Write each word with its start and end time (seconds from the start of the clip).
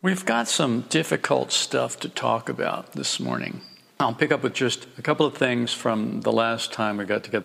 We've 0.00 0.24
got 0.24 0.48
some 0.48 0.82
difficult 0.88 1.52
stuff 1.52 2.00
to 2.00 2.08
talk 2.08 2.48
about 2.48 2.92
this 2.92 3.20
morning. 3.20 3.60
I'll 4.00 4.14
pick 4.14 4.32
up 4.32 4.42
with 4.42 4.54
just 4.54 4.86
a 4.96 5.02
couple 5.02 5.26
of 5.26 5.34
things 5.34 5.74
from 5.74 6.22
the 6.22 6.32
last 6.32 6.72
time 6.72 6.96
we 6.96 7.04
got 7.04 7.24
together. 7.24 7.44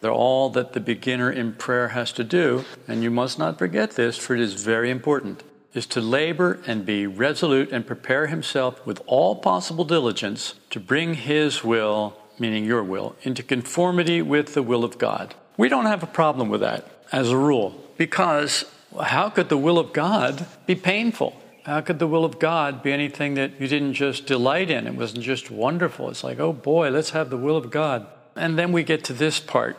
They're 0.00 0.12
all 0.12 0.48
that 0.50 0.74
the 0.74 0.80
beginner 0.80 1.32
in 1.32 1.54
prayer 1.54 1.88
has 1.88 2.12
to 2.12 2.24
do, 2.24 2.64
and 2.86 3.02
you 3.02 3.10
must 3.10 3.38
not 3.38 3.58
forget 3.58 3.92
this, 3.92 4.16
for 4.16 4.34
it 4.34 4.40
is 4.40 4.54
very 4.62 4.90
important, 4.90 5.42
is 5.74 5.86
to 5.86 6.00
labor 6.00 6.60
and 6.66 6.86
be 6.86 7.06
resolute 7.06 7.72
and 7.72 7.86
prepare 7.86 8.28
himself 8.28 8.86
with 8.86 9.00
all 9.06 9.34
possible 9.34 9.84
diligence 9.84 10.54
to 10.70 10.78
bring 10.78 11.14
his 11.14 11.64
will, 11.64 12.16
meaning 12.38 12.64
your 12.64 12.84
will, 12.84 13.16
into 13.22 13.42
conformity 13.42 14.22
with 14.22 14.54
the 14.54 14.62
will 14.62 14.84
of 14.84 14.98
God. 14.98 15.34
We 15.56 15.68
don't 15.68 15.86
have 15.86 16.02
a 16.02 16.06
problem 16.06 16.48
with 16.48 16.60
that 16.60 16.86
as 17.12 17.30
a 17.30 17.36
rule, 17.36 17.78
because 17.96 18.64
how 19.00 19.28
could 19.28 19.48
the 19.48 19.58
will 19.58 19.78
of 19.78 19.92
God 19.92 20.46
be 20.66 20.74
painful? 20.74 21.36
How 21.64 21.80
could 21.80 21.98
the 21.98 22.06
will 22.06 22.24
of 22.24 22.38
God 22.38 22.82
be 22.82 22.92
anything 22.92 23.34
that 23.34 23.60
you 23.60 23.68
didn't 23.68 23.94
just 23.94 24.26
delight 24.26 24.70
in? 24.70 24.86
It 24.86 24.94
wasn't 24.94 25.22
just 25.22 25.50
wonderful. 25.50 26.10
It's 26.10 26.24
like, 26.24 26.40
oh 26.40 26.52
boy, 26.52 26.90
let's 26.90 27.10
have 27.10 27.30
the 27.30 27.36
will 27.36 27.56
of 27.56 27.70
God. 27.70 28.06
And 28.34 28.58
then 28.58 28.72
we 28.72 28.82
get 28.82 29.04
to 29.04 29.12
this 29.12 29.38
part. 29.38 29.76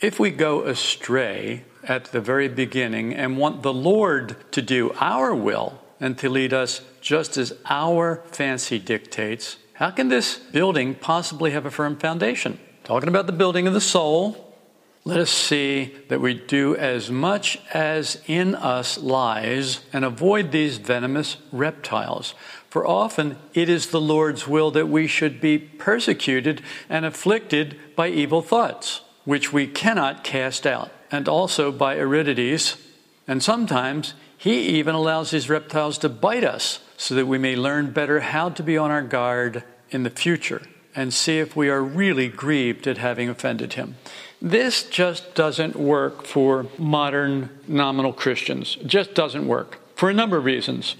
If 0.00 0.20
we 0.20 0.30
go 0.30 0.62
astray 0.62 1.64
at 1.82 2.06
the 2.06 2.20
very 2.20 2.48
beginning 2.48 3.14
and 3.14 3.38
want 3.38 3.62
the 3.62 3.72
Lord 3.72 4.36
to 4.52 4.62
do 4.62 4.92
our 5.00 5.34
will 5.34 5.80
and 5.98 6.16
to 6.18 6.28
lead 6.28 6.52
us 6.52 6.82
just 7.00 7.36
as 7.36 7.52
our 7.68 8.22
fancy 8.26 8.78
dictates, 8.78 9.56
how 9.74 9.90
can 9.90 10.08
this 10.08 10.38
building 10.38 10.94
possibly 10.94 11.50
have 11.50 11.66
a 11.66 11.70
firm 11.70 11.96
foundation? 11.96 12.60
Talking 12.84 13.08
about 13.08 13.26
the 13.26 13.32
building 13.32 13.66
of 13.66 13.74
the 13.74 13.80
soul, 13.80 14.53
let 15.06 15.20
us 15.20 15.30
see 15.30 15.94
that 16.08 16.22
we 16.22 16.32
do 16.32 16.74
as 16.76 17.10
much 17.10 17.58
as 17.74 18.22
in 18.26 18.54
us 18.54 18.96
lies 18.96 19.80
and 19.92 20.02
avoid 20.02 20.50
these 20.50 20.78
venomous 20.78 21.36
reptiles. 21.52 22.34
For 22.70 22.86
often 22.86 23.36
it 23.52 23.68
is 23.68 23.88
the 23.88 24.00
Lord's 24.00 24.48
will 24.48 24.70
that 24.70 24.88
we 24.88 25.06
should 25.06 25.42
be 25.42 25.58
persecuted 25.58 26.62
and 26.88 27.04
afflicted 27.04 27.78
by 27.94 28.08
evil 28.08 28.40
thoughts, 28.40 29.02
which 29.26 29.52
we 29.52 29.66
cannot 29.66 30.24
cast 30.24 30.66
out, 30.66 30.90
and 31.10 31.28
also 31.28 31.70
by 31.70 31.96
aridities. 31.96 32.76
And 33.28 33.42
sometimes 33.42 34.14
he 34.38 34.60
even 34.78 34.94
allows 34.94 35.30
these 35.32 35.50
reptiles 35.50 35.98
to 35.98 36.08
bite 36.08 36.44
us 36.44 36.80
so 36.96 37.14
that 37.14 37.26
we 37.26 37.36
may 37.36 37.56
learn 37.56 37.90
better 37.90 38.20
how 38.20 38.48
to 38.48 38.62
be 38.62 38.78
on 38.78 38.90
our 38.90 39.02
guard 39.02 39.64
in 39.90 40.02
the 40.02 40.10
future 40.10 40.62
and 40.94 41.12
see 41.12 41.38
if 41.38 41.56
we 41.56 41.68
are 41.68 41.82
really 41.82 42.28
grieved 42.28 42.86
at 42.86 42.98
having 42.98 43.28
offended 43.28 43.74
him. 43.74 43.96
This 44.40 44.82
just 44.84 45.34
doesn't 45.34 45.76
work 45.76 46.26
for 46.26 46.66
modern 46.78 47.50
nominal 47.66 48.12
Christians. 48.12 48.76
It 48.80 48.86
just 48.86 49.14
doesn't 49.14 49.46
work 49.46 49.78
for 49.96 50.10
a 50.10 50.14
number 50.14 50.36
of 50.36 50.44
reasons. 50.44 50.96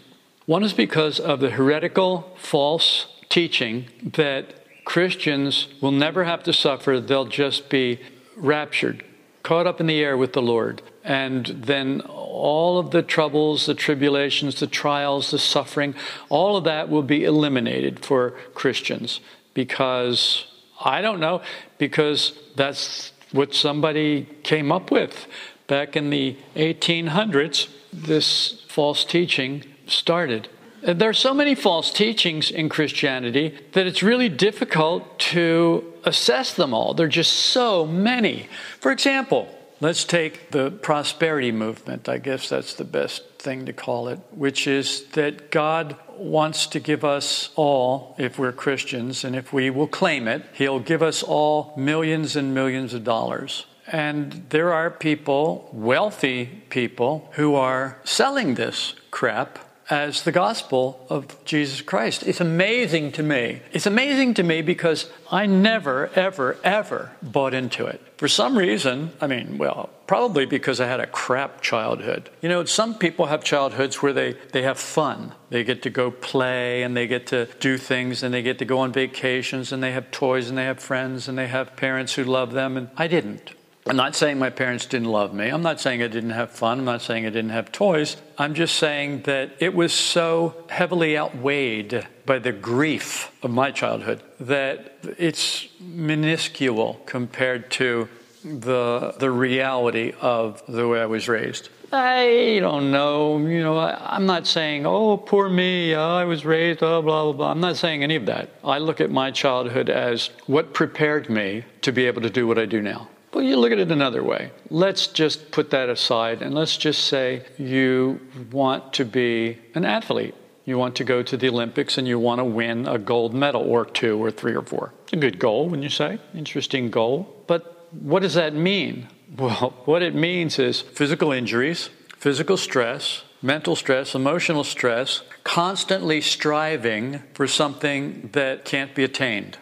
One 0.47 0.62
is 0.62 0.72
because 0.72 1.20
of 1.20 1.41
the 1.41 1.50
heretical, 1.50 2.34
false 2.37 3.06
teaching 3.28 3.87
that 4.03 4.84
Christians 4.84 5.69
will 5.81 5.92
never 5.92 6.25
have 6.25 6.42
to 6.45 6.53
suffer, 6.53 7.00
they'll 7.00 7.25
just 7.25 7.69
be 7.69 8.00
raptured, 8.37 9.05
caught 9.42 9.67
up 9.67 9.81
in 9.81 9.87
the 9.87 10.00
air 10.00 10.17
with 10.17 10.34
the 10.34 10.42
Lord. 10.42 10.83
And 11.03 11.47
then 11.47 12.00
all 12.03 12.78
of 12.78 12.91
the 12.91 13.03
troubles, 13.03 13.67
the 13.67 13.75
tribulations, 13.75 14.61
the 14.61 14.67
trials, 14.67 15.31
the 15.31 15.39
suffering, 15.39 15.95
all 16.28 16.56
of 16.56 16.65
that 16.65 16.89
will 16.89 17.03
be 17.03 17.25
eliminated 17.25 18.05
for 18.05 18.31
Christians 18.55 19.20
because 19.55 20.47
I 20.84 21.00
don't 21.00 21.20
know, 21.20 21.41
because 21.78 22.33
that's 22.56 23.12
what 23.33 23.55
somebody 23.55 24.28
came 24.42 24.70
up 24.70 24.91
with 24.91 25.27
back 25.66 25.97
in 25.97 26.10
the 26.10 26.36
1800s. 26.56 27.69
This 27.92 28.62
false 28.69 29.05
teaching 29.05 29.64
started. 29.86 30.48
There 30.82 31.08
are 31.08 31.14
so 31.14 31.32
many 31.32 31.55
false 31.55 31.91
teachings 31.91 32.50
in 32.50 32.69
Christianity 32.69 33.56
that 33.72 33.87
it's 33.87 34.03
really 34.03 34.28
difficult 34.28 35.19
to 35.19 35.94
assess 36.04 36.53
them 36.53 36.75
all. 36.75 36.92
There 36.92 37.06
are 37.06 37.09
just 37.09 37.32
so 37.32 37.86
many. 37.86 38.48
For 38.81 38.92
example, 38.92 39.48
let's 39.80 40.04
take 40.04 40.50
the 40.50 40.70
prosperity 40.70 41.52
movement. 41.52 42.08
I 42.08 42.18
guess 42.18 42.48
that's 42.48 42.74
the 42.74 42.84
best 42.84 43.22
thing 43.38 43.66
to 43.66 43.72
call 43.72 44.08
it, 44.08 44.18
which 44.30 44.66
is 44.66 45.04
that 45.12 45.50
God 45.50 45.96
wants 46.16 46.66
to 46.68 46.80
give 46.80 47.04
us 47.04 47.50
all, 47.56 48.14
if 48.18 48.38
we're 48.38 48.52
Christians, 48.52 49.24
and 49.24 49.36
if 49.36 49.52
we 49.52 49.70
will 49.70 49.86
claim 49.86 50.28
it, 50.28 50.44
He'll 50.52 50.80
give 50.80 51.02
us 51.02 51.22
all 51.22 51.74
millions 51.76 52.36
and 52.36 52.54
millions 52.54 52.94
of 52.94 53.04
dollars. 53.04 53.66
And 53.86 54.46
there 54.48 54.72
are 54.72 54.90
people, 54.90 55.68
wealthy 55.72 56.62
people, 56.70 57.28
who 57.32 57.54
are 57.54 57.98
selling 58.04 58.54
this 58.54 58.94
crap 59.10 59.58
as 59.91 60.22
the 60.22 60.33
gospel 60.33 61.05
of 61.11 61.45
Jesus 61.45 61.83
Christ. 61.83 62.22
It's 62.22 62.41
amazing 62.41 63.12
to 63.12 63.22
me. 63.22 63.61
It's 63.72 63.87
amazing 63.87 64.34
to 64.34 64.43
me 64.43 64.62
because 64.62 65.11
I 65.31 65.47
never, 65.47 66.09
ever, 66.15 66.56
ever 66.65 67.12
bought 67.22 67.55
into 67.55 67.87
it. 67.87 68.00
For 68.17 68.28
some 68.28 68.56
reason, 68.56 69.12
I 69.21 69.27
mean, 69.27 69.59
well, 69.59 69.91
probably 70.06 70.47
because 70.47 70.81
I 70.81 70.87
had 70.87 71.00
a 71.00 71.06
crap 71.06 71.61
childhood. 71.61 72.31
You 72.41 72.49
know, 72.49 72.65
some 72.65 72.97
people 72.97 73.27
have 73.27 73.45
childhoods 73.45 74.03
where 74.03 74.12
they, 74.12 74.33
they 74.53 74.62
have 74.62 74.78
fun. 74.78 75.34
They 75.50 75.65
get 75.65 75.83
to 75.83 75.91
go 75.91 76.11
play 76.11 76.83
and 76.83 76.97
they 76.97 77.06
get 77.06 77.27
to 77.28 77.47
do 77.61 77.77
things 77.77 78.22
and 78.22 78.33
they 78.33 78.43
get 78.43 78.59
to 78.59 78.65
go 78.65 78.78
on 78.78 78.93
vacations 78.93 79.72
and 79.72 79.83
they 79.83 79.93
have 79.93 80.11
toys 80.11 80.49
and 80.49 80.56
they 80.56 80.65
have 80.65 80.81
friends 80.81 81.28
and 81.28 81.37
they 81.37 81.49
have 81.49 81.77
parents 81.77 82.15
who 82.15 82.25
love 82.25 82.53
them. 82.53 82.77
And 82.77 82.89
I 82.97 83.06
didn't. 83.06 83.53
I'm 83.87 83.97
not 83.97 84.17
saying 84.17 84.39
my 84.39 84.49
parents 84.49 84.87
didn't 84.87 85.09
love 85.09 85.34
me. 85.34 85.49
I'm 85.49 85.61
not 85.61 85.78
saying 85.78 86.03
I 86.03 86.09
didn't 86.09 86.31
have 86.31 86.50
fun. 86.50 86.78
I'm 86.78 86.84
not 86.87 87.03
saying 87.03 87.27
I 87.27 87.31
didn't 87.31 87.50
have 87.50 87.71
toys. 87.71 88.17
I'm 88.39 88.55
just 88.55 88.77
saying 88.77 89.22
that 89.22 89.50
it 89.59 89.75
was 89.75 89.93
so 89.93 90.55
heavily 90.71 91.19
outweighed 91.19 92.06
by 92.25 92.39
the 92.39 92.53
grief 92.53 93.31
of 93.43 93.50
my 93.50 93.71
childhood 93.71 94.22
that 94.41 94.97
it's 95.19 95.69
minuscule 95.81 97.03
compared 97.05 97.71
to 97.72 98.09
the, 98.43 99.17
the 99.19 99.31
reality 99.31 100.15
of 100.19 100.62
the 100.66 100.89
way 100.89 101.03
I 101.03 101.06
was 101.06 101.28
raised. 101.28 101.69
I 101.93 102.61
don't 102.61 102.91
know. 102.91 103.37
You 103.37 103.62
know, 103.62 103.77
I, 103.77 104.16
am 104.16 104.25
not 104.25 104.47
saying, 104.47 104.87
oh, 104.87 105.19
poor 105.19 105.51
me, 105.51 105.95
I 105.95 106.25
was 106.25 106.47
raised, 106.47 106.83
uh, 106.83 107.03
blah, 107.03 107.25
blah, 107.25 107.33
blah. 107.33 107.51
I'm 107.51 107.61
not 107.61 107.77
saying 107.77 108.03
any 108.03 108.16
of 108.16 108.25
that. 108.27 108.49
I 108.65 108.78
look 108.78 109.03
at 109.03 109.11
my 109.11 109.31
childhood 109.31 109.91
as 109.91 110.31
what 110.47 110.72
prepared 110.72 111.28
me 111.28 111.65
to 111.83 111.93
be 111.93 112.06
able 112.06 112.22
to 112.22 112.31
do 112.31 112.47
what 112.47 112.59
I 112.59 112.65
do 112.65 112.81
now. 112.81 113.09
Well, 113.34 113.43
you 113.43 113.56
look 113.56 113.72
at 113.72 113.81
it 113.81 113.91
another 113.91 114.22
way. 114.22 114.53
Let's 114.71 115.09
just 115.09 115.50
put 115.50 115.71
that 115.71 115.89
aside 115.89 116.41
and 116.41 116.55
let's 116.55 116.77
just 116.77 117.05
say 117.05 117.45
you 117.59 118.21
want 118.53 118.93
to 118.93 119.05
be 119.05 119.59
an 119.75 119.84
athlete. 119.84 120.37
You 120.65 120.78
want 120.78 120.95
to 120.97 121.05
go 121.05 121.22
to 121.25 121.37
the 121.37 121.49
Olympics 121.49 121.99
and 121.99 122.06
you 122.06 122.19
want 122.19 122.39
to 122.39 122.45
win 122.45 122.87
a 122.87 122.97
gold 122.97 123.34
medal 123.34 123.62
or 123.62 123.87
two 123.87 124.22
or 124.22 124.31
three 124.31 124.55
or 124.55 124.62
four. 124.62 124.95
It's 125.03 125.15
a 125.15 125.17
good 125.17 125.41
goal, 125.41 125.65
wouldn't 125.65 125.83
you 125.83 125.91
say? 125.91 126.21
Interesting 126.33 126.91
goal. 126.91 127.28
But 127.49 127.89
what 127.93 128.22
does 128.22 128.34
that 128.34 128.55
mean? 128.55 129.09
Well, 129.37 129.75
what 129.84 130.03
it 130.03 130.15
means 130.15 130.61
is 130.61 130.83
physical 130.83 131.33
injuries, 131.33 131.91
physical 132.19 132.56
stress, 132.56 133.25
mental 133.43 133.75
stress, 133.75 134.15
emotional 134.15 134.62
stress, 134.62 135.22
constantly 135.43 136.21
striving 136.21 137.21
for 137.33 137.49
something 137.49 138.31
that 138.33 138.65
can't 138.65 138.95
be 138.95 139.03
attained. 139.03 139.59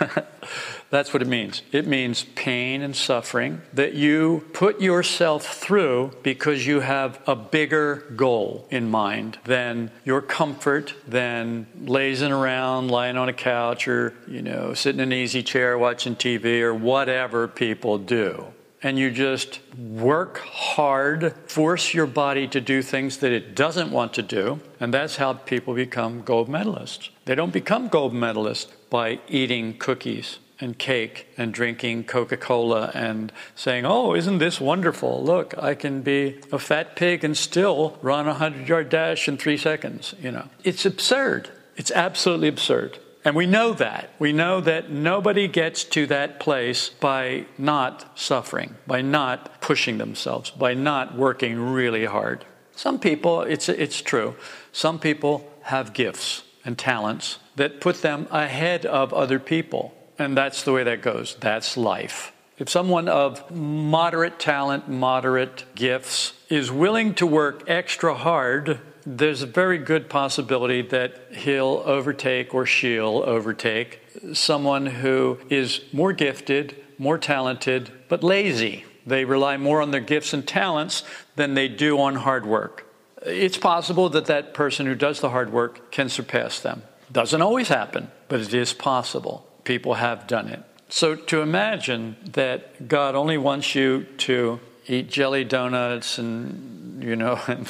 That's 0.90 1.12
what 1.12 1.22
it 1.22 1.28
means. 1.28 1.62
It 1.70 1.86
means 1.86 2.24
pain 2.34 2.82
and 2.82 2.94
suffering 2.94 3.62
that 3.72 3.94
you 3.94 4.44
put 4.52 4.80
yourself 4.80 5.46
through 5.46 6.12
because 6.24 6.66
you 6.66 6.80
have 6.80 7.20
a 7.28 7.36
bigger 7.36 8.12
goal 8.16 8.66
in 8.70 8.90
mind 8.90 9.38
than 9.44 9.92
your 10.04 10.20
comfort, 10.20 10.94
than 11.06 11.66
lazing 11.80 12.32
around, 12.32 12.90
lying 12.90 13.16
on 13.16 13.28
a 13.28 13.32
couch, 13.32 13.86
or, 13.86 14.14
you 14.26 14.42
know, 14.42 14.74
sitting 14.74 15.00
in 15.00 15.12
an 15.12 15.18
easy 15.18 15.44
chair 15.44 15.78
watching 15.78 16.16
TV, 16.16 16.60
or 16.60 16.74
whatever 16.74 17.46
people 17.46 17.96
do 17.96 18.46
and 18.82 18.98
you 18.98 19.10
just 19.10 19.60
work 19.76 20.38
hard, 20.38 21.34
force 21.46 21.92
your 21.92 22.06
body 22.06 22.48
to 22.48 22.62
do 22.62 22.80
things 22.80 23.18
that 23.18 23.30
it 23.30 23.54
doesn't 23.54 23.90
want 23.90 24.14
to 24.14 24.22
do, 24.22 24.58
and 24.80 24.94
that's 24.94 25.16
how 25.16 25.34
people 25.34 25.74
become 25.74 26.22
gold 26.22 26.48
medalists. 26.48 27.10
They 27.26 27.34
don't 27.34 27.52
become 27.52 27.88
gold 27.88 28.14
medalists 28.14 28.68
by 28.88 29.20
eating 29.28 29.76
cookies 29.76 30.38
and 30.60 30.78
cake 30.78 31.26
and 31.36 31.52
drinking 31.52 32.04
Coca 32.04 32.36
Cola 32.36 32.90
and 32.94 33.32
saying, 33.54 33.84
Oh, 33.86 34.14
isn't 34.14 34.38
this 34.38 34.60
wonderful? 34.60 35.22
Look, 35.22 35.56
I 35.58 35.74
can 35.74 36.02
be 36.02 36.40
a 36.52 36.58
fat 36.58 36.96
pig 36.96 37.24
and 37.24 37.36
still 37.36 37.98
run 38.02 38.26
a 38.26 38.30
100 38.30 38.68
yard 38.68 38.88
dash 38.88 39.28
in 39.28 39.36
three 39.36 39.56
seconds. 39.56 40.14
You 40.20 40.32
know, 40.32 40.48
it's 40.64 40.84
absurd. 40.84 41.50
It's 41.76 41.90
absolutely 41.90 42.48
absurd. 42.48 42.98
And 43.24 43.36
we 43.36 43.46
know 43.46 43.74
that. 43.74 44.10
We 44.18 44.32
know 44.32 44.60
that 44.62 44.90
nobody 44.90 45.46
gets 45.46 45.84
to 45.84 46.06
that 46.06 46.40
place 46.40 46.88
by 46.88 47.46
not 47.58 48.18
suffering, 48.18 48.76
by 48.86 49.02
not 49.02 49.60
pushing 49.60 49.98
themselves, 49.98 50.50
by 50.50 50.72
not 50.72 51.16
working 51.16 51.58
really 51.58 52.06
hard. 52.06 52.46
Some 52.74 52.98
people, 52.98 53.42
it's, 53.42 53.68
it's 53.68 54.00
true, 54.00 54.36
some 54.72 54.98
people 54.98 55.50
have 55.64 55.92
gifts 55.92 56.44
and 56.64 56.78
talents 56.78 57.38
that 57.56 57.80
put 57.80 58.00
them 58.00 58.26
ahead 58.30 58.86
of 58.86 59.12
other 59.12 59.38
people. 59.38 59.94
And 60.20 60.36
that's 60.36 60.64
the 60.64 60.72
way 60.72 60.84
that 60.84 61.00
goes. 61.00 61.34
That's 61.40 61.78
life. 61.78 62.32
If 62.58 62.68
someone 62.68 63.08
of 63.08 63.50
moderate 63.50 64.38
talent, 64.38 64.86
moderate 64.86 65.64
gifts 65.74 66.34
is 66.50 66.70
willing 66.70 67.14
to 67.14 67.26
work 67.26 67.64
extra 67.66 68.14
hard, 68.14 68.80
there's 69.06 69.40
a 69.40 69.46
very 69.46 69.78
good 69.78 70.10
possibility 70.10 70.82
that 70.82 71.18
he'll 71.32 71.82
overtake 71.86 72.54
or 72.54 72.66
she'll 72.66 73.22
overtake 73.24 74.00
someone 74.34 74.84
who 74.84 75.38
is 75.48 75.80
more 75.90 76.12
gifted, 76.12 76.76
more 76.98 77.16
talented, 77.16 77.90
but 78.10 78.22
lazy. 78.22 78.84
They 79.06 79.24
rely 79.24 79.56
more 79.56 79.80
on 79.80 79.90
their 79.90 80.02
gifts 80.02 80.34
and 80.34 80.46
talents 80.46 81.02
than 81.36 81.54
they 81.54 81.66
do 81.66 81.98
on 81.98 82.16
hard 82.16 82.44
work. 82.44 82.86
It's 83.24 83.56
possible 83.56 84.10
that 84.10 84.26
that 84.26 84.52
person 84.52 84.84
who 84.84 84.94
does 84.94 85.20
the 85.20 85.30
hard 85.30 85.50
work 85.50 85.90
can 85.90 86.10
surpass 86.10 86.60
them. 86.60 86.82
Doesn't 87.10 87.40
always 87.40 87.68
happen, 87.68 88.10
but 88.28 88.40
it 88.40 88.52
is 88.52 88.74
possible. 88.74 89.46
People 89.70 89.94
have 89.94 90.26
done 90.26 90.48
it. 90.48 90.64
So 90.88 91.14
to 91.14 91.42
imagine 91.42 92.16
that 92.32 92.88
God 92.88 93.14
only 93.14 93.38
wants 93.38 93.76
you 93.76 94.04
to 94.18 94.58
eat 94.88 95.08
jelly 95.08 95.44
donuts 95.44 96.18
and, 96.18 97.00
you 97.00 97.14
know, 97.14 97.40
and, 97.46 97.68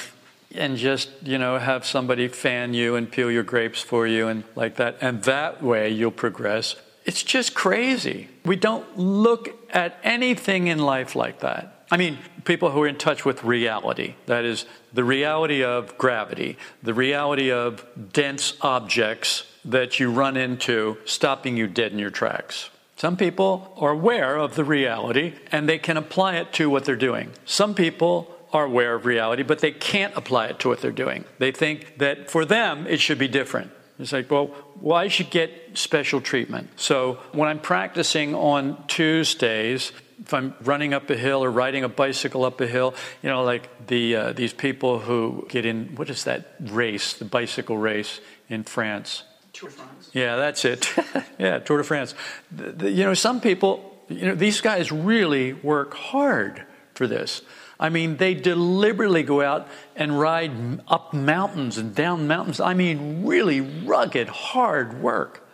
and 0.54 0.78
just, 0.78 1.10
you 1.22 1.36
know, 1.36 1.58
have 1.58 1.84
somebody 1.84 2.26
fan 2.28 2.72
you 2.72 2.96
and 2.96 3.12
peel 3.12 3.30
your 3.30 3.42
grapes 3.42 3.82
for 3.82 4.06
you 4.06 4.28
and 4.28 4.44
like 4.56 4.76
that, 4.76 4.96
and 5.02 5.24
that 5.24 5.62
way 5.62 5.90
you'll 5.90 6.10
progress. 6.10 6.74
It's 7.04 7.22
just 7.22 7.54
crazy. 7.54 8.28
We 8.46 8.56
don't 8.56 8.96
look 8.96 9.50
at 9.68 9.98
anything 10.02 10.68
in 10.68 10.78
life 10.78 11.14
like 11.14 11.40
that. 11.40 11.84
I 11.90 11.98
mean, 11.98 12.16
people 12.44 12.70
who 12.70 12.84
are 12.84 12.88
in 12.88 12.96
touch 12.96 13.26
with 13.26 13.44
reality 13.44 14.14
that 14.24 14.46
is, 14.46 14.64
the 14.94 15.04
reality 15.04 15.62
of 15.62 15.98
gravity, 15.98 16.56
the 16.82 16.94
reality 16.94 17.52
of 17.52 17.84
dense 18.10 18.54
objects 18.62 19.44
that 19.64 20.00
you 20.00 20.10
run 20.10 20.36
into, 20.36 20.98
stopping 21.04 21.56
you 21.56 21.66
dead 21.66 21.92
in 21.92 21.98
your 21.98 22.10
tracks. 22.10 22.70
Some 22.96 23.16
people 23.16 23.72
are 23.78 23.90
aware 23.90 24.36
of 24.36 24.56
the 24.56 24.64
reality 24.64 25.34
and 25.50 25.68
they 25.68 25.78
can 25.78 25.96
apply 25.96 26.36
it 26.36 26.52
to 26.54 26.68
what 26.68 26.84
they're 26.84 26.96
doing. 26.96 27.30
Some 27.46 27.74
people 27.74 28.36
are 28.52 28.64
aware 28.64 28.94
of 28.94 29.06
reality, 29.06 29.42
but 29.42 29.60
they 29.60 29.72
can't 29.72 30.14
apply 30.16 30.48
it 30.48 30.58
to 30.60 30.68
what 30.68 30.80
they're 30.80 30.90
doing. 30.90 31.24
They 31.38 31.52
think 31.52 31.98
that 31.98 32.30
for 32.30 32.44
them, 32.44 32.86
it 32.86 33.00
should 33.00 33.18
be 33.18 33.28
different. 33.28 33.70
It's 33.98 34.12
like, 34.12 34.30
well, 34.30 34.46
why 34.80 35.08
should 35.08 35.30
get 35.30 35.50
special 35.74 36.20
treatment? 36.20 36.70
So 36.76 37.18
when 37.32 37.48
I'm 37.48 37.60
practicing 37.60 38.34
on 38.34 38.82
Tuesdays, 38.86 39.92
if 40.20 40.34
I'm 40.34 40.54
running 40.62 40.94
up 40.94 41.08
a 41.10 41.16
hill 41.16 41.44
or 41.44 41.50
riding 41.50 41.84
a 41.84 41.88
bicycle 41.88 42.44
up 42.44 42.60
a 42.60 42.66
hill, 42.66 42.94
you 43.22 43.28
know, 43.28 43.42
like 43.44 43.86
the 43.86 44.16
uh, 44.16 44.32
these 44.32 44.52
people 44.52 44.98
who 45.00 45.46
get 45.48 45.64
in 45.66 45.94
what 45.96 46.08
is 46.10 46.24
that 46.24 46.54
race, 46.60 47.14
the 47.14 47.24
bicycle 47.24 47.78
race 47.78 48.20
in 48.48 48.64
France? 48.64 49.24
Tour 49.52 49.68
de 49.68 49.74
France. 49.74 50.10
Yeah, 50.12 50.36
that's 50.36 50.64
it. 50.64 50.92
yeah, 51.38 51.58
Tour 51.58 51.78
de 51.78 51.84
France. 51.84 52.14
The, 52.50 52.72
the, 52.72 52.90
you 52.90 53.04
know, 53.04 53.14
some 53.14 53.40
people, 53.40 53.98
you 54.08 54.26
know, 54.26 54.34
these 54.34 54.60
guys 54.60 54.92
really 54.92 55.52
work 55.52 55.94
hard 55.94 56.64
for 56.94 57.06
this. 57.06 57.42
I 57.78 57.88
mean, 57.88 58.18
they 58.18 58.34
deliberately 58.34 59.22
go 59.22 59.40
out 59.40 59.66
and 59.96 60.20
ride 60.20 60.82
up 60.86 61.14
mountains 61.14 61.78
and 61.78 61.94
down 61.94 62.28
mountains. 62.28 62.60
I 62.60 62.74
mean, 62.74 63.24
really 63.26 63.62
rugged, 63.62 64.28
hard 64.28 65.00
work. 65.00 65.46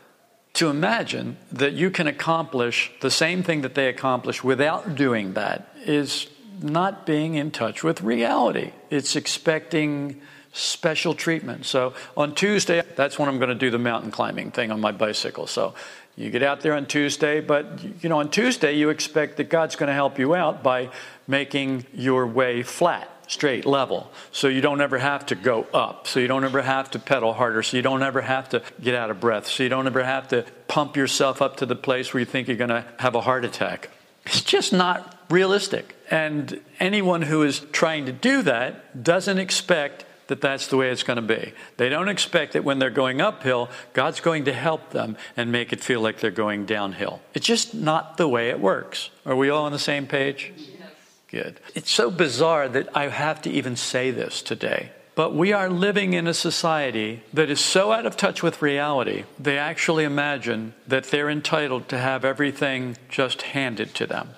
To 0.55 0.71
imagine 0.71 1.37
that 1.53 1.75
you 1.75 1.91
can 1.91 2.07
accomplish 2.07 2.91
the 3.03 3.11
same 3.11 3.43
thing 3.43 3.61
that 3.61 3.75
they 3.75 3.89
accomplish 3.89 4.43
without 4.43 4.95
doing 4.95 5.35
that 5.35 5.69
is 5.85 6.29
not 6.63 7.05
being 7.05 7.35
in 7.35 7.51
touch 7.51 7.85
with 7.85 8.01
reality. 8.01 8.73
It's 8.89 9.17
expecting 9.17 10.21
special 10.57 11.15
treatment. 11.15 11.67
So 11.67 11.93
on 12.17 12.35
Tuesday, 12.35 12.83
that's 12.97 13.19
when 13.19 13.29
I'm 13.29 13.39
going 13.39 13.51
to 13.51 13.55
do 13.55 13.71
the 13.71 13.79
mountain 13.79 14.11
climbing 14.11 14.51
thing 14.51 14.71
on 14.71 14.81
my 14.81 14.91
bicycle. 14.91 15.47
So 15.47 15.75
you 16.17 16.31
get 16.31 16.43
out 16.43 16.63
there 16.63 16.75
on 16.75 16.87
Tuesday, 16.87 17.41
but 17.41 18.03
you 18.03 18.09
know, 18.09 18.21
on 18.21 18.31
Tuesday 18.31 18.73
you 18.73 18.89
expect 18.89 19.37
that 19.37 19.51
God's 19.51 19.77
going 19.77 19.89
to 19.89 19.95
help 19.95 20.19
you 20.19 20.35
out 20.35 20.63
by 20.63 20.89
making 21.29 21.85
your 21.93 22.27
way 22.27 22.63
flat, 22.63 23.11
straight, 23.27 23.67
level. 23.67 24.11
So 24.33 24.49
you 24.49 24.63
don't 24.63 24.81
ever 24.81 24.97
have 24.97 25.27
to 25.27 25.35
go 25.35 25.65
up. 25.75 26.07
So 26.07 26.21
you 26.21 26.27
don't 26.27 26.45
ever 26.45 26.63
have 26.63 26.91
to 26.93 26.99
pedal 26.99 27.35
harder. 27.35 27.63
So 27.63 27.77
you 27.77 27.83
don't 27.83 28.03
ever 28.03 28.23
have 28.23 28.49
to 28.51 28.63
get 28.81 28.95
out 28.95 29.11
of 29.11 29.21
breath. 29.21 29.47
So 29.47 29.63
you 29.63 29.69
don't 29.69 29.87
ever 29.87 30.05
have 30.05 30.29
to 30.29 30.47
pump 30.69 30.97
yourself 30.97 31.43
up 31.43 31.59
to 31.59 31.67
the 31.67 31.77
place 31.77 32.15
where 32.15 32.21
you 32.21 32.27
think 32.27 32.49
you're 32.49 32.57
going 32.57 32.71
to 32.71 32.85
have 32.99 33.15
a 33.15 33.21
heart 33.21 33.45
attack. 33.45 33.91
It's 34.25 34.43
just 34.43 34.73
not 34.73 35.21
realistic. 35.29 35.95
And 36.11 36.61
anyone 36.81 37.23
who 37.23 37.43
is 37.43 37.61
trying 37.73 38.07
to 38.07 38.13
do 38.13 38.43
that 38.43 39.05
doesn't 39.05 39.39
expect 39.39 40.05
that 40.29 40.41
that's 40.41 40.67
the 40.69 40.77
way 40.77 40.91
it's 40.91 41.03
going 41.03 41.17
to 41.17 41.23
be. 41.23 41.53
They 41.77 41.89
don't 41.89 42.09
expect 42.09 42.53
that 42.53 42.65
when 42.65 42.79
they're 42.79 42.91
going 42.91 43.21
uphill, 43.21 43.69
God's 43.93 44.21
going 44.21 44.45
to 44.45 44.53
help 44.53 44.91
them 44.91 45.17
and 45.37 45.53
make 45.53 45.73
it 45.73 45.81
feel 45.81 46.01
like 46.01 46.21
they're 46.21 46.31
going 46.31 46.67
downhill. 46.67 47.21
It's 47.35 47.47
just 47.47 47.75
not 47.75 48.17
the 48.17 48.29
way 48.29 48.49
it 48.49 48.61
works. 48.61 49.11
Are 49.25 49.37
we 49.37 49.51
all 49.51 49.65
on 49.65 49.73
the 49.73 49.79
same 49.79 50.07
page? 50.07 50.53
Yes. 50.57 50.91
Good. 51.29 51.61
It's 51.75 51.91
so 51.91 52.11
bizarre 52.11 52.69
that 52.69 52.97
I 52.97 53.09
have 53.09 53.43
to 53.43 53.51
even 53.51 53.77
say 53.77 54.11
this 54.11 54.43
today. 54.43 54.93
But 55.17 55.35
we 55.35 55.55
are 55.55 55.71
living 55.71 56.13
in 56.13 56.27
a 56.27 56.35
society 56.35 57.23
that 57.33 57.49
is 57.49 57.59
so 57.59 57.91
out 57.91 58.05
of 58.05 58.19
touch 58.19 58.43
with 58.43 58.61
reality, 58.61 59.25
they 59.39 59.57
actually 59.57 60.05
imagine 60.05 60.75
that 60.87 61.05
they're 61.05 61.31
entitled 61.31 61.89
to 61.89 61.99
have 61.99 62.23
everything 62.23 62.99
just 63.09 63.41
handed 63.41 63.95
to 63.95 64.07
them. 64.07 64.35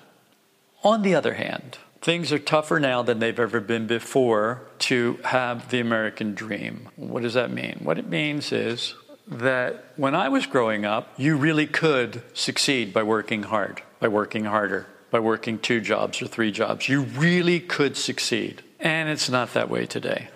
On 0.81 1.01
the 1.01 1.15
other 1.15 1.33
hand, 1.33 1.77
Things 2.01 2.31
are 2.31 2.39
tougher 2.39 2.79
now 2.79 3.01
than 3.01 3.19
they've 3.19 3.39
ever 3.39 3.59
been 3.59 3.85
before 3.85 4.61
to 4.79 5.19
have 5.25 5.69
the 5.69 5.81
American 5.81 6.33
dream. 6.33 6.87
What 6.95 7.23
does 7.23 7.33
that 7.33 7.51
mean? 7.51 7.79
What 7.83 7.97
it 7.97 8.07
means 8.07 8.53
is 8.53 8.95
that 9.27 9.83
when 9.97 10.15
I 10.15 10.29
was 10.29 10.45
growing 10.45 10.85
up, 10.85 11.13
you 11.17 11.35
really 11.35 11.67
could 11.67 12.21
succeed 12.33 12.93
by 12.93 13.03
working 13.03 13.43
hard, 13.43 13.81
by 13.99 14.07
working 14.07 14.45
harder, 14.45 14.87
by 15.11 15.19
working 15.19 15.59
two 15.59 15.81
jobs 15.81 16.21
or 16.21 16.27
three 16.27 16.51
jobs. 16.51 16.87
You 16.87 17.01
really 17.01 17.59
could 17.59 17.97
succeed. 17.97 18.63
And 18.79 19.09
it's 19.09 19.29
not 19.29 19.53
that 19.53 19.69
way 19.69 19.85
today. 19.85 20.29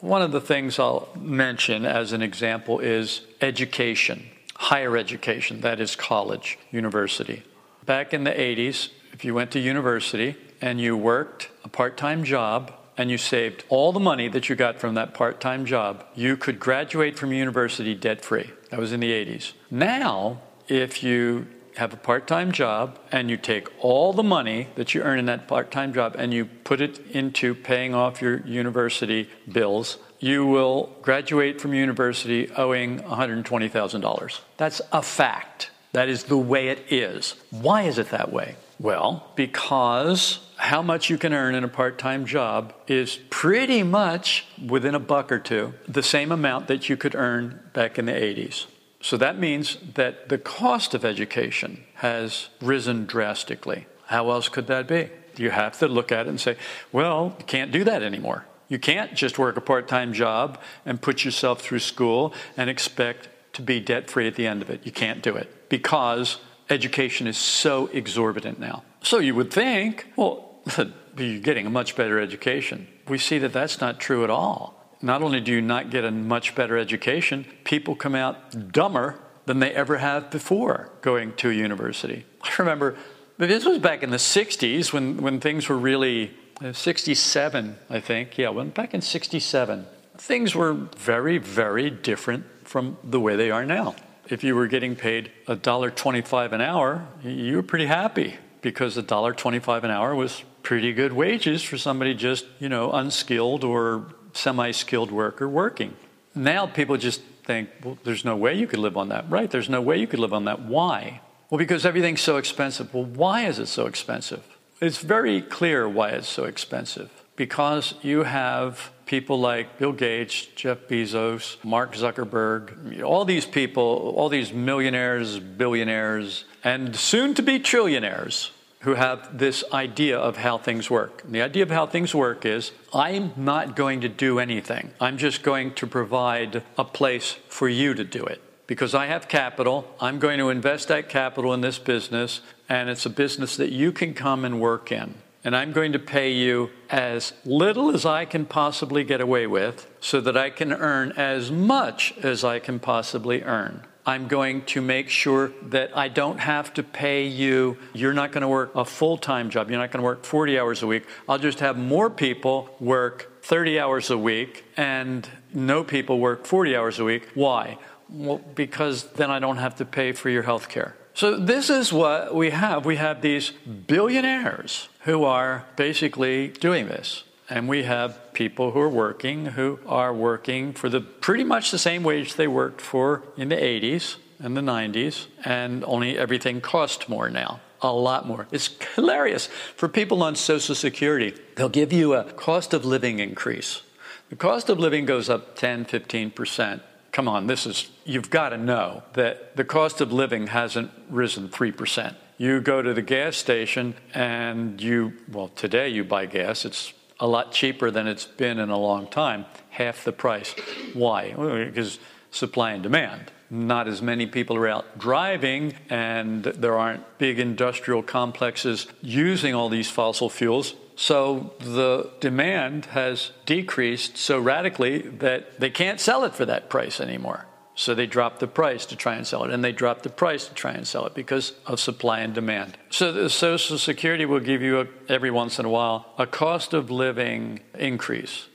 One 0.00 0.22
of 0.22 0.30
the 0.30 0.40
things 0.40 0.78
I'll 0.78 1.08
mention 1.18 1.86
as 1.86 2.12
an 2.12 2.22
example 2.22 2.80
is 2.80 3.22
education, 3.40 4.28
higher 4.54 4.96
education, 4.96 5.62
that 5.62 5.80
is 5.80 5.96
college, 5.96 6.58
university. 6.70 7.42
Back 7.86 8.12
in 8.12 8.24
the 8.24 8.30
80s, 8.30 8.90
if 9.12 9.24
you 9.24 9.34
went 9.34 9.50
to 9.52 9.58
university, 9.58 10.36
and 10.60 10.80
you 10.80 10.96
worked 10.96 11.50
a 11.64 11.68
part 11.68 11.96
time 11.96 12.24
job 12.24 12.72
and 12.96 13.10
you 13.10 13.18
saved 13.18 13.64
all 13.68 13.92
the 13.92 14.00
money 14.00 14.28
that 14.28 14.48
you 14.48 14.56
got 14.56 14.80
from 14.80 14.94
that 14.94 15.14
part 15.14 15.40
time 15.40 15.64
job, 15.64 16.04
you 16.14 16.36
could 16.36 16.58
graduate 16.58 17.18
from 17.18 17.32
university 17.32 17.94
debt 17.94 18.24
free. 18.24 18.50
That 18.70 18.80
was 18.80 18.92
in 18.92 19.00
the 19.00 19.12
80s. 19.12 19.52
Now, 19.70 20.40
if 20.66 21.02
you 21.02 21.46
have 21.76 21.92
a 21.92 21.96
part 21.96 22.26
time 22.26 22.50
job 22.50 22.98
and 23.12 23.30
you 23.30 23.36
take 23.36 23.68
all 23.82 24.12
the 24.12 24.22
money 24.22 24.68
that 24.74 24.94
you 24.94 25.02
earn 25.02 25.18
in 25.18 25.26
that 25.26 25.46
part 25.46 25.70
time 25.70 25.94
job 25.94 26.16
and 26.18 26.34
you 26.34 26.44
put 26.44 26.80
it 26.80 26.98
into 27.12 27.54
paying 27.54 27.94
off 27.94 28.20
your 28.20 28.40
university 28.46 29.30
bills, 29.50 29.98
you 30.18 30.44
will 30.44 30.92
graduate 31.02 31.60
from 31.60 31.72
university 31.72 32.50
owing 32.56 32.98
$120,000. 32.98 34.40
That's 34.56 34.80
a 34.90 35.02
fact. 35.02 35.70
That 35.92 36.08
is 36.08 36.24
the 36.24 36.36
way 36.36 36.68
it 36.68 36.92
is. 36.92 37.36
Why 37.50 37.82
is 37.82 37.98
it 37.98 38.10
that 38.10 38.32
way? 38.32 38.56
Well, 38.78 39.32
because 39.34 40.38
how 40.56 40.82
much 40.82 41.10
you 41.10 41.18
can 41.18 41.32
earn 41.32 41.54
in 41.54 41.64
a 41.64 41.68
part 41.68 41.98
time 41.98 42.26
job 42.26 42.72
is 42.86 43.18
pretty 43.30 43.82
much 43.82 44.46
within 44.64 44.94
a 44.94 45.00
buck 45.00 45.32
or 45.32 45.38
two 45.38 45.74
the 45.86 46.02
same 46.02 46.30
amount 46.30 46.68
that 46.68 46.88
you 46.88 46.96
could 46.96 47.14
earn 47.14 47.60
back 47.72 47.98
in 47.98 48.06
the 48.06 48.12
80s. 48.12 48.66
So 49.00 49.16
that 49.16 49.38
means 49.38 49.78
that 49.94 50.28
the 50.28 50.38
cost 50.38 50.94
of 50.94 51.04
education 51.04 51.84
has 51.94 52.48
risen 52.60 53.06
drastically. 53.06 53.86
How 54.06 54.30
else 54.30 54.48
could 54.48 54.66
that 54.66 54.88
be? 54.88 55.10
You 55.36 55.50
have 55.50 55.78
to 55.78 55.86
look 55.88 56.10
at 56.10 56.26
it 56.26 56.30
and 56.30 56.40
say, 56.40 56.56
well, 56.90 57.36
you 57.38 57.44
can't 57.44 57.70
do 57.70 57.84
that 57.84 58.02
anymore. 58.02 58.46
You 58.68 58.78
can't 58.78 59.14
just 59.14 59.38
work 59.38 59.56
a 59.56 59.60
part 59.60 59.88
time 59.88 60.12
job 60.12 60.60
and 60.84 61.00
put 61.00 61.24
yourself 61.24 61.62
through 61.62 61.78
school 61.78 62.34
and 62.56 62.68
expect 62.68 63.28
to 63.54 63.62
be 63.62 63.80
debt 63.80 64.10
free 64.10 64.26
at 64.26 64.34
the 64.34 64.46
end 64.46 64.62
of 64.62 64.70
it. 64.70 64.84
You 64.84 64.92
can't 64.92 65.22
do 65.22 65.36
it 65.36 65.68
because 65.68 66.38
education 66.70 67.26
is 67.26 67.38
so 67.38 67.86
exorbitant 67.88 68.58
now. 68.58 68.82
So 69.02 69.18
you 69.18 69.34
would 69.34 69.52
think, 69.52 70.06
well, 70.16 70.60
you're 71.16 71.40
getting 71.40 71.66
a 71.66 71.70
much 71.70 71.96
better 71.96 72.20
education. 72.20 72.86
We 73.08 73.18
see 73.18 73.38
that 73.38 73.52
that's 73.52 73.80
not 73.80 74.00
true 74.00 74.24
at 74.24 74.30
all. 74.30 74.74
Not 75.00 75.22
only 75.22 75.40
do 75.40 75.52
you 75.52 75.60
not 75.60 75.90
get 75.90 76.04
a 76.04 76.10
much 76.10 76.54
better 76.54 76.76
education, 76.76 77.46
people 77.64 77.94
come 77.94 78.14
out 78.14 78.72
dumber 78.72 79.18
than 79.46 79.60
they 79.60 79.70
ever 79.72 79.98
have 79.98 80.30
before 80.30 80.90
going 81.00 81.34
to 81.36 81.50
a 81.50 81.52
university. 81.52 82.26
I 82.42 82.50
remember 82.58 82.96
this 83.38 83.64
was 83.64 83.78
back 83.78 84.02
in 84.02 84.10
the 84.10 84.16
60s 84.16 84.92
when, 84.92 85.18
when 85.18 85.40
things 85.40 85.68
were 85.68 85.78
really, 85.78 86.36
uh, 86.60 86.72
67, 86.72 87.76
I 87.88 88.00
think. 88.00 88.36
Yeah, 88.36 88.50
when, 88.50 88.70
back 88.70 88.92
in 88.92 89.00
67. 89.00 89.86
Things 90.16 90.54
were 90.54 90.72
very, 90.72 91.38
very 91.38 91.90
different 91.90 92.44
from 92.64 92.98
the 93.04 93.20
way 93.20 93.36
they 93.36 93.52
are 93.52 93.64
now 93.64 93.94
if 94.30 94.44
you 94.44 94.54
were 94.54 94.66
getting 94.66 94.96
paid 94.96 95.30
$1.25 95.46 96.52
an 96.52 96.60
hour, 96.60 97.06
you 97.22 97.56
were 97.56 97.62
pretty 97.62 97.86
happy 97.86 98.36
because 98.60 98.96
$1.25 98.96 99.84
an 99.84 99.90
hour 99.90 100.14
was 100.14 100.42
pretty 100.62 100.92
good 100.92 101.12
wages 101.12 101.62
for 101.62 101.78
somebody 101.78 102.14
just, 102.14 102.44
you 102.58 102.68
know, 102.68 102.92
unskilled 102.92 103.64
or 103.64 104.06
semi 104.32 104.70
skilled 104.70 105.10
worker 105.10 105.48
working. 105.48 105.96
Now 106.34 106.66
people 106.66 106.96
just 106.96 107.22
think, 107.44 107.70
well, 107.82 107.98
there's 108.04 108.24
no 108.24 108.36
way 108.36 108.54
you 108.54 108.66
could 108.66 108.78
live 108.78 108.96
on 108.96 109.08
that. 109.08 109.30
Right, 109.30 109.50
there's 109.50 109.68
no 109.68 109.80
way 109.80 109.98
you 109.98 110.06
could 110.06 110.20
live 110.20 110.32
on 110.32 110.44
that. 110.44 110.60
Why? 110.60 111.20
Well, 111.50 111.58
because 111.58 111.86
everything's 111.86 112.20
so 112.20 112.36
expensive. 112.36 112.92
Well, 112.92 113.04
why 113.04 113.46
is 113.46 113.58
it 113.58 113.66
so 113.66 113.86
expensive? 113.86 114.44
It's 114.80 114.98
very 114.98 115.40
clear 115.40 115.88
why 115.88 116.10
it's 116.10 116.28
so 116.28 116.44
expensive. 116.44 117.10
Because 117.38 117.94
you 118.02 118.24
have 118.24 118.90
people 119.06 119.38
like 119.38 119.78
Bill 119.78 119.92
Gates, 119.92 120.48
Jeff 120.56 120.78
Bezos, 120.88 121.56
Mark 121.64 121.94
Zuckerberg, 121.94 123.00
all 123.00 123.24
these 123.24 123.46
people, 123.46 124.12
all 124.16 124.28
these 124.28 124.52
millionaires, 124.52 125.38
billionaires, 125.38 126.44
and 126.64 126.96
soon 126.96 127.34
to 127.34 127.42
be 127.42 127.60
trillionaires 127.60 128.50
who 128.80 128.94
have 128.94 129.38
this 129.38 129.62
idea 129.72 130.18
of 130.18 130.38
how 130.38 130.58
things 130.58 130.90
work. 130.90 131.22
And 131.22 131.32
the 131.32 131.42
idea 131.42 131.62
of 131.62 131.70
how 131.70 131.86
things 131.86 132.12
work 132.12 132.44
is 132.44 132.72
I'm 132.92 133.32
not 133.36 133.76
going 133.76 134.00
to 134.00 134.08
do 134.08 134.40
anything, 134.40 134.90
I'm 135.00 135.16
just 135.16 135.44
going 135.44 135.74
to 135.74 135.86
provide 135.86 136.64
a 136.76 136.84
place 136.84 137.36
for 137.48 137.68
you 137.68 137.94
to 137.94 138.02
do 138.02 138.24
it. 138.24 138.42
Because 138.66 138.96
I 138.96 139.06
have 139.06 139.28
capital, 139.28 139.94
I'm 140.00 140.18
going 140.18 140.38
to 140.40 140.50
invest 140.50 140.88
that 140.88 141.08
capital 141.08 141.54
in 141.54 141.60
this 141.60 141.78
business, 141.78 142.40
and 142.68 142.90
it's 142.90 143.06
a 143.06 143.10
business 143.10 143.56
that 143.56 143.70
you 143.70 143.92
can 143.92 144.12
come 144.12 144.44
and 144.44 144.60
work 144.60 144.90
in. 144.90 145.14
And 145.44 145.54
I'm 145.56 145.72
going 145.72 145.92
to 145.92 145.98
pay 145.98 146.32
you 146.32 146.70
as 146.90 147.32
little 147.44 147.94
as 147.94 148.04
I 148.04 148.24
can 148.24 148.44
possibly 148.44 149.04
get 149.04 149.20
away 149.20 149.46
with 149.46 149.86
so 150.00 150.20
that 150.20 150.36
I 150.36 150.50
can 150.50 150.72
earn 150.72 151.12
as 151.12 151.50
much 151.50 152.14
as 152.22 152.44
I 152.44 152.58
can 152.58 152.80
possibly 152.80 153.42
earn. 153.42 153.84
I'm 154.08 154.26
going 154.26 154.62
to 154.66 154.80
make 154.80 155.10
sure 155.10 155.52
that 155.64 155.94
I 155.94 156.08
don't 156.08 156.38
have 156.38 156.72
to 156.74 156.82
pay 156.82 157.26
you. 157.26 157.76
You're 157.92 158.14
not 158.14 158.32
going 158.32 158.40
to 158.40 158.48
work 158.48 158.74
a 158.74 158.84
full 158.84 159.18
time 159.18 159.50
job. 159.50 159.68
You're 159.68 159.78
not 159.78 159.90
going 159.90 160.00
to 160.00 160.04
work 160.04 160.24
40 160.24 160.58
hours 160.58 160.82
a 160.82 160.86
week. 160.86 161.04
I'll 161.28 161.38
just 161.38 161.60
have 161.60 161.76
more 161.76 162.08
people 162.08 162.74
work 162.80 163.42
30 163.42 163.78
hours 163.78 164.08
a 164.08 164.16
week 164.16 164.64
and 164.78 165.28
no 165.52 165.84
people 165.84 166.18
work 166.18 166.46
40 166.46 166.74
hours 166.74 166.98
a 166.98 167.04
week. 167.04 167.28
Why? 167.34 167.76
Well, 168.08 168.40
because 168.54 169.04
then 169.12 169.30
I 169.30 169.38
don't 169.40 169.58
have 169.58 169.76
to 169.76 169.84
pay 169.84 170.12
for 170.12 170.30
your 170.30 170.42
health 170.42 170.70
care. 170.70 170.96
So, 171.18 171.36
this 171.36 171.68
is 171.68 171.92
what 171.92 172.32
we 172.32 172.50
have. 172.50 172.86
We 172.86 172.94
have 172.94 173.22
these 173.22 173.50
billionaires 173.88 174.88
who 175.00 175.24
are 175.24 175.64
basically 175.74 176.46
doing 176.46 176.86
this. 176.86 177.24
And 177.50 177.68
we 177.68 177.82
have 177.82 178.32
people 178.34 178.70
who 178.70 178.78
are 178.78 178.88
working 178.88 179.46
who 179.46 179.80
are 179.84 180.14
working 180.14 180.72
for 180.72 180.88
the 180.88 181.00
pretty 181.00 181.42
much 181.42 181.72
the 181.72 181.78
same 181.78 182.04
wage 182.04 182.34
they 182.34 182.46
worked 182.46 182.80
for 182.80 183.24
in 183.36 183.48
the 183.48 183.56
80s 183.56 184.18
and 184.38 184.56
the 184.56 184.60
90s, 184.60 185.26
and 185.44 185.82
only 185.82 186.16
everything 186.16 186.60
costs 186.60 187.08
more 187.08 187.28
now. 187.28 187.58
A 187.82 187.90
lot 187.90 188.24
more. 188.24 188.46
It's 188.52 188.70
hilarious. 188.94 189.48
For 189.74 189.88
people 189.88 190.22
on 190.22 190.36
Social 190.36 190.76
Security, 190.76 191.34
they'll 191.56 191.68
give 191.68 191.92
you 191.92 192.14
a 192.14 192.30
cost 192.32 192.72
of 192.72 192.84
living 192.84 193.18
increase. 193.18 193.82
The 194.30 194.36
cost 194.36 194.68
of 194.68 194.78
living 194.78 195.04
goes 195.04 195.28
up 195.28 195.56
10, 195.56 195.84
15%. 195.86 196.80
Come 197.18 197.26
on, 197.26 197.48
this 197.48 197.66
is, 197.66 197.90
you've 198.04 198.30
got 198.30 198.50
to 198.50 198.56
know 198.56 199.02
that 199.14 199.56
the 199.56 199.64
cost 199.64 200.00
of 200.00 200.12
living 200.12 200.46
hasn't 200.46 200.92
risen 201.10 201.48
3%. 201.48 202.14
You 202.36 202.60
go 202.60 202.80
to 202.80 202.94
the 202.94 203.02
gas 203.02 203.36
station 203.36 203.96
and 204.14 204.80
you, 204.80 205.14
well, 205.28 205.48
today 205.48 205.88
you 205.88 206.04
buy 206.04 206.26
gas, 206.26 206.64
it's 206.64 206.92
a 207.18 207.26
lot 207.26 207.50
cheaper 207.50 207.90
than 207.90 208.06
it's 208.06 208.24
been 208.24 208.60
in 208.60 208.70
a 208.70 208.78
long 208.78 209.08
time, 209.08 209.46
half 209.70 210.04
the 210.04 210.12
price. 210.12 210.54
Why? 210.94 211.32
Because 211.32 211.98
supply 212.30 212.70
and 212.70 212.84
demand. 212.84 213.32
Not 213.50 213.88
as 213.88 214.00
many 214.00 214.28
people 214.28 214.54
are 214.54 214.68
out 214.68 214.96
driving, 214.96 215.74
and 215.90 216.44
there 216.44 216.78
aren't 216.78 217.18
big 217.18 217.40
industrial 217.40 218.04
complexes 218.04 218.86
using 219.02 219.56
all 219.56 219.68
these 219.68 219.90
fossil 219.90 220.30
fuels. 220.30 220.74
So 221.00 221.52
the 221.60 222.10
demand 222.18 222.86
has 222.86 223.30
decreased 223.46 224.16
so 224.16 224.40
radically 224.40 224.98
that 224.98 225.60
they 225.60 225.70
can't 225.70 226.00
sell 226.00 226.24
it 226.24 226.34
for 226.34 226.44
that 226.46 226.68
price 226.68 227.00
anymore. 227.00 227.46
So 227.76 227.94
they 227.94 228.08
drop 228.08 228.40
the 228.40 228.48
price 228.48 228.84
to 228.86 228.96
try 228.96 229.14
and 229.14 229.24
sell 229.24 229.44
it, 229.44 229.52
and 229.52 229.62
they 229.62 229.70
drop 229.70 230.02
the 230.02 230.08
price 230.08 230.48
to 230.48 230.54
try 230.54 230.72
and 230.72 230.84
sell 230.84 231.06
it 231.06 231.14
because 231.14 231.52
of 231.66 231.78
supply 231.78 232.18
and 232.18 232.34
demand. 232.34 232.76
So 232.90 233.12
the 233.12 233.30
Social 233.30 233.78
Security 233.78 234.26
will 234.26 234.40
give 234.40 234.60
you 234.60 234.80
a, 234.80 234.86
every 235.08 235.30
once 235.30 235.60
in 235.60 235.66
a 235.66 235.68
while 235.68 236.12
a 236.18 236.26
cost 236.26 236.74
of 236.74 236.90
living 236.90 237.60
increase, 237.78 238.48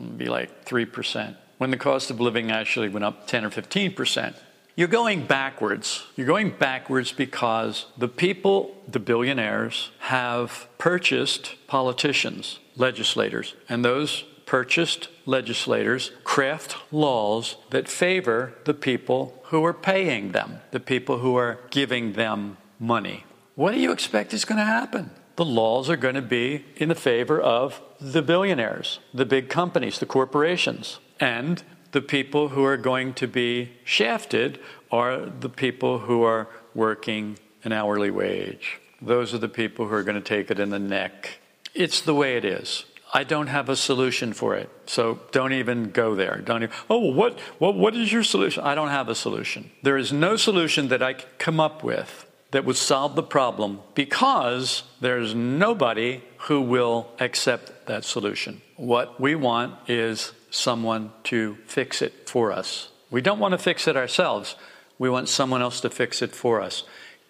It'd 0.00 0.18
be 0.18 0.26
like 0.26 0.64
three 0.64 0.86
percent, 0.86 1.36
when 1.58 1.70
the 1.70 1.76
cost 1.76 2.10
of 2.10 2.20
living 2.20 2.50
actually 2.50 2.88
went 2.88 3.04
up 3.04 3.28
ten 3.28 3.44
or 3.44 3.50
fifteen 3.50 3.94
percent. 3.94 4.34
You're 4.76 4.88
going 4.88 5.26
backwards. 5.26 6.04
You're 6.16 6.26
going 6.26 6.50
backwards 6.50 7.12
because 7.12 7.86
the 7.96 8.08
people, 8.08 8.74
the 8.88 8.98
billionaires, 8.98 9.92
have 10.00 10.66
purchased 10.78 11.54
politicians, 11.68 12.58
legislators, 12.76 13.54
and 13.68 13.84
those 13.84 14.24
purchased 14.46 15.08
legislators 15.26 16.10
craft 16.24 16.76
laws 16.90 17.56
that 17.70 17.88
favor 17.88 18.54
the 18.64 18.74
people 18.74 19.40
who 19.44 19.64
are 19.64 19.72
paying 19.72 20.32
them, 20.32 20.58
the 20.72 20.80
people 20.80 21.18
who 21.18 21.36
are 21.36 21.60
giving 21.70 22.14
them 22.14 22.56
money. 22.80 23.24
What 23.54 23.74
do 23.74 23.80
you 23.80 23.92
expect 23.92 24.34
is 24.34 24.44
going 24.44 24.58
to 24.58 24.64
happen? 24.64 25.10
The 25.36 25.44
laws 25.44 25.88
are 25.88 25.96
going 25.96 26.16
to 26.16 26.22
be 26.22 26.64
in 26.76 26.88
the 26.88 26.94
favor 26.96 27.40
of 27.40 27.80
the 28.00 28.22
billionaires, 28.22 28.98
the 29.12 29.24
big 29.24 29.48
companies, 29.48 30.00
the 30.00 30.06
corporations, 30.06 30.98
and 31.20 31.62
the 31.94 32.02
people 32.02 32.48
who 32.48 32.64
are 32.64 32.76
going 32.76 33.14
to 33.14 33.28
be 33.28 33.70
shafted 33.84 34.58
are 34.90 35.26
the 35.26 35.48
people 35.48 36.00
who 36.00 36.24
are 36.24 36.48
working 36.74 37.38
an 37.62 37.72
hourly 37.72 38.10
wage. 38.10 38.80
Those 39.00 39.32
are 39.32 39.38
the 39.38 39.48
people 39.48 39.86
who 39.86 39.94
are 39.94 40.02
going 40.02 40.20
to 40.20 40.28
take 40.36 40.50
it 40.50 40.58
in 40.58 40.70
the 40.70 40.80
neck. 40.80 41.38
It's 41.72 42.00
the 42.00 42.12
way 42.12 42.36
it 42.36 42.44
is. 42.44 42.84
I 43.12 43.22
don't 43.22 43.46
have 43.46 43.68
a 43.68 43.76
solution 43.76 44.32
for 44.32 44.56
it. 44.56 44.68
So 44.86 45.20
don't 45.30 45.52
even 45.52 45.92
go 45.92 46.16
there. 46.16 46.38
Don't 46.44 46.64
even, 46.64 46.74
oh, 46.90 47.12
what, 47.12 47.38
what, 47.60 47.76
what 47.76 47.94
is 47.94 48.12
your 48.12 48.24
solution? 48.24 48.64
I 48.64 48.74
don't 48.74 48.88
have 48.88 49.08
a 49.08 49.14
solution. 49.14 49.70
There 49.84 49.96
is 49.96 50.12
no 50.12 50.34
solution 50.34 50.88
that 50.88 51.00
I 51.00 51.12
can 51.12 51.28
come 51.38 51.60
up 51.60 51.84
with 51.84 52.26
that 52.50 52.64
would 52.64 52.76
solve 52.76 53.14
the 53.14 53.22
problem 53.22 53.82
because 53.94 54.82
there's 55.00 55.32
nobody 55.32 56.22
who 56.48 56.60
will 56.60 57.08
accept 57.20 57.86
that 57.86 58.04
solution. 58.04 58.62
What 58.76 59.20
we 59.20 59.36
want 59.36 59.74
is 59.88 60.32
someone 60.54 61.12
to 61.24 61.56
fix 61.66 62.02
it 62.02 62.28
for 62.28 62.52
us. 62.52 62.88
We 63.10 63.20
don't 63.20 63.38
want 63.38 63.52
to 63.52 63.58
fix 63.58 63.86
it 63.88 63.96
ourselves. 63.96 64.56
We 64.98 65.10
want 65.10 65.28
someone 65.28 65.62
else 65.62 65.80
to 65.80 65.90
fix 65.90 66.22
it 66.22 66.34
for 66.34 66.60
us. 66.60 66.84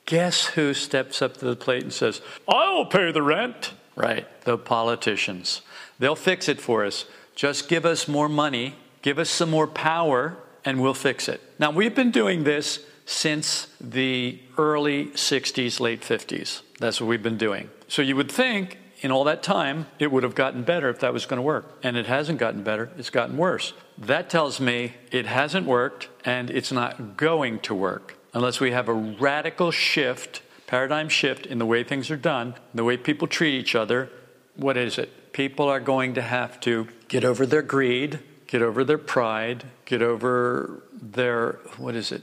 Guess 0.06 0.46
who 0.48 0.74
steps 0.74 1.22
up 1.22 1.38
to 1.38 1.46
the 1.46 1.56
plate 1.56 1.82
and 1.82 1.92
says, 1.92 2.20
I'll 2.46 2.86
pay 2.86 3.10
the 3.10 3.22
rent? 3.22 3.72
Right, 3.96 4.26
the 4.42 4.58
politicians. 4.58 5.62
They'll 5.98 6.16
fix 6.16 6.48
it 6.48 6.60
for 6.60 6.84
us. 6.84 7.06
Just 7.34 7.68
give 7.68 7.86
us 7.86 8.06
more 8.08 8.28
money, 8.28 8.74
give 9.02 9.18
us 9.18 9.30
some 9.30 9.50
more 9.50 9.66
power, 9.66 10.36
and 10.64 10.80
we'll 10.80 10.94
fix 10.94 11.28
it. 11.28 11.40
Now, 11.58 11.70
we've 11.70 11.94
been 11.94 12.10
doing 12.10 12.44
this 12.44 12.84
since 13.06 13.68
the 13.80 14.40
early 14.58 15.06
60s, 15.06 15.80
late 15.80 16.02
50s. 16.02 16.62
That's 16.78 17.00
what 17.00 17.06
we've 17.06 17.22
been 17.22 17.38
doing. 17.38 17.70
So 17.88 18.02
you 18.02 18.16
would 18.16 18.30
think 18.30 18.78
in 19.04 19.12
all 19.12 19.22
that 19.24 19.42
time 19.42 19.86
it 20.00 20.10
would 20.10 20.24
have 20.24 20.34
gotten 20.34 20.64
better 20.64 20.88
if 20.88 20.98
that 21.00 21.12
was 21.12 21.26
going 21.26 21.38
to 21.38 21.42
work. 21.42 21.78
And 21.82 21.96
it 21.96 22.06
hasn't 22.06 22.38
gotten 22.40 22.64
better, 22.64 22.90
it's 22.98 23.10
gotten 23.10 23.36
worse. 23.36 23.72
That 23.96 24.28
tells 24.28 24.58
me 24.58 24.94
it 25.12 25.26
hasn't 25.26 25.66
worked 25.66 26.08
and 26.24 26.50
it's 26.50 26.72
not 26.72 27.16
going 27.16 27.60
to 27.60 27.74
work 27.74 28.16
unless 28.32 28.58
we 28.58 28.72
have 28.72 28.88
a 28.88 28.92
radical 28.92 29.70
shift, 29.70 30.42
paradigm 30.66 31.08
shift 31.08 31.46
in 31.46 31.58
the 31.58 31.66
way 31.66 31.84
things 31.84 32.10
are 32.10 32.16
done, 32.16 32.54
the 32.74 32.82
way 32.82 32.96
people 32.96 33.28
treat 33.28 33.54
each 33.54 33.76
other. 33.76 34.10
What 34.56 34.76
is 34.76 34.98
it? 34.98 35.10
people 35.34 35.68
are 35.68 35.80
going 35.80 36.14
to 36.14 36.22
have 36.22 36.58
to 36.60 36.88
get 37.08 37.24
over 37.24 37.44
their 37.44 37.60
greed, 37.60 38.20
get 38.46 38.62
over 38.62 38.84
their 38.84 38.96
pride, 38.96 39.64
get 39.84 40.00
over 40.00 40.82
their, 40.92 41.58
what 41.76 41.94
is 41.94 42.10
it? 42.10 42.22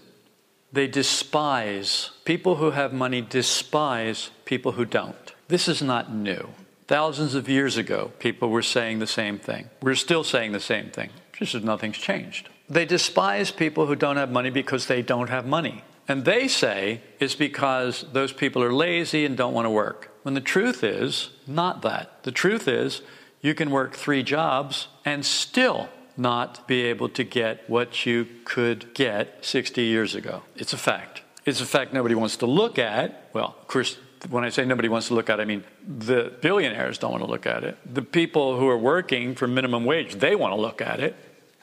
They 0.72 0.88
despise, 0.88 2.12
people 2.26 2.56
who 2.56 2.72
have 2.72 2.94
money 2.94 3.22
despise 3.22 4.32
people 4.46 4.72
who 4.72 4.86
don't. 4.86 5.34
This 5.50 5.68
is 5.68 5.82
not 5.82 6.12
new. 6.12 6.48
Thousands 6.92 7.36
of 7.36 7.48
years 7.48 7.78
ago, 7.78 8.12
people 8.20 8.50
were 8.50 8.62
saying 8.62 9.00
the 9.00 9.08
same 9.08 9.40
thing. 9.40 9.70
We're 9.82 9.96
still 9.96 10.26
saying 10.26 10.52
the 10.52 10.60
same 10.60 10.90
thing, 10.90 11.12
just 11.32 11.56
as 11.56 11.64
nothing's 11.64 11.98
changed. 11.98 12.50
They 12.70 12.84
despise 12.84 13.50
people 13.50 13.86
who 13.86 13.96
don't 13.96 14.18
have 14.18 14.30
money 14.30 14.50
because 14.50 14.88
they 14.88 15.02
don't 15.02 15.30
have 15.30 15.46
money. 15.46 15.86
And 16.10 16.26
they 16.26 16.50
say 16.50 17.00
it's 17.18 17.34
because 17.34 18.04
those 18.12 18.34
people 18.34 18.62
are 18.62 18.74
lazy 18.74 19.24
and 19.24 19.38
don't 19.38 19.54
want 19.54 19.68
to 19.68 19.70
work. 19.70 20.12
When 20.24 20.34
the 20.34 20.42
truth 20.42 20.84
is 20.84 21.30
not 21.48 21.82
that. 21.84 22.24
The 22.24 22.32
truth 22.34 22.68
is 22.68 23.04
you 23.40 23.56
can 23.56 23.72
work 23.72 23.96
three 23.96 24.22
jobs 24.22 24.90
and 25.06 25.26
still 25.26 25.88
not 26.18 26.68
be 26.68 26.82
able 26.82 27.08
to 27.08 27.24
get 27.24 27.70
what 27.70 28.06
you 28.06 28.28
could 28.44 28.94
get 28.94 29.46
60 29.46 29.82
years 29.82 30.14
ago. 30.14 30.44
It's 30.58 30.74
a 30.74 30.78
fact. 30.78 31.22
It's 31.46 31.62
a 31.62 31.66
fact 31.66 31.94
nobody 31.94 32.16
wants 32.16 32.36
to 32.36 32.46
look 32.46 32.78
at. 32.78 33.30
Well, 33.32 33.56
of 33.62 33.68
course, 33.70 33.98
when 34.30 34.44
I 34.44 34.50
say 34.50 34.66
nobody 34.66 34.90
wants 34.90 35.08
to 35.08 35.14
look 35.14 35.30
at 35.30 35.40
it, 35.40 35.44
I 35.44 35.46
mean 35.46 35.64
the 35.88 36.34
billionaires 36.42 36.98
don't 36.98 37.12
want 37.12 37.24
to 37.24 37.30
look 37.30 37.46
at 37.46 37.64
it. 37.64 37.78
The 37.92 38.02
people 38.02 38.60
who 38.60 38.68
are 38.68 38.78
working 38.78 39.36
for 39.36 39.48
minimum 39.48 39.86
wage, 39.86 40.16
they 40.16 40.36
want 40.36 40.54
to 40.54 40.60
look 40.60 40.82
at 40.82 41.00
it 41.00 41.16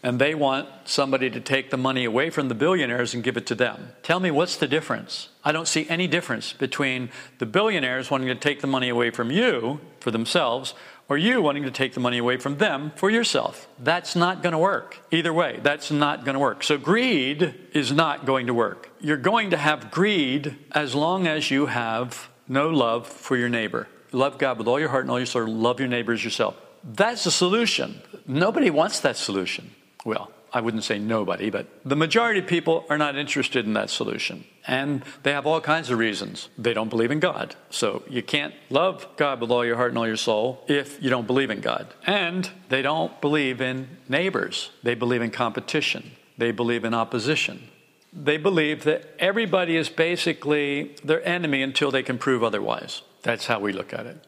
and 0.02 0.20
they 0.20 0.34
want 0.34 0.68
somebody 0.84 1.28
to 1.28 1.40
take 1.40 1.70
the 1.70 1.76
money 1.76 2.04
away 2.04 2.30
from 2.30 2.48
the 2.48 2.54
billionaires 2.54 3.14
and 3.14 3.24
give 3.24 3.36
it 3.36 3.46
to 3.46 3.54
them. 3.54 3.88
Tell 4.02 4.20
me 4.20 4.30
what's 4.30 4.56
the 4.56 4.68
difference? 4.68 5.28
I 5.44 5.52
don't 5.52 5.66
see 5.66 5.88
any 5.88 6.06
difference 6.06 6.52
between 6.52 7.10
the 7.38 7.46
billionaires 7.46 8.10
wanting 8.10 8.28
to 8.28 8.34
take 8.34 8.60
the 8.60 8.66
money 8.66 8.88
away 8.88 9.10
from 9.10 9.30
you 9.30 9.80
for 10.00 10.10
themselves 10.10 10.74
or 11.08 11.16
you 11.16 11.40
wanting 11.40 11.62
to 11.62 11.70
take 11.70 11.94
the 11.94 12.00
money 12.00 12.18
away 12.18 12.36
from 12.36 12.58
them 12.58 12.92
for 12.94 13.10
yourself. 13.10 13.66
That's 13.78 14.14
not 14.14 14.42
going 14.42 14.52
to 14.52 14.58
work. 14.58 14.98
Either 15.10 15.32
way, 15.32 15.58
that's 15.62 15.90
not 15.90 16.24
going 16.24 16.34
to 16.34 16.40
work. 16.40 16.62
So 16.62 16.76
greed 16.76 17.54
is 17.72 17.90
not 17.90 18.26
going 18.26 18.46
to 18.46 18.54
work. 18.54 18.90
You're 19.00 19.16
going 19.16 19.50
to 19.50 19.56
have 19.56 19.90
greed 19.90 20.56
as 20.72 20.94
long 20.94 21.26
as 21.26 21.50
you 21.50 21.66
have 21.66 22.27
no 22.48 22.70
love 22.70 23.06
for 23.06 23.36
your 23.36 23.48
neighbor. 23.48 23.88
Love 24.12 24.38
God 24.38 24.58
with 24.58 24.66
all 24.66 24.80
your 24.80 24.88
heart 24.88 25.04
and 25.04 25.10
all 25.10 25.18
your 25.18 25.26
soul, 25.26 25.46
love 25.46 25.80
your 25.80 25.88
neighbor 25.88 26.12
as 26.12 26.24
yourself. 26.24 26.56
That's 26.82 27.24
the 27.24 27.30
solution. 27.30 28.00
Nobody 28.26 28.70
wants 28.70 29.00
that 29.00 29.16
solution. 29.16 29.72
Well, 30.04 30.30
I 30.52 30.62
wouldn't 30.62 30.84
say 30.84 30.98
nobody, 30.98 31.50
but 31.50 31.66
the 31.84 31.96
majority 31.96 32.40
of 32.40 32.46
people 32.46 32.86
are 32.88 32.96
not 32.96 33.16
interested 33.16 33.66
in 33.66 33.74
that 33.74 33.90
solution. 33.90 34.44
And 34.66 35.02
they 35.22 35.32
have 35.32 35.46
all 35.46 35.60
kinds 35.60 35.90
of 35.90 35.98
reasons. 35.98 36.48
They 36.56 36.72
don't 36.72 36.88
believe 36.88 37.10
in 37.10 37.20
God. 37.20 37.54
So 37.70 38.02
you 38.08 38.22
can't 38.22 38.54
love 38.70 39.06
God 39.16 39.40
with 39.40 39.50
all 39.50 39.64
your 39.64 39.76
heart 39.76 39.90
and 39.90 39.98
all 39.98 40.06
your 40.06 40.16
soul 40.16 40.64
if 40.66 41.02
you 41.02 41.10
don't 41.10 41.26
believe 41.26 41.50
in 41.50 41.60
God. 41.60 41.92
And 42.06 42.50
they 42.70 42.82
don't 42.82 43.20
believe 43.20 43.60
in 43.60 43.98
neighbors, 44.08 44.70
they 44.82 44.94
believe 44.94 45.22
in 45.22 45.30
competition, 45.30 46.12
they 46.38 46.50
believe 46.50 46.84
in 46.84 46.94
opposition. 46.94 47.68
They 48.12 48.36
believe 48.36 48.84
that 48.84 49.14
everybody 49.18 49.76
is 49.76 49.88
basically 49.88 50.96
their 51.04 51.26
enemy 51.26 51.62
until 51.62 51.90
they 51.90 52.02
can 52.02 52.18
prove 52.18 52.42
otherwise. 52.42 53.02
That's 53.22 53.46
how 53.46 53.60
we 53.60 53.72
look 53.72 53.92
at 53.92 54.06
it. 54.06 54.24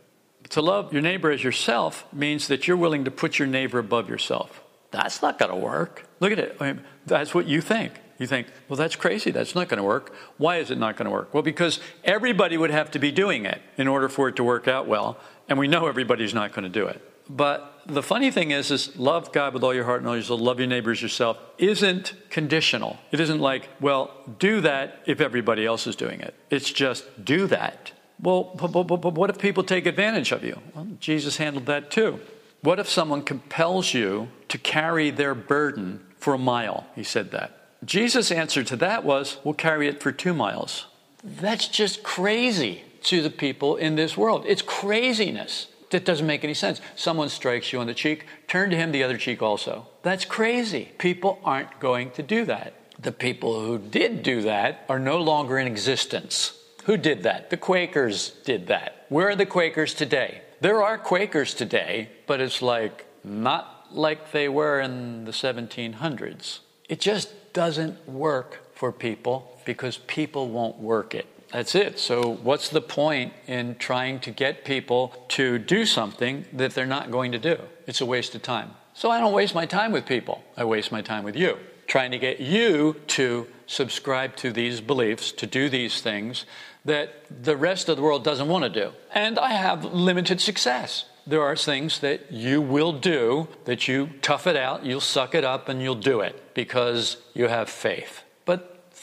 To 0.50 0.60
love 0.60 0.92
your 0.92 1.02
neighbor 1.02 1.30
as 1.30 1.44
yourself 1.44 2.04
means 2.12 2.48
that 2.48 2.66
you're 2.66 2.76
willing 2.76 3.04
to 3.04 3.10
put 3.10 3.38
your 3.38 3.48
neighbor 3.48 3.78
above 3.78 4.08
yourself. 4.08 4.62
That's 4.90 5.22
not 5.22 5.38
going 5.38 5.50
to 5.50 5.56
work. 5.56 6.06
Look 6.18 6.32
at 6.32 6.38
it. 6.38 6.56
I 6.60 6.72
mean, 6.72 6.84
that's 7.06 7.34
what 7.34 7.46
you 7.46 7.60
think. 7.60 7.92
You 8.18 8.26
think, 8.26 8.48
well, 8.68 8.76
that's 8.76 8.96
crazy. 8.96 9.30
That's 9.30 9.54
not 9.54 9.68
going 9.68 9.78
to 9.78 9.84
work. 9.84 10.12
Why 10.36 10.56
is 10.56 10.70
it 10.70 10.76
not 10.76 10.96
going 10.96 11.06
to 11.06 11.10
work? 11.10 11.32
Well, 11.32 11.42
because 11.42 11.80
everybody 12.04 12.58
would 12.58 12.70
have 12.70 12.90
to 12.90 12.98
be 12.98 13.10
doing 13.10 13.46
it 13.46 13.62
in 13.78 13.88
order 13.88 14.08
for 14.08 14.28
it 14.28 14.36
to 14.36 14.44
work 14.44 14.68
out 14.68 14.86
well. 14.86 15.18
And 15.48 15.58
we 15.58 15.68
know 15.68 15.86
everybody's 15.86 16.34
not 16.34 16.52
going 16.52 16.64
to 16.64 16.68
do 16.68 16.86
it. 16.86 17.00
But 17.30 17.69
the 17.86 18.02
funny 18.02 18.30
thing 18.30 18.50
is, 18.50 18.70
is 18.70 18.96
love 18.96 19.32
God 19.32 19.54
with 19.54 19.62
all 19.62 19.74
your 19.74 19.84
heart 19.84 20.00
and 20.00 20.08
all 20.08 20.14
your 20.14 20.22
soul, 20.22 20.38
love 20.38 20.58
your 20.58 20.68
neighbors 20.68 21.00
yourself, 21.02 21.38
isn't 21.58 22.14
conditional. 22.30 22.98
It 23.10 23.20
isn't 23.20 23.40
like, 23.40 23.68
well, 23.80 24.12
do 24.38 24.60
that 24.62 25.00
if 25.06 25.20
everybody 25.20 25.66
else 25.66 25.86
is 25.86 25.96
doing 25.96 26.20
it. 26.20 26.34
It's 26.50 26.70
just 26.70 27.24
do 27.24 27.46
that. 27.48 27.92
Well, 28.20 28.52
but, 28.54 28.68
but, 28.72 28.84
but 28.84 29.14
what 29.14 29.30
if 29.30 29.38
people 29.38 29.64
take 29.64 29.86
advantage 29.86 30.32
of 30.32 30.44
you? 30.44 30.60
Well, 30.74 30.86
Jesus 31.00 31.38
handled 31.38 31.66
that 31.66 31.90
too. 31.90 32.20
What 32.62 32.78
if 32.78 32.88
someone 32.88 33.22
compels 33.22 33.94
you 33.94 34.28
to 34.48 34.58
carry 34.58 35.10
their 35.10 35.34
burden 35.34 36.04
for 36.18 36.34
a 36.34 36.38
mile? 36.38 36.86
He 36.94 37.02
said 37.02 37.30
that. 37.30 37.56
Jesus' 37.84 38.30
answer 38.30 38.62
to 38.62 38.76
that 38.76 39.04
was, 39.04 39.38
We'll 39.42 39.54
carry 39.54 39.88
it 39.88 40.02
for 40.02 40.12
two 40.12 40.34
miles. 40.34 40.86
That's 41.24 41.68
just 41.68 42.02
crazy 42.02 42.82
to 43.04 43.22
the 43.22 43.30
people 43.30 43.76
in 43.76 43.96
this 43.96 44.16
world. 44.16 44.44
It's 44.46 44.62
craziness. 44.62 45.68
That 45.90 46.04
doesn't 46.04 46.26
make 46.26 46.44
any 46.44 46.54
sense. 46.54 46.80
Someone 46.94 47.28
strikes 47.28 47.72
you 47.72 47.80
on 47.80 47.86
the 47.86 47.94
cheek, 47.94 48.26
turn 48.46 48.70
to 48.70 48.76
him 48.76 48.92
the 48.92 49.02
other 49.02 49.16
cheek 49.16 49.42
also. 49.42 49.88
That's 50.02 50.24
crazy. 50.24 50.92
People 50.98 51.40
aren't 51.44 51.80
going 51.80 52.12
to 52.12 52.22
do 52.22 52.44
that. 52.46 52.74
The 52.98 53.12
people 53.12 53.60
who 53.60 53.78
did 53.78 54.22
do 54.22 54.42
that 54.42 54.84
are 54.88 54.98
no 54.98 55.18
longer 55.18 55.58
in 55.58 55.66
existence. 55.66 56.56
Who 56.84 56.96
did 56.96 57.22
that? 57.24 57.50
The 57.50 57.56
Quakers 57.56 58.30
did 58.44 58.68
that. 58.68 59.06
Where 59.08 59.28
are 59.30 59.36
the 59.36 59.46
Quakers 59.46 59.94
today? 59.94 60.42
There 60.60 60.82
are 60.82 60.98
Quakers 60.98 61.54
today, 61.54 62.10
but 62.26 62.40
it's 62.40 62.62
like 62.62 63.06
not 63.24 63.86
like 63.90 64.32
they 64.32 64.48
were 64.48 64.80
in 64.80 65.24
the 65.24 65.32
1700s. 65.32 66.60
It 66.88 67.00
just 67.00 67.52
doesn't 67.52 68.08
work 68.08 68.60
for 68.74 68.92
people 68.92 69.60
because 69.64 69.98
people 69.98 70.48
won't 70.48 70.78
work 70.78 71.14
it. 71.14 71.26
That's 71.52 71.74
it. 71.74 71.98
So, 71.98 72.36
what's 72.42 72.68
the 72.68 72.80
point 72.80 73.32
in 73.46 73.74
trying 73.76 74.20
to 74.20 74.30
get 74.30 74.64
people 74.64 75.12
to 75.30 75.58
do 75.58 75.84
something 75.84 76.44
that 76.52 76.74
they're 76.74 76.86
not 76.86 77.10
going 77.10 77.32
to 77.32 77.38
do? 77.38 77.58
It's 77.86 78.00
a 78.00 78.06
waste 78.06 78.34
of 78.34 78.42
time. 78.42 78.70
So, 78.94 79.10
I 79.10 79.18
don't 79.18 79.32
waste 79.32 79.54
my 79.54 79.66
time 79.66 79.92
with 79.92 80.06
people, 80.06 80.44
I 80.56 80.64
waste 80.64 80.92
my 80.92 81.02
time 81.02 81.24
with 81.24 81.36
you, 81.36 81.58
trying 81.86 82.12
to 82.12 82.18
get 82.18 82.40
you 82.40 82.96
to 83.08 83.48
subscribe 83.66 84.36
to 84.36 84.52
these 84.52 84.80
beliefs, 84.80 85.32
to 85.32 85.46
do 85.46 85.68
these 85.68 86.00
things 86.00 86.44
that 86.84 87.24
the 87.42 87.56
rest 87.56 87.88
of 87.88 87.96
the 87.96 88.02
world 88.02 88.24
doesn't 88.24 88.48
want 88.48 88.64
to 88.64 88.70
do. 88.70 88.92
And 89.12 89.38
I 89.38 89.50
have 89.50 89.84
limited 89.84 90.40
success. 90.40 91.06
There 91.26 91.42
are 91.42 91.56
things 91.56 92.00
that 92.00 92.32
you 92.32 92.60
will 92.60 92.92
do 92.92 93.48
that 93.64 93.86
you 93.86 94.10
tough 94.22 94.46
it 94.46 94.56
out, 94.56 94.84
you'll 94.84 95.00
suck 95.00 95.34
it 95.34 95.44
up, 95.44 95.68
and 95.68 95.82
you'll 95.82 95.94
do 95.94 96.20
it 96.20 96.54
because 96.54 97.18
you 97.34 97.48
have 97.48 97.68
faith. 97.68 98.22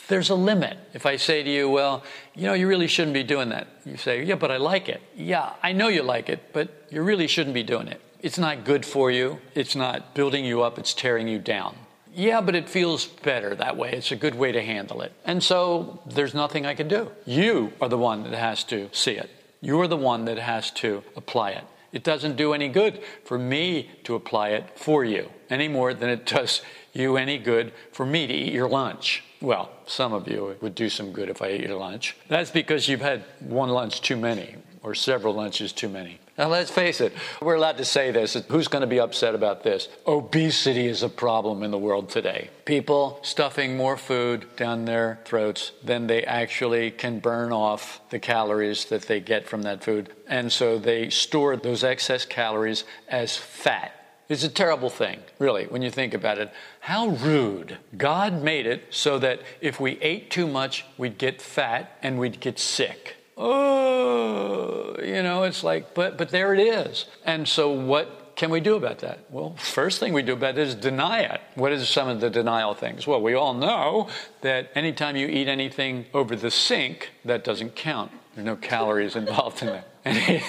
There's 0.08 0.30
a 0.30 0.36
limit. 0.36 0.78
If 0.94 1.06
I 1.06 1.18
say 1.18 1.44
to 1.44 1.50
you, 1.50 1.70
well, 1.70 2.04
you 2.36 2.44
know, 2.44 2.54
you 2.54 2.68
really 2.68 2.88
shouldn't 2.88 3.14
be 3.14 3.24
doing 3.24 3.50
that, 3.50 3.68
you 3.86 3.98
say, 3.98 4.24
yeah, 4.24 4.36
but 4.36 4.52
I 4.52 4.58
like 4.58 4.90
it. 4.90 5.02
Yeah, 5.16 5.52
I 5.62 5.74
know 5.74 5.90
you 5.90 6.04
like 6.04 6.30
it, 6.30 6.54
but 6.54 6.88
you 6.90 7.02
really 7.02 7.28
shouldn't 7.28 7.54
be 7.54 7.64
doing 7.64 7.88
it. 7.88 8.02
It's 8.22 8.38
not 8.38 8.64
good 8.64 8.86
for 8.86 9.12
you, 9.12 9.40
it's 9.54 9.76
not 9.76 10.16
building 10.16 10.46
you 10.46 10.62
up, 10.62 10.80
it's 10.80 10.94
tearing 10.94 11.28
you 11.28 11.40
down 11.40 11.76
yeah, 12.18 12.42
but 12.42 12.56
it 12.56 12.68
feels 12.68 13.06
better 13.06 13.54
that 13.54 13.78
way. 13.78 13.92
It's 13.92 14.12
a 14.12 14.16
good 14.16 14.34
way 14.34 14.52
to 14.52 14.62
handle 14.62 15.04
it. 15.04 15.14
And 15.24 15.42
so 15.42 16.02
there's 16.08 16.34
nothing 16.34 16.66
I 16.66 16.74
can 16.74 16.88
do. 16.88 17.12
You 17.26 17.74
are 17.80 17.88
the 17.88 17.98
one 17.98 18.24
that 18.24 18.34
has 18.34 18.64
to 18.66 18.90
see 18.92 19.12
it. 19.12 19.30
You're 19.62 19.88
the 19.88 19.98
one 19.98 20.26
that 20.26 20.40
has 20.40 20.72
to 20.72 21.04
apply 21.16 21.52
it. 21.52 21.64
It 21.92 22.04
doesn't 22.04 22.36
do 22.36 22.54
any 22.54 22.70
good 22.70 23.02
for 23.24 23.38
me 23.38 23.92
to 24.04 24.16
apply 24.16 24.50
it 24.50 24.78
for 24.78 25.06
you 25.06 25.30
any 25.50 25.68
more 25.68 25.94
than 25.94 26.10
it 26.10 26.26
does 26.26 26.62
you 26.92 27.18
any 27.18 27.38
good 27.38 27.72
for 27.92 28.06
me 28.06 28.26
to 28.26 28.34
eat 28.34 28.52
your 28.52 28.68
lunch. 28.68 29.24
Well, 29.42 29.70
some 29.86 30.14
of 30.14 30.28
you 30.28 30.56
would 30.62 30.76
do 30.76 30.90
some 30.90 31.12
good 31.12 31.30
if 31.30 31.42
I 31.42 31.48
ate 31.48 31.62
your 31.62 31.78
lunch. 31.78 32.16
That's 32.28 32.52
because 32.52 32.88
you've 32.88 33.02
had 33.02 33.24
one 33.40 33.70
lunch 33.70 34.02
too 34.02 34.18
many 34.18 34.56
or 34.82 34.96
several 34.96 35.34
lunches 35.34 35.74
too 35.74 35.90
many. 35.90 36.20
Now, 36.38 36.48
let's 36.50 36.70
face 36.70 37.02
it, 37.02 37.14
we're 37.42 37.56
allowed 37.56 37.78
to 37.78 37.86
say 37.86 38.12
this. 38.12 38.36
Who's 38.48 38.68
going 38.68 38.82
to 38.82 38.88
be 38.88 39.00
upset 39.00 39.34
about 39.34 39.64
this? 39.64 39.88
Obesity 40.06 40.88
is 40.88 41.02
a 41.02 41.10
problem 41.10 41.64
in 41.64 41.72
the 41.72 41.80
world 41.80 42.10
today. 42.10 42.52
People 42.64 43.20
stuffing 43.24 43.76
more 43.76 43.98
food 43.98 44.46
down 44.56 44.86
their 44.86 45.20
throats 45.26 45.72
than 45.84 46.06
they 46.06 46.24
actually 46.24 46.92
can 46.92 47.20
burn 47.20 47.52
off 47.52 48.02
the 48.12 48.20
calories 48.20 48.86
that 48.86 49.04
they 49.04 49.20
get 49.20 49.48
from 49.48 49.64
that 49.64 49.84
food. 49.84 50.14
And 50.28 50.52
so 50.52 50.78
they 50.78 51.10
store 51.10 51.58
those 51.58 51.84
excess 51.84 52.24
calories 52.24 52.84
as 53.08 53.36
fat. 53.36 53.97
It's 54.30 54.44
a 54.44 54.50
terrible 54.50 54.90
thing, 54.90 55.20
really, 55.40 55.66
when 55.66 55.82
you 55.82 55.90
think 55.90 56.14
about 56.14 56.38
it. 56.38 56.52
How 56.82 57.08
rude. 57.08 57.78
God 57.98 58.44
made 58.44 58.66
it 58.66 58.86
so 58.90 59.18
that 59.20 59.42
if 59.62 59.80
we 59.80 60.00
ate 60.02 60.30
too 60.30 60.48
much, 60.48 60.86
we'd 60.98 61.18
get 61.18 61.42
fat 61.42 61.98
and 62.02 62.20
we'd 62.20 62.40
get 62.40 62.60
sick 62.60 63.18
oh, 63.38 64.96
you 65.02 65.22
know, 65.24 65.44
it's 65.44 65.64
like, 65.64 65.94
but, 65.94 66.18
but 66.18 66.30
there 66.30 66.54
it 66.54 66.60
is. 66.60 67.06
And 67.24 67.48
so 67.48 67.70
what 67.72 68.36
can 68.36 68.50
we 68.50 68.60
do 68.60 68.76
about 68.76 69.00
that? 69.00 69.20
Well, 69.30 69.56
first 69.58 70.00
thing 70.00 70.14
we 70.14 70.24
do 70.24 70.34
about 70.34 70.58
it 70.58 70.68
is 70.68 70.76
deny 70.76 71.22
it. 71.22 71.42
What 71.56 71.72
is 71.72 71.88
some 71.88 72.08
of 72.08 72.20
the 72.20 72.30
denial 72.30 72.74
things? 72.74 73.08
Well, 73.08 73.22
we 73.22 73.34
all 73.34 73.54
know 73.54 74.10
that 74.42 74.72
anytime 74.76 75.16
you 75.16 75.28
eat 75.28 75.48
anything 75.48 76.06
over 76.14 76.36
the 76.36 76.52
sink, 76.52 77.12
that 77.26 77.44
doesn't 77.44 77.76
count. 77.76 78.12
There's 78.36 78.46
no 78.46 78.56
calories 78.56 79.16
involved 79.16 79.62
in 79.62 79.68
that. 79.68 79.97
Any, 80.08 80.42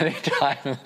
anytime, 0.00 0.78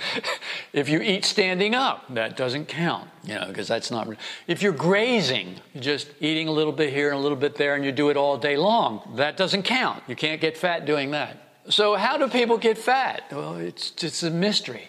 if 0.72 0.88
you 0.88 1.00
eat 1.00 1.24
standing 1.24 1.74
up, 1.74 2.04
that 2.14 2.36
doesn't 2.36 2.66
count, 2.66 3.08
you 3.24 3.34
know, 3.34 3.46
because 3.48 3.66
that's 3.66 3.90
not. 3.90 4.08
If 4.46 4.62
you're 4.62 4.72
grazing, 4.72 5.56
you're 5.74 5.82
just 5.82 6.08
eating 6.20 6.46
a 6.46 6.52
little 6.52 6.72
bit 6.72 6.92
here 6.92 7.08
and 7.08 7.18
a 7.18 7.20
little 7.20 7.36
bit 7.36 7.56
there, 7.56 7.74
and 7.74 7.84
you 7.84 7.92
do 7.92 8.08
it 8.10 8.16
all 8.16 8.38
day 8.38 8.56
long, 8.56 9.14
that 9.16 9.36
doesn't 9.36 9.64
count. 9.64 10.02
You 10.06 10.14
can't 10.14 10.40
get 10.40 10.56
fat 10.56 10.86
doing 10.86 11.10
that. 11.10 11.36
So, 11.68 11.96
how 11.96 12.16
do 12.18 12.28
people 12.28 12.56
get 12.56 12.78
fat? 12.78 13.24
Well, 13.32 13.56
it's 13.56 13.92
it's 14.02 14.22
a 14.22 14.30
mystery. 14.30 14.88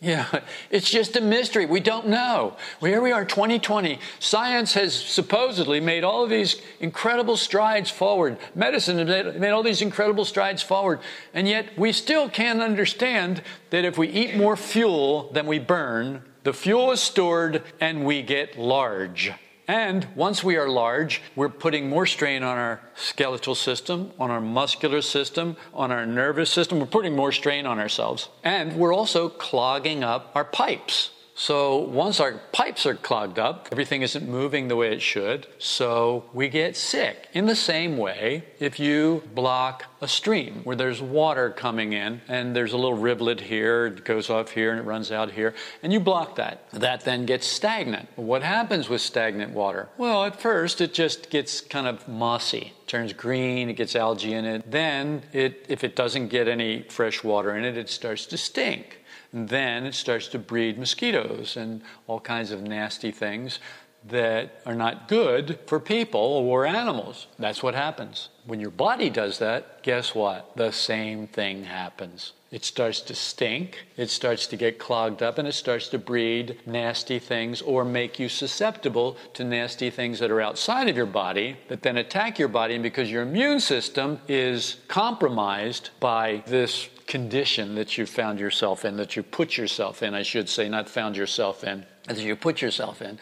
Yeah, 0.00 0.40
it's 0.70 0.90
just 0.90 1.16
a 1.16 1.20
mystery. 1.20 1.66
We 1.66 1.80
don't 1.80 2.08
know. 2.08 2.56
Well, 2.80 2.90
here 2.90 3.02
we 3.02 3.12
are, 3.12 3.24
2020. 3.24 3.98
Science 4.18 4.74
has 4.74 4.94
supposedly 4.94 5.80
made 5.80 6.04
all 6.04 6.24
of 6.24 6.30
these 6.30 6.60
incredible 6.80 7.36
strides 7.36 7.90
forward. 7.90 8.38
Medicine 8.54 9.06
has 9.06 9.38
made 9.38 9.50
all 9.50 9.62
these 9.62 9.82
incredible 9.82 10.24
strides 10.24 10.62
forward. 10.62 11.00
And 11.34 11.46
yet, 11.46 11.78
we 11.78 11.92
still 11.92 12.28
can't 12.28 12.60
understand 12.60 13.42
that 13.70 13.84
if 13.84 13.98
we 13.98 14.08
eat 14.08 14.36
more 14.36 14.56
fuel 14.56 15.30
than 15.32 15.46
we 15.46 15.58
burn, 15.58 16.22
the 16.42 16.52
fuel 16.54 16.90
is 16.90 17.00
stored 17.00 17.62
and 17.80 18.04
we 18.04 18.22
get 18.22 18.58
large. 18.58 19.32
And 19.70 20.08
once 20.16 20.42
we 20.42 20.56
are 20.56 20.68
large, 20.68 21.22
we're 21.36 21.48
putting 21.48 21.88
more 21.88 22.04
strain 22.04 22.42
on 22.42 22.58
our 22.58 22.80
skeletal 22.96 23.54
system, 23.54 24.10
on 24.18 24.28
our 24.28 24.40
muscular 24.40 25.00
system, 25.00 25.56
on 25.72 25.92
our 25.92 26.04
nervous 26.04 26.50
system. 26.50 26.80
We're 26.80 26.86
putting 26.86 27.14
more 27.14 27.30
strain 27.30 27.66
on 27.66 27.78
ourselves. 27.78 28.30
And 28.42 28.76
we're 28.76 28.92
also 28.92 29.28
clogging 29.28 30.02
up 30.02 30.32
our 30.34 30.44
pipes. 30.44 31.12
So 31.40 31.78
once 31.78 32.20
our 32.20 32.34
pipes 32.52 32.84
are 32.84 32.94
clogged 32.94 33.38
up, 33.38 33.70
everything 33.72 34.02
isn't 34.02 34.28
moving 34.28 34.68
the 34.68 34.76
way 34.76 34.92
it 34.92 35.00
should, 35.00 35.46
so 35.56 36.24
we 36.34 36.50
get 36.50 36.76
sick. 36.76 37.30
In 37.32 37.46
the 37.46 37.56
same 37.56 37.96
way, 37.96 38.44
if 38.58 38.78
you 38.78 39.22
block 39.34 39.86
a 40.02 40.06
stream 40.06 40.60
where 40.64 40.76
there's 40.76 41.00
water 41.00 41.48
coming 41.48 41.94
in 41.94 42.20
and 42.28 42.54
there's 42.54 42.74
a 42.74 42.76
little 42.76 42.98
rivulet 42.98 43.40
here, 43.40 43.86
it 43.86 44.04
goes 44.04 44.28
off 44.28 44.50
here 44.50 44.70
and 44.70 44.80
it 44.80 44.82
runs 44.82 45.10
out 45.10 45.30
here, 45.30 45.54
and 45.82 45.94
you 45.94 45.98
block 45.98 46.36
that, 46.36 46.68
that 46.72 47.06
then 47.06 47.24
gets 47.24 47.46
stagnant. 47.46 48.10
What 48.16 48.42
happens 48.42 48.90
with 48.90 49.00
stagnant 49.00 49.54
water? 49.54 49.88
Well, 49.96 50.24
at 50.24 50.38
first 50.38 50.82
it 50.82 50.92
just 50.92 51.30
gets 51.30 51.62
kind 51.62 51.86
of 51.86 52.06
mossy 52.06 52.74
turns 52.90 53.12
green, 53.12 53.70
it 53.70 53.74
gets 53.74 53.94
algae 53.94 54.34
in 54.34 54.44
it. 54.44 54.68
Then, 54.68 55.22
it, 55.32 55.64
if 55.68 55.84
it 55.84 55.94
doesn't 55.94 56.26
get 56.26 56.48
any 56.48 56.82
fresh 56.82 57.22
water 57.22 57.56
in 57.56 57.64
it, 57.64 57.76
it 57.76 57.88
starts 57.88 58.26
to 58.26 58.36
stink. 58.36 58.99
Then 59.32 59.86
it 59.86 59.94
starts 59.94 60.28
to 60.28 60.38
breed 60.38 60.78
mosquitoes 60.78 61.56
and 61.56 61.82
all 62.06 62.20
kinds 62.20 62.50
of 62.50 62.62
nasty 62.62 63.10
things 63.10 63.60
that 64.08 64.62
are 64.64 64.74
not 64.74 65.08
good 65.08 65.58
for 65.66 65.78
people 65.78 66.20
or 66.20 66.64
animals. 66.64 67.26
That's 67.38 67.62
what 67.62 67.74
happens. 67.74 68.30
When 68.46 68.60
your 68.60 68.70
body 68.70 69.10
does 69.10 69.38
that, 69.38 69.82
guess 69.82 70.14
what? 70.14 70.56
The 70.56 70.72
same 70.72 71.26
thing 71.26 71.64
happens. 71.64 72.32
It 72.50 72.64
starts 72.64 73.00
to 73.02 73.14
stink, 73.14 73.86
it 73.96 74.10
starts 74.10 74.48
to 74.48 74.56
get 74.56 74.80
clogged 74.80 75.22
up, 75.22 75.38
and 75.38 75.46
it 75.46 75.52
starts 75.52 75.86
to 75.88 75.98
breed 75.98 76.58
nasty 76.66 77.20
things 77.20 77.62
or 77.62 77.84
make 77.84 78.18
you 78.18 78.28
susceptible 78.28 79.16
to 79.34 79.44
nasty 79.44 79.88
things 79.88 80.18
that 80.18 80.32
are 80.32 80.40
outside 80.40 80.88
of 80.88 80.96
your 80.96 81.06
body 81.06 81.58
that 81.68 81.82
then 81.82 81.98
attack 81.98 82.40
your 82.40 82.48
body. 82.48 82.74
And 82.74 82.82
because 82.82 83.10
your 83.10 83.22
immune 83.22 83.60
system 83.60 84.18
is 84.26 84.78
compromised 84.88 85.90
by 86.00 86.42
this 86.46 86.88
condition 87.10 87.74
that 87.74 87.98
you 87.98 88.06
found 88.06 88.38
yourself 88.38 88.84
in, 88.84 88.96
that 88.96 89.16
you 89.16 89.22
put 89.22 89.56
yourself 89.56 90.00
in, 90.00 90.14
I 90.14 90.22
should 90.22 90.48
say, 90.48 90.68
not 90.68 90.88
found 90.88 91.16
yourself 91.16 91.64
in, 91.64 91.84
that 92.06 92.18
you 92.18 92.36
put 92.36 92.62
yourself 92.62 93.02
in, 93.02 93.18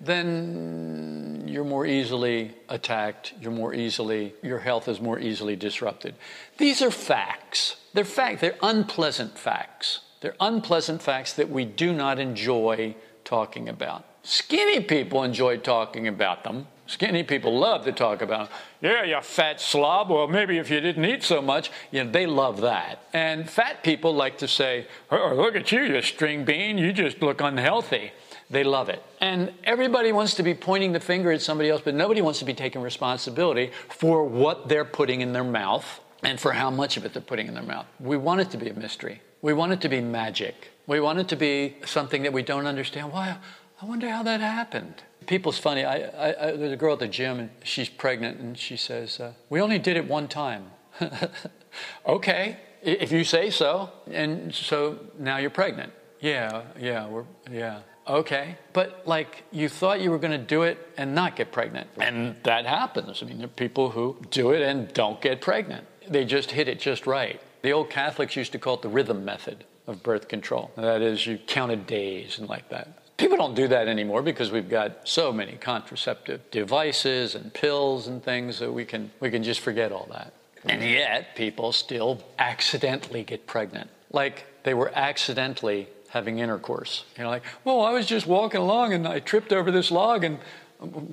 then 0.00 1.44
you're 1.46 1.64
more 1.64 1.86
easily 1.86 2.56
attacked, 2.68 3.34
you're 3.40 3.52
more 3.52 3.72
easily, 3.72 4.34
your 4.42 4.58
health 4.58 4.88
is 4.88 5.00
more 5.00 5.20
easily 5.20 5.54
disrupted. 5.54 6.16
These 6.56 6.82
are 6.82 6.90
facts. 6.90 7.76
They're 7.94 8.04
facts, 8.04 8.40
they're 8.40 8.58
unpleasant 8.60 9.38
facts. 9.38 10.00
They're 10.20 10.36
unpleasant 10.40 11.00
facts 11.00 11.32
that 11.34 11.48
we 11.48 11.64
do 11.64 11.92
not 11.92 12.18
enjoy 12.18 12.96
talking 13.24 13.68
about. 13.68 14.04
Skinny 14.24 14.80
people 14.80 15.22
enjoy 15.22 15.58
talking 15.58 16.08
about 16.08 16.42
them. 16.42 16.66
Skinny 16.88 17.22
people 17.22 17.58
love 17.58 17.84
to 17.84 17.92
talk 17.92 18.22
about, 18.22 18.50
yeah, 18.80 19.04
you 19.04 19.20
fat 19.20 19.60
slob. 19.60 20.08
Well, 20.10 20.26
maybe 20.26 20.56
if 20.56 20.70
you 20.70 20.80
didn't 20.80 21.04
eat 21.04 21.22
so 21.22 21.42
much, 21.42 21.70
you 21.90 22.02
know, 22.02 22.10
they 22.10 22.24
love 22.24 22.62
that. 22.62 23.02
And 23.12 23.48
fat 23.48 23.84
people 23.84 24.14
like 24.14 24.38
to 24.38 24.48
say, 24.48 24.86
oh, 25.10 25.34
look 25.34 25.54
at 25.54 25.70
you, 25.70 25.82
you 25.82 26.00
string 26.00 26.46
bean, 26.46 26.78
you 26.78 26.94
just 26.94 27.20
look 27.20 27.42
unhealthy. 27.42 28.12
They 28.48 28.64
love 28.64 28.88
it. 28.88 29.02
And 29.20 29.52
everybody 29.64 30.12
wants 30.12 30.32
to 30.36 30.42
be 30.42 30.54
pointing 30.54 30.92
the 30.92 31.00
finger 31.00 31.30
at 31.30 31.42
somebody 31.42 31.68
else, 31.68 31.82
but 31.84 31.94
nobody 31.94 32.22
wants 32.22 32.38
to 32.38 32.46
be 32.46 32.54
taking 32.54 32.80
responsibility 32.80 33.70
for 33.90 34.24
what 34.24 34.70
they're 34.70 34.86
putting 34.86 35.20
in 35.20 35.34
their 35.34 35.44
mouth 35.44 36.00
and 36.22 36.40
for 36.40 36.52
how 36.52 36.70
much 36.70 36.96
of 36.96 37.04
it 37.04 37.12
they're 37.12 37.20
putting 37.20 37.48
in 37.48 37.54
their 37.54 37.62
mouth. 37.62 37.84
We 38.00 38.16
want 38.16 38.40
it 38.40 38.50
to 38.52 38.56
be 38.56 38.70
a 38.70 38.74
mystery. 38.74 39.20
We 39.42 39.52
want 39.52 39.72
it 39.72 39.82
to 39.82 39.90
be 39.90 40.00
magic. 40.00 40.70
We 40.86 41.00
want 41.00 41.18
it 41.18 41.28
to 41.28 41.36
be 41.36 41.76
something 41.84 42.22
that 42.22 42.32
we 42.32 42.42
don't 42.42 42.66
understand. 42.66 43.12
Why? 43.12 43.36
I 43.82 43.84
wonder 43.84 44.08
how 44.08 44.22
that 44.22 44.40
happened. 44.40 45.02
People's 45.28 45.58
funny. 45.58 45.84
I, 45.84 45.98
I, 45.98 46.48
I, 46.48 46.56
there's 46.56 46.72
a 46.72 46.76
girl 46.76 46.94
at 46.94 46.98
the 46.98 47.06
gym, 47.06 47.38
and 47.38 47.50
she's 47.62 47.88
pregnant, 47.88 48.40
and 48.40 48.58
she 48.58 48.76
says, 48.76 49.20
uh, 49.20 49.34
"We 49.50 49.60
only 49.60 49.78
did 49.78 49.96
it 49.96 50.08
one 50.08 50.26
time." 50.26 50.72
okay, 52.06 52.56
if 52.82 53.12
you 53.12 53.24
say 53.24 53.50
so. 53.50 53.90
And 54.10 54.54
so 54.54 54.98
now 55.18 55.36
you're 55.36 55.50
pregnant. 55.50 55.92
Yeah, 56.20 56.62
yeah, 56.80 57.06
we're 57.06 57.24
yeah. 57.50 57.80
Okay, 58.08 58.56
but 58.72 59.06
like 59.06 59.44
you 59.52 59.68
thought 59.68 60.00
you 60.00 60.10
were 60.10 60.18
going 60.18 60.32
to 60.32 60.38
do 60.38 60.62
it 60.62 60.78
and 60.96 61.14
not 61.14 61.36
get 61.36 61.52
pregnant. 61.52 61.90
And 61.98 62.36
that 62.44 62.64
happens. 62.64 63.22
I 63.22 63.26
mean, 63.26 63.38
there 63.38 63.44
are 63.44 63.48
people 63.48 63.90
who 63.90 64.16
do 64.30 64.52
it 64.52 64.62
and 64.62 64.90
don't 64.94 65.20
get 65.20 65.42
pregnant. 65.42 65.86
They 66.08 66.24
just 66.24 66.52
hit 66.52 66.68
it 66.68 66.80
just 66.80 67.06
right. 67.06 67.38
The 67.60 67.72
old 67.72 67.90
Catholics 67.90 68.34
used 68.34 68.52
to 68.52 68.58
call 68.58 68.76
it 68.76 68.82
the 68.82 68.88
rhythm 68.88 69.26
method 69.26 69.64
of 69.86 70.02
birth 70.02 70.28
control. 70.28 70.70
That 70.76 71.02
is, 71.02 71.26
you 71.26 71.38
counted 71.46 71.86
days 71.86 72.38
and 72.38 72.48
like 72.48 72.70
that. 72.70 72.97
People 73.18 73.36
don't 73.36 73.54
do 73.54 73.68
that 73.68 73.88
anymore 73.88 74.22
because 74.22 74.50
we've 74.50 74.70
got 74.70 75.06
so 75.06 75.32
many 75.32 75.56
contraceptive 75.56 76.50
devices 76.50 77.34
and 77.34 77.52
pills 77.52 78.06
and 78.06 78.22
things 78.22 78.60
that 78.60 78.72
we 78.72 78.84
can, 78.84 79.10
we 79.20 79.30
can 79.30 79.42
just 79.42 79.60
forget 79.60 79.92
all 79.92 80.08
that. 80.12 80.32
And 80.64 80.82
yet, 80.82 81.34
people 81.34 81.72
still 81.72 82.22
accidentally 82.38 83.24
get 83.24 83.46
pregnant. 83.46 83.90
Like 84.12 84.46
they 84.62 84.72
were 84.72 84.90
accidentally 84.94 85.88
having 86.10 86.38
intercourse. 86.38 87.04
You 87.16 87.24
know, 87.24 87.30
like, 87.30 87.44
well, 87.64 87.82
I 87.82 87.92
was 87.92 88.06
just 88.06 88.26
walking 88.26 88.60
along 88.60 88.92
and 88.92 89.06
I 89.06 89.20
tripped 89.20 89.52
over 89.52 89.70
this 89.70 89.90
log 89.90 90.24
and 90.24 90.38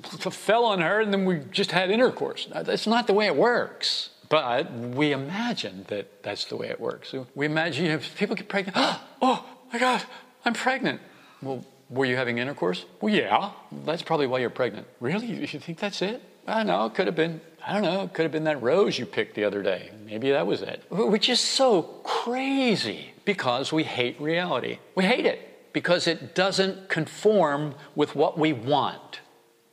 fell 0.04 0.64
on 0.64 0.80
her, 0.80 1.00
and 1.00 1.12
then 1.12 1.24
we 1.24 1.40
just 1.50 1.72
had 1.72 1.90
intercourse. 1.90 2.46
That's 2.52 2.86
not 2.86 3.06
the 3.08 3.12
way 3.12 3.26
it 3.26 3.34
works. 3.34 4.10
But 4.28 4.72
we 4.72 5.12
imagine 5.12 5.84
that 5.88 6.22
that's 6.22 6.44
the 6.46 6.56
way 6.56 6.68
it 6.68 6.80
works. 6.80 7.14
We 7.34 7.46
imagine 7.46 7.84
you 7.84 7.92
know, 7.92 8.00
people 8.16 8.36
get 8.36 8.48
pregnant. 8.48 8.76
Oh 9.22 9.44
my 9.72 9.78
God, 9.80 10.02
I'm 10.44 10.52
pregnant. 10.52 11.00
Well, 11.42 11.64
were 11.88 12.04
you 12.04 12.16
having 12.16 12.38
intercourse? 12.38 12.84
Well, 13.00 13.14
yeah. 13.14 13.52
That's 13.84 14.02
probably 14.02 14.26
why 14.26 14.38
you're 14.38 14.50
pregnant. 14.50 14.86
Really? 15.00 15.26
You 15.26 15.46
think 15.46 15.78
that's 15.78 16.02
it? 16.02 16.22
I 16.46 16.58
don't 16.58 16.66
know. 16.68 16.86
It 16.86 16.94
could 16.94 17.06
have 17.06 17.16
been. 17.16 17.40
I 17.66 17.72
don't 17.72 17.82
know. 17.82 18.02
It 18.02 18.14
could 18.14 18.22
have 18.22 18.32
been 18.32 18.44
that 18.44 18.62
rose 18.62 18.98
you 18.98 19.06
picked 19.06 19.34
the 19.34 19.44
other 19.44 19.62
day. 19.62 19.90
Maybe 20.04 20.30
that 20.30 20.46
was 20.46 20.62
it. 20.62 20.84
Which 20.90 21.28
is 21.28 21.40
so 21.40 21.82
crazy 22.04 23.12
because 23.24 23.72
we 23.72 23.82
hate 23.82 24.20
reality. 24.20 24.78
We 24.94 25.04
hate 25.04 25.26
it 25.26 25.72
because 25.72 26.06
it 26.06 26.34
doesn't 26.34 26.88
conform 26.88 27.74
with 27.94 28.14
what 28.14 28.38
we 28.38 28.52
want. 28.52 29.20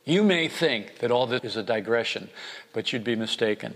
You 0.04 0.22
may 0.22 0.48
think 0.48 0.98
that 0.98 1.10
all 1.10 1.26
this 1.26 1.42
is 1.44 1.56
a 1.56 1.62
digression, 1.62 2.28
but 2.72 2.92
you'd 2.92 3.04
be 3.04 3.16
mistaken. 3.16 3.74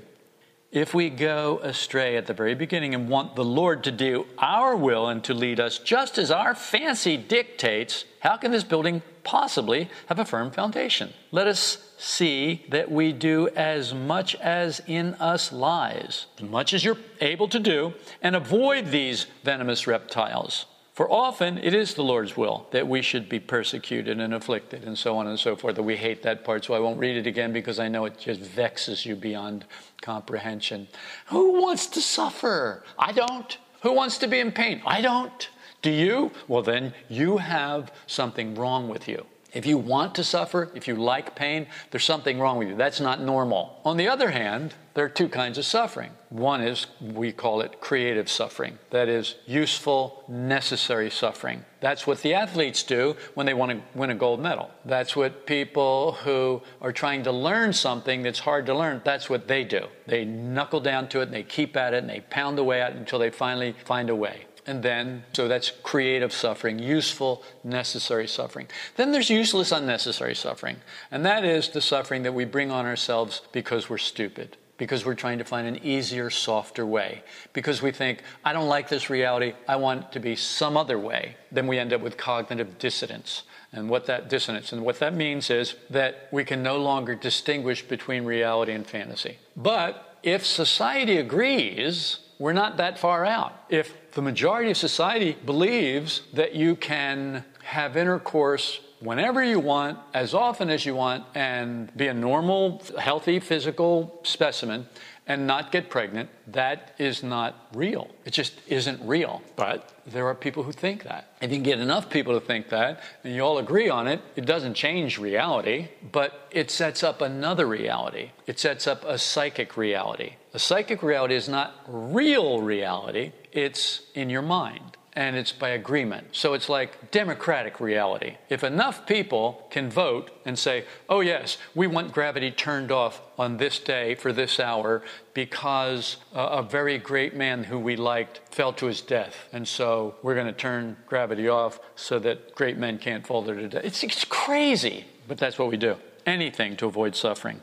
If 0.71 0.93
we 0.93 1.09
go 1.09 1.61
astray 1.63 2.19
at 2.19 2.27
the 2.27 2.35
very 2.35 2.55
beginning 2.55 2.95
and 2.95 3.09
want 3.09 3.35
the 3.35 3.45
Lord 3.45 3.85
to 3.85 3.91
do 3.91 4.27
our 4.37 4.77
will 4.77 5.09
and 5.09 5.25
to 5.25 5.33
lead 5.33 5.61
us 5.61 5.79
just 5.79 6.19
as 6.19 6.31
our 6.31 6.55
fancy 6.55 7.17
dictates, 7.17 8.05
how 8.21 8.37
can 8.37 8.51
this 8.51 8.65
building 8.65 9.01
possibly 9.25 9.89
have 10.07 10.19
a 10.19 10.27
firm 10.27 10.51
foundation? 10.51 11.15
Let 11.31 11.47
us 11.47 11.95
see 11.97 12.67
that 12.69 12.91
we 12.91 13.15
do 13.15 13.49
as 13.57 13.95
much 13.95 14.35
as 14.35 14.83
in 14.87 15.15
us 15.15 15.53
lies, 15.53 16.27
as 16.37 16.45
much 16.45 16.75
as 16.75 16.85
you're 16.85 16.99
able 17.23 17.49
to 17.49 17.59
do, 17.59 17.95
and 18.21 18.37
avoid 18.37 18.91
these 18.91 19.27
venomous 19.45 19.87
reptiles. 19.87 20.67
For 20.99 21.09
often 21.13 21.59
it 21.59 21.75
is 21.75 21.95
the 21.95 22.03
Lord's 22.03 22.37
will 22.37 22.67
that 22.73 22.89
we 22.89 23.03
should 23.03 23.29
be 23.29 23.39
persecuted 23.39 24.19
and 24.19 24.35
afflicted 24.35 24.83
and 24.83 24.99
so 24.99 25.17
on 25.17 25.29
and 25.29 25.39
so 25.39 25.55
forth. 25.55 25.77
That 25.77 25.85
we 25.85 25.95
hate 25.95 26.25
that 26.25 26.43
part, 26.43 26.65
so 26.65 26.75
I 26.75 26.81
won't 26.81 26.99
read 26.99 27.17
it 27.17 27.25
again 27.25 27.53
because 27.53 27.79
I 27.79 27.87
know 27.87 28.05
it 28.07 28.19
just 28.19 28.41
vexes 28.41 29.07
you 29.07 29.15
beyond 29.15 29.65
comprehension. 30.01 30.89
Who 31.27 31.61
wants 31.63 31.87
to 31.87 32.01
suffer? 32.01 32.83
I 32.99 33.13
don't. 33.13 33.59
Who 33.83 33.93
wants 33.93 34.19
to 34.19 34.27
be 34.27 34.41
in 34.41 34.51
pain? 34.51 34.83
I 34.85 35.01
don't. 35.01 35.49
Do 35.83 35.91
you? 35.93 36.33
Well, 36.49 36.63
then 36.63 36.95
you 37.09 37.37
have 37.37 37.93
something 38.09 38.57
wrong 38.57 38.89
with 38.89 39.07
you. 39.07 39.25
If 39.59 39.67
you 39.67 39.77
want 39.77 40.15
to 40.15 40.23
suffer, 40.23 40.71
if 40.77 40.87
you 40.87 40.95
like 40.95 41.35
pain, 41.35 41.67
there's 41.91 42.05
something 42.05 42.39
wrong 42.39 42.59
with 42.59 42.69
you. 42.69 42.77
That's 42.77 43.01
not 43.01 43.21
normal. 43.21 43.81
On 43.85 43.97
the 43.97 44.07
other 44.07 44.31
hand, 44.31 44.75
there 44.95 45.05
are 45.05 45.09
two 45.09 45.29
kinds 45.29 45.59
of 45.59 45.65
suffering. 45.65 46.13
One 46.29 46.61
is, 46.61 46.87
we 47.01 47.33
call 47.33 47.61
it 47.63 47.81
creative 47.81 48.29
suffering. 48.29 48.79
That 48.91 49.09
is 49.09 49.35
useful, 49.47 50.23
necessary 50.29 51.11
suffering. 51.11 51.65
That's 51.81 52.07
what 52.07 52.23
the 52.23 52.35
athletes 52.35 52.85
do 52.85 53.17
when 53.35 53.47
they 53.47 53.55
want 53.55 53.73
to 53.73 53.83
win 53.99 54.11
a 54.11 54.15
gold 54.15 54.39
medal. 54.39 54.71
That's 54.85 55.17
what 55.17 55.45
people 55.45 56.13
who 56.23 56.63
are 56.81 56.93
trying 56.93 57.25
to 57.25 57.33
learn 57.33 57.73
something 57.73 58.23
that's 58.23 58.39
hard 58.39 58.65
to 58.67 58.79
learn, 58.79 59.03
that's 59.05 59.29
what 59.29 59.49
they 59.49 59.65
do. 59.65 59.89
They 60.07 60.25
knuckle 60.25 60.81
down 60.81 61.09
to 61.09 61.21
it 61.21 61.25
and 61.25 61.35
they 61.35 61.43
keep 61.43 61.77
at 61.77 61.95
it 61.95 61.99
and 61.99 62.09
they 62.09 62.21
pound 62.21 62.61
away 62.61 62.81
at 62.81 62.93
it 62.93 62.99
until 62.99 63.19
they 63.19 63.31
finally 63.31 63.75
find 63.85 64.09
a 64.09 64.15
way. 64.15 64.47
And 64.69 64.83
then, 64.83 65.25
so 65.33 65.49
that's 65.49 65.73
creative 65.83 66.31
suffering, 66.31 66.79
useful, 66.79 67.43
necessary 67.65 68.29
suffering. 68.29 68.69
Then 68.97 69.13
there's 69.13 69.31
useless, 69.31 69.73
unnecessary 69.73 70.35
suffering. 70.35 70.77
And 71.11 71.25
that 71.25 71.43
is 71.43 71.71
the 71.71 71.81
suffering 71.81 72.23
that 72.25 72.35
we 72.35 72.45
bring 72.45 72.71
on 72.71 72.85
ourselves 72.85 73.41
because 73.51 73.89
we're 73.89 73.97
stupid, 73.97 74.59
because 74.77 75.07
we're 75.07 75.15
trying 75.15 75.39
to 75.39 75.45
find 75.45 75.67
an 75.67 75.79
easier, 75.83 76.29
softer 76.29 76.85
way, 76.85 77.23
because 77.55 77.81
we 77.81 77.93
think, 77.93 78.23
I 78.45 78.53
don't 78.53 78.69
like 78.69 78.91
this 78.91 79.09
reality, 79.09 79.55
I 79.67 79.77
want 79.77 80.05
it 80.05 80.13
to 80.13 80.21
be 80.21 80.37
some 80.37 80.77
other 80.77 80.99
way. 80.99 81.37
Then 81.51 81.67
we 81.67 81.79
end 81.79 81.95
up 81.95 82.03
with 82.03 82.19
cognitive 82.19 82.79
dissonance. 82.79 83.45
And 83.73 83.89
what 83.89 84.05
that 84.05 84.29
dissonance 84.29 84.71
and 84.73 84.85
what 84.85 84.99
that 84.99 85.15
means 85.15 85.49
is 85.49 85.77
that 85.89 86.29
we 86.31 86.45
can 86.45 86.63
no 86.63 86.77
longer 86.77 87.15
distinguish 87.15 87.83
between 87.83 88.27
reality 88.27 88.73
and 88.73 88.87
fantasy. 88.87 89.39
But 89.57 90.19
if 90.23 90.45
society 90.45 91.17
agrees, 91.17 92.19
we're 92.39 92.53
not 92.53 92.77
that 92.77 92.99
far 92.99 93.25
out. 93.25 93.65
If 93.69 93.95
the 94.13 94.23
majority 94.23 94.71
of 94.71 94.77
society 94.77 95.37
believes 95.45 96.23
that 96.33 96.55
you 96.55 96.77
can 96.77 97.45
have 97.63 97.97
intercourse 97.97 98.81
whenever 99.01 99.43
you 99.45 99.61
want, 99.61 99.99
as 100.15 100.35
often 100.35 100.71
as 100.71 100.85
you 100.85 100.95
want, 100.95 101.25
and 101.35 101.95
be 101.97 102.09
a 102.09 102.15
normal, 102.15 102.83
healthy 102.99 103.39
physical 103.39 104.21
specimen 104.25 104.87
and 105.29 105.47
not 105.47 105.71
get 105.71 105.91
pregnant, 105.91 106.31
that 106.47 106.95
is 106.99 107.23
not 107.23 107.69
real. 107.75 108.09
It 108.25 108.33
just 108.33 108.55
isn't 108.67 109.07
real. 109.07 109.43
But 109.57 109.93
there 110.07 110.27
are 110.27 110.35
people 110.35 110.63
who 110.63 110.73
think 110.73 111.05
that. 111.05 111.35
If 111.43 111.51
you 111.51 111.59
can 111.59 111.63
get 111.63 111.81
enough 111.81 112.09
people 112.09 112.41
to 112.41 112.45
think 112.45 112.71
that, 112.71 113.03
and 113.23 113.35
you 113.35 113.43
all 113.43 113.59
agree 113.59 113.91
on 113.91 114.09
it, 114.09 114.23
it 114.37 114.47
doesn't 114.47 114.73
change 114.73 115.19
reality, 115.19 115.89
but 116.13 116.49
it 116.51 116.71
sets 116.71 117.03
up 117.03 117.21
another 117.21 117.67
reality. 117.67 118.31
It 118.47 118.59
sets 118.59 118.87
up 118.87 119.05
a 119.05 119.19
psychic 119.19 119.77
reality. 119.77 120.33
A 120.55 120.59
psychic 120.59 121.03
reality 121.03 121.35
is 121.35 121.47
not 121.47 121.75
real 121.87 122.63
reality, 122.63 123.33
it's 123.65 124.03
in 124.15 124.31
your 124.31 124.43
mind. 124.43 124.97
and 125.19 125.35
it's 125.35 125.51
by 125.51 125.71
agreement. 125.71 126.29
So 126.31 126.55
it's 126.55 126.69
like 126.69 127.11
democratic 127.11 127.81
reality. 127.81 128.37
If 128.49 128.63
enough 128.63 129.05
people 129.05 129.67
can 129.69 129.91
vote 129.91 130.31
and 130.45 130.57
say, 130.57 130.85
oh, 131.09 131.19
yes, 131.19 131.59
we 131.75 131.89
want 131.89 132.13
gravity 132.13 132.53
turned 132.53 132.93
off 132.93 133.21
on 133.37 133.57
this 133.57 133.81
day 133.81 134.15
for 134.15 134.33
this 134.33 134.61
hour 134.61 135.03
because 135.35 136.19
a, 136.33 136.63
very 136.63 136.99
great 136.99 137.35
man 137.35 137.65
who 137.65 137.81
we 137.81 137.97
liked 137.97 138.43
fell 138.55 138.73
to 138.75 138.87
his 138.87 139.01
death. 139.01 139.49
And 139.53 139.67
so 139.67 140.15
we're 140.23 140.37
going 140.37 140.47
to 140.47 140.53
turn 140.53 140.97
gravity 141.05 141.49
off 141.49 141.81
so 141.97 142.21
that 142.21 142.55
great 142.55 142.79
men 142.79 142.97
can't 142.99 143.27
fall 143.27 143.43
to 143.43 143.69
death. 143.69 143.85
It's, 143.85 144.05
it's 144.05 144.25
crazy, 144.25 145.05
but 145.27 145.37
that's 145.37 145.59
what 145.59 145.67
we 145.67 145.77
do. 145.77 145.97
Anything 146.27 146.77
to 146.77 146.87
avoid 146.87 147.17
suffering. 147.17 147.63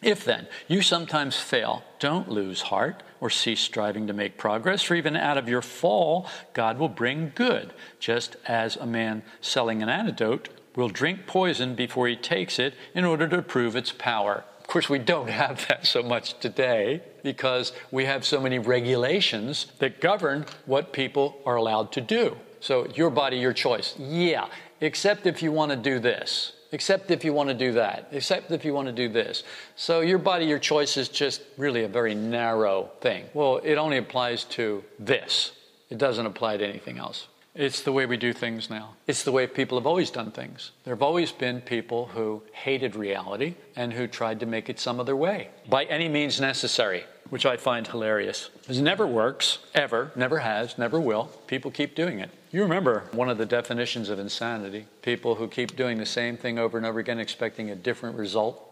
If 0.00 0.24
then 0.24 0.46
you 0.68 0.80
sometimes 0.80 1.36
fail, 1.36 1.82
don't 1.98 2.30
lose 2.30 2.62
heart 2.62 3.02
or 3.24 3.30
cease 3.30 3.60
striving 3.60 4.06
to 4.06 4.12
make 4.12 4.36
progress, 4.36 4.82
for 4.82 4.94
even 4.94 5.16
out 5.16 5.38
of 5.38 5.48
your 5.48 5.62
fall, 5.62 6.28
God 6.52 6.78
will 6.78 6.90
bring 6.90 7.32
good, 7.34 7.72
just 7.98 8.36
as 8.46 8.76
a 8.76 8.84
man 8.84 9.22
selling 9.40 9.82
an 9.82 9.88
antidote 9.88 10.50
will 10.76 10.90
drink 10.90 11.26
poison 11.26 11.74
before 11.74 12.06
he 12.06 12.16
takes 12.16 12.58
it 12.58 12.74
in 12.94 13.02
order 13.02 13.26
to 13.26 13.40
prove 13.40 13.76
its 13.76 13.92
power. 13.92 14.44
Of 14.60 14.66
course, 14.66 14.90
we 14.90 14.98
don't 14.98 15.30
have 15.44 15.66
that 15.68 15.86
so 15.86 16.02
much 16.02 16.38
today 16.38 17.00
because 17.22 17.72
we 17.90 18.04
have 18.04 18.26
so 18.26 18.42
many 18.42 18.58
regulations 18.58 19.68
that 19.78 20.02
govern 20.02 20.44
what 20.66 20.92
people 20.92 21.40
are 21.46 21.56
allowed 21.56 21.92
to 21.92 22.02
do. 22.02 22.36
So, 22.60 22.86
your 22.88 23.08
body, 23.08 23.38
your 23.38 23.54
choice. 23.54 23.94
Yeah, 23.98 24.48
except 24.82 25.26
if 25.26 25.42
you 25.42 25.50
want 25.50 25.70
to 25.70 25.76
do 25.78 25.98
this 25.98 26.52
except 26.72 27.10
if 27.10 27.24
you 27.24 27.32
want 27.32 27.48
to 27.48 27.54
do 27.54 27.72
that, 27.72 28.08
except 28.12 28.50
if 28.50 28.64
you 28.64 28.74
want 28.74 28.88
to 28.88 28.92
do 28.92 29.08
this. 29.08 29.44
So 29.76 30.00
your 30.00 30.18
body, 30.18 30.44
your 30.44 30.58
choice 30.58 30.96
is 30.96 31.08
just 31.08 31.42
really 31.56 31.84
a 31.84 31.88
very 31.88 32.14
narrow 32.14 32.90
thing. 33.00 33.26
Well, 33.34 33.60
it 33.62 33.76
only 33.76 33.98
applies 33.98 34.44
to 34.44 34.84
this, 34.98 35.52
it 35.90 35.98
doesn't 35.98 36.26
apply 36.26 36.58
to 36.58 36.66
anything 36.66 36.98
else. 36.98 37.28
It's 37.54 37.82
the 37.82 37.92
way 37.92 38.04
we 38.04 38.16
do 38.16 38.32
things 38.32 38.68
now. 38.68 38.96
It's 39.06 39.22
the 39.22 39.30
way 39.30 39.46
people 39.46 39.78
have 39.78 39.86
always 39.86 40.10
done 40.10 40.32
things. 40.32 40.72
There 40.82 40.92
have 40.92 41.04
always 41.04 41.30
been 41.30 41.60
people 41.60 42.06
who 42.06 42.42
hated 42.52 42.96
reality 42.96 43.54
and 43.76 43.92
who 43.92 44.08
tried 44.08 44.40
to 44.40 44.46
make 44.46 44.68
it 44.68 44.80
some 44.80 44.98
other 44.98 45.14
way 45.14 45.50
by 45.68 45.84
any 45.84 46.08
means 46.08 46.40
necessary, 46.40 47.04
which 47.30 47.46
I 47.46 47.56
find 47.56 47.86
hilarious. 47.86 48.50
It 48.68 48.78
never 48.78 49.06
works, 49.06 49.58
ever, 49.72 50.10
never 50.16 50.38
has, 50.40 50.76
never 50.78 50.98
will. 50.98 51.30
People 51.46 51.70
keep 51.70 51.94
doing 51.94 52.18
it. 52.18 52.30
You 52.54 52.62
remember 52.62 53.02
one 53.10 53.28
of 53.28 53.36
the 53.36 53.46
definitions 53.46 54.08
of 54.08 54.20
insanity 54.20 54.86
people 55.02 55.34
who 55.34 55.48
keep 55.48 55.74
doing 55.74 55.98
the 55.98 56.06
same 56.06 56.36
thing 56.36 56.56
over 56.56 56.78
and 56.78 56.86
over 56.86 57.00
again, 57.00 57.18
expecting 57.18 57.68
a 57.68 57.74
different 57.74 58.16
result. 58.16 58.62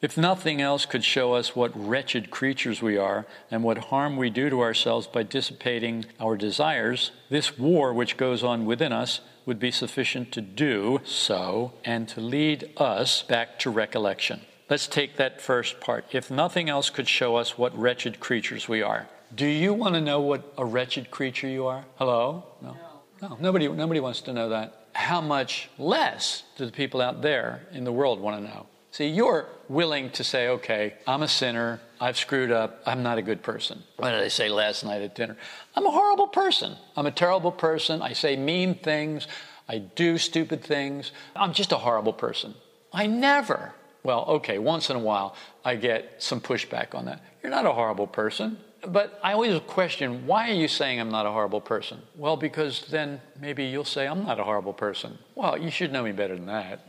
If 0.00 0.16
nothing 0.16 0.60
else 0.60 0.86
could 0.86 1.02
show 1.02 1.32
us 1.32 1.56
what 1.56 1.72
wretched 1.74 2.30
creatures 2.30 2.80
we 2.80 2.96
are 2.96 3.26
and 3.50 3.64
what 3.64 3.86
harm 3.90 4.16
we 4.16 4.30
do 4.30 4.48
to 4.48 4.60
ourselves 4.60 5.08
by 5.08 5.24
dissipating 5.24 6.04
our 6.20 6.36
desires, 6.36 7.10
this 7.30 7.58
war 7.58 7.92
which 7.92 8.16
goes 8.16 8.44
on 8.44 8.64
within 8.64 8.92
us 8.92 9.20
would 9.44 9.58
be 9.58 9.72
sufficient 9.72 10.30
to 10.30 10.40
do 10.40 11.00
so 11.04 11.72
and 11.84 12.08
to 12.10 12.20
lead 12.20 12.70
us 12.76 13.24
back 13.24 13.58
to 13.58 13.70
recollection. 13.70 14.42
Let's 14.70 14.86
take 14.86 15.16
that 15.16 15.40
first 15.40 15.80
part. 15.80 16.04
If 16.12 16.30
nothing 16.30 16.70
else 16.70 16.90
could 16.90 17.08
show 17.08 17.34
us 17.34 17.58
what 17.58 17.76
wretched 17.76 18.20
creatures 18.20 18.68
we 18.68 18.82
are. 18.82 19.08
Do 19.34 19.46
you 19.46 19.74
want 19.74 19.96
to 19.96 20.00
know 20.00 20.20
what 20.20 20.54
a 20.56 20.64
wretched 20.64 21.10
creature 21.10 21.48
you 21.48 21.66
are? 21.66 21.84
Hello? 21.96 22.44
No. 22.60 22.74
no. 22.74 22.91
No, 23.22 23.36
nobody, 23.40 23.68
nobody 23.68 24.00
wants 24.00 24.20
to 24.22 24.32
know 24.32 24.48
that. 24.48 24.88
How 24.94 25.20
much 25.20 25.70
less 25.78 26.42
do 26.56 26.66
the 26.66 26.72
people 26.72 27.00
out 27.00 27.22
there 27.22 27.62
in 27.70 27.84
the 27.84 27.92
world 27.92 28.20
want 28.20 28.36
to 28.36 28.42
know? 28.42 28.66
See, 28.90 29.06
you're 29.06 29.46
willing 29.68 30.10
to 30.10 30.24
say, 30.24 30.48
okay, 30.48 30.94
I'm 31.06 31.22
a 31.22 31.28
sinner. 31.28 31.80
I've 32.00 32.18
screwed 32.18 32.50
up. 32.50 32.82
I'm 32.84 33.02
not 33.02 33.18
a 33.18 33.22
good 33.22 33.42
person. 33.42 33.82
What 33.96 34.10
did 34.10 34.20
I 34.20 34.28
say 34.28 34.48
last 34.48 34.84
night 34.84 35.00
at 35.02 35.14
dinner? 35.14 35.36
I'm 35.76 35.86
a 35.86 35.90
horrible 35.90 36.26
person. 36.26 36.76
I'm 36.96 37.06
a 37.06 37.12
terrible 37.12 37.52
person. 37.52 38.02
I 38.02 38.12
say 38.12 38.36
mean 38.36 38.74
things. 38.74 39.28
I 39.68 39.78
do 39.78 40.18
stupid 40.18 40.62
things. 40.62 41.12
I'm 41.36 41.54
just 41.54 41.70
a 41.70 41.78
horrible 41.78 42.12
person. 42.12 42.54
I 42.92 43.06
never, 43.06 43.72
well, 44.02 44.24
okay, 44.26 44.58
once 44.58 44.90
in 44.90 44.96
a 44.96 44.98
while, 44.98 45.36
I 45.64 45.76
get 45.76 46.16
some 46.22 46.40
pushback 46.40 46.94
on 46.94 47.06
that. 47.06 47.22
You're 47.42 47.50
not 47.50 47.66
a 47.66 47.72
horrible 47.72 48.08
person. 48.08 48.58
But 48.86 49.20
I 49.22 49.32
always 49.32 49.60
question, 49.66 50.26
why 50.26 50.50
are 50.50 50.54
you 50.54 50.66
saying 50.66 51.00
I'm 51.00 51.10
not 51.10 51.24
a 51.24 51.30
horrible 51.30 51.60
person? 51.60 52.00
Well, 52.16 52.36
because 52.36 52.86
then 52.90 53.20
maybe 53.40 53.64
you'll 53.64 53.84
say 53.84 54.08
I'm 54.08 54.24
not 54.24 54.40
a 54.40 54.44
horrible 54.44 54.72
person. 54.72 55.18
Well, 55.36 55.56
you 55.56 55.70
should 55.70 55.92
know 55.92 56.02
me 56.02 56.10
better 56.12 56.34
than 56.34 56.46
that. 56.46 56.80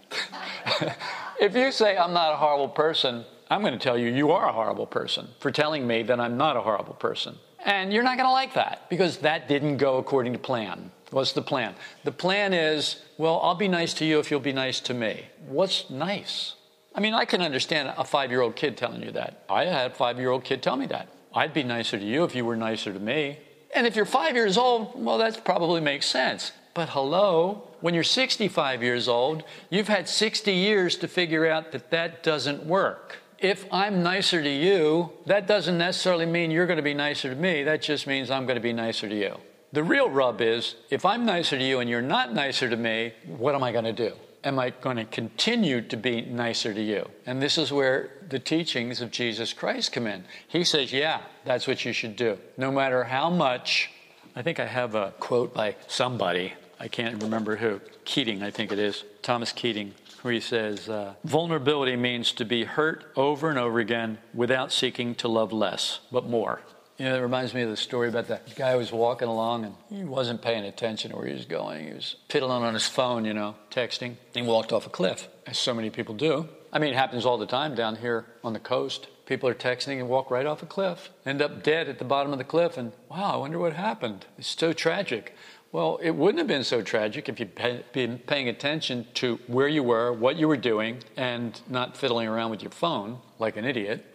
if 1.40 1.56
you 1.56 1.72
say 1.72 1.96
I'm 1.96 2.14
not 2.14 2.34
a 2.34 2.38
horrible 2.38 2.70
person, 2.70 3.26
I'm 3.50 3.62
going 3.62 3.74
to 3.74 3.80
tell 3.80 3.98
you 3.98 4.10
you 4.10 4.32
are 4.32 4.50
a 4.50 4.52
horrible 4.52 4.88
person 4.88 5.28
for 5.40 5.52
telling 5.52 5.86
me 5.86 6.02
that 6.04 6.20
I'm 6.20 6.36
not 6.36 6.58
a 6.58 6.62
horrible 6.62 6.96
person. 6.96 7.36
And 7.64 7.94
you're 7.94 8.04
not 8.04 8.18
going 8.18 8.28
to 8.28 8.34
like 8.34 8.56
that 8.56 8.90
because 8.90 9.20
that 9.20 9.48
didn't 9.48 9.78
go 9.78 9.98
according 9.98 10.34
to 10.34 10.40
plan. 10.40 10.92
What's 11.12 11.34
the 11.34 11.44
plan? 11.44 11.76
The 12.04 12.12
plan 12.12 12.54
is, 12.54 13.04
well, 13.20 13.40
I'll 13.42 13.56
be 13.56 13.68
nice 13.68 13.94
to 13.96 14.06
you 14.06 14.20
if 14.20 14.32
you'll 14.32 14.40
be 14.40 14.52
nice 14.52 14.80
to 14.82 14.96
me. 14.96 15.26
What's 15.48 15.90
nice? 15.92 16.56
I 16.96 17.00
mean, 17.00 17.14
I 17.14 17.26
can 17.26 17.42
understand 17.42 17.94
a 17.98 18.04
five 18.04 18.32
year 18.32 18.42
old 18.42 18.56
kid 18.56 18.78
telling 18.78 19.04
you 19.04 19.12
that. 19.12 19.44
I 19.48 19.66
had 19.66 19.92
a 19.92 19.94
five 19.94 20.18
year 20.18 20.32
old 20.32 20.44
kid 20.44 20.64
tell 20.64 20.76
me 20.76 20.88
that. 20.88 21.08
I'd 21.34 21.54
be 21.54 21.64
nicer 21.64 21.98
to 21.98 22.06
you 22.06 22.24
if 22.24 22.36
you 22.36 22.46
were 22.46 22.56
nicer 22.56 22.94
to 22.94 23.00
me. 23.00 23.40
And 23.76 23.88
if 23.88 23.96
you're 23.96 24.06
five 24.06 24.36
years 24.36 24.58
old, 24.58 25.04
well, 25.04 25.18
that 25.18 25.44
probably 25.44 25.82
makes 25.82 26.06
sense. 26.06 26.52
But 26.74 26.90
hello, 26.90 27.68
when 27.82 27.94
you're 27.94 28.04
65 28.04 28.84
years 28.84 29.08
old, 29.08 29.44
you've 29.70 29.88
had 29.88 30.08
60 30.08 30.52
years 30.52 30.96
to 30.98 31.08
figure 31.08 31.48
out 31.48 31.72
that 31.72 31.90
that 31.92 32.24
doesn't 32.24 32.66
work. 32.66 33.18
If 33.40 33.66
I'm 33.72 34.04
nicer 34.04 34.42
to 34.42 34.50
you, 34.50 35.12
that 35.26 35.48
doesn't 35.48 35.78
necessarily 35.78 36.26
mean 36.26 36.50
you're 36.50 36.68
going 36.68 36.78
to 36.78 36.84
be 36.84 36.94
nicer 36.94 37.30
to 37.30 37.36
me. 37.36 37.64
That 37.64 37.82
just 37.82 38.08
means 38.08 38.32
I'm 38.32 38.46
going 38.46 38.56
to 38.56 38.62
be 38.62 38.74
nicer 38.74 39.10
to 39.10 39.16
you. 39.16 39.38
The 39.74 39.84
real 39.84 40.10
rub 40.10 40.40
is 40.40 40.76
if 40.90 41.04
I'm 41.04 41.26
nicer 41.26 41.58
to 41.58 41.64
you 41.64 41.80
and 41.80 41.90
you're 41.90 42.02
not 42.02 42.34
nicer 42.34 42.70
to 42.70 42.78
me, 42.78 43.14
what 43.26 43.56
am 43.56 43.64
I 43.64 43.72
going 43.72 43.86
to 43.86 43.94
do? 43.94 44.14
Am 44.44 44.60
I 44.60 44.72
going 44.72 44.98
to 44.98 45.06
continue 45.06 45.82
to 45.82 45.98
be 45.98 46.22
nicer 46.22 46.74
to 46.74 46.82
you? 46.82 47.10
And 47.26 47.42
this 47.42 47.58
is 47.58 47.72
where 47.72 48.12
the 48.30 48.40
teachings 48.40 49.02
of 49.02 49.12
Jesus 49.12 49.54
Christ 49.54 49.92
come 49.92 50.08
in. 50.08 50.26
He 50.48 50.64
says, 50.64 50.92
yeah, 50.92 51.22
that's 51.46 51.68
what 51.68 51.86
you 51.86 51.94
should 51.94 52.16
do. 52.16 52.38
No 52.58 52.72
matter 52.72 53.06
how 53.06 53.30
much, 53.30 53.90
I 54.36 54.42
think 54.42 54.60
I 54.60 54.66
have 54.66 54.96
a 54.96 55.14
quote 55.20 55.54
by 55.54 55.76
somebody, 55.88 56.54
I 56.80 56.88
can't 56.88 57.22
remember 57.22 57.56
who, 57.56 57.80
Keating, 58.06 58.44
I 58.44 58.52
think 58.52 58.72
it 58.72 58.80
is, 58.80 59.04
Thomas 59.22 59.52
Keating, 59.52 59.94
where 60.22 60.34
he 60.34 60.40
says, 60.40 60.90
uh, 60.90 61.14
vulnerability 61.24 61.96
means 61.96 62.32
to 62.34 62.46
be 62.46 62.64
hurt 62.66 63.06
over 63.16 63.50
and 63.50 63.60
over 63.60 63.80
again 63.80 64.18
without 64.34 64.72
seeking 64.72 65.16
to 65.16 65.28
love 65.28 65.54
less, 65.54 66.00
but 66.12 66.26
more. 66.26 66.62
You 66.98 67.06
know, 67.06 67.16
it 67.16 67.22
reminds 67.22 67.54
me 67.54 67.64
of 67.64 67.70
the 67.70 67.78
story 67.78 68.08
about 68.08 68.28
the 68.28 68.40
guy 68.56 68.74
who 68.74 68.78
was 68.78 68.92
walking 68.92 69.28
along 69.28 69.66
and 69.66 69.76
he 69.90 70.04
wasn't 70.04 70.42
paying 70.44 70.64
attention 70.64 71.12
to 71.12 71.18
where 71.18 71.26
he 71.26 71.34
was 71.34 71.46
going. 71.46 71.88
He 71.88 71.94
was 71.94 72.16
piddling 72.28 72.64
on 72.64 72.76
his 72.76 72.88
phone, 72.88 73.26
you 73.26 73.34
know, 73.34 73.56
texting. 73.72 74.16
He 74.34 74.44
walked 74.44 74.72
off 74.72 74.86
a 74.86 74.90
cliff, 74.90 75.28
as 75.48 75.58
so 75.58 75.74
many 75.74 75.90
people 75.90 76.14
do. 76.14 76.48
I 76.72 76.80
mean, 76.80 76.94
it 76.94 76.96
happens 76.96 77.26
all 77.26 77.38
the 77.38 77.48
time 77.48 77.74
down 77.74 77.96
here 77.96 78.26
on 78.44 78.54
the 78.54 78.60
coast. 78.60 79.08
People 79.26 79.50
are 79.50 79.56
texting 79.56 80.00
and 80.00 80.10
walk 80.10 80.30
right 80.30 80.46
off 80.46 80.62
a 80.62 80.66
cliff, 80.66 81.10
end 81.26 81.42
up 81.42 81.64
dead 81.64 81.88
at 81.88 81.98
the 81.98 82.06
bottom 82.06 82.32
of 82.32 82.38
the 82.38 82.44
cliff, 82.44 82.78
and 82.78 82.92
wow, 83.10 83.34
I 83.34 83.38
wonder 83.38 83.58
what 83.58 83.74
happened. 83.74 84.26
It's 84.38 84.48
so 84.48 84.74
tragic. 84.74 85.36
Well, 85.72 85.98
it 86.04 86.12
wouldn't 86.12 86.40
have 86.40 86.48
been 86.48 86.64
so 86.64 86.82
tragic 86.82 87.28
if 87.30 87.40
you'd 87.40 87.56
been 87.94 88.20
paying 88.20 88.50
attention 88.50 89.08
to 89.16 89.40
where 89.48 89.68
you 89.68 89.82
were, 89.82 90.14
what 90.14 90.36
you 90.36 90.48
were 90.48 90.58
doing, 90.58 91.00
and 91.18 91.60
not 91.68 91.98
fiddling 91.98 92.28
around 92.28 92.52
with 92.52 92.62
your 92.62 92.72
phone 92.72 93.20
like 93.40 93.58
an 93.58 93.66
idiot. 93.66 94.06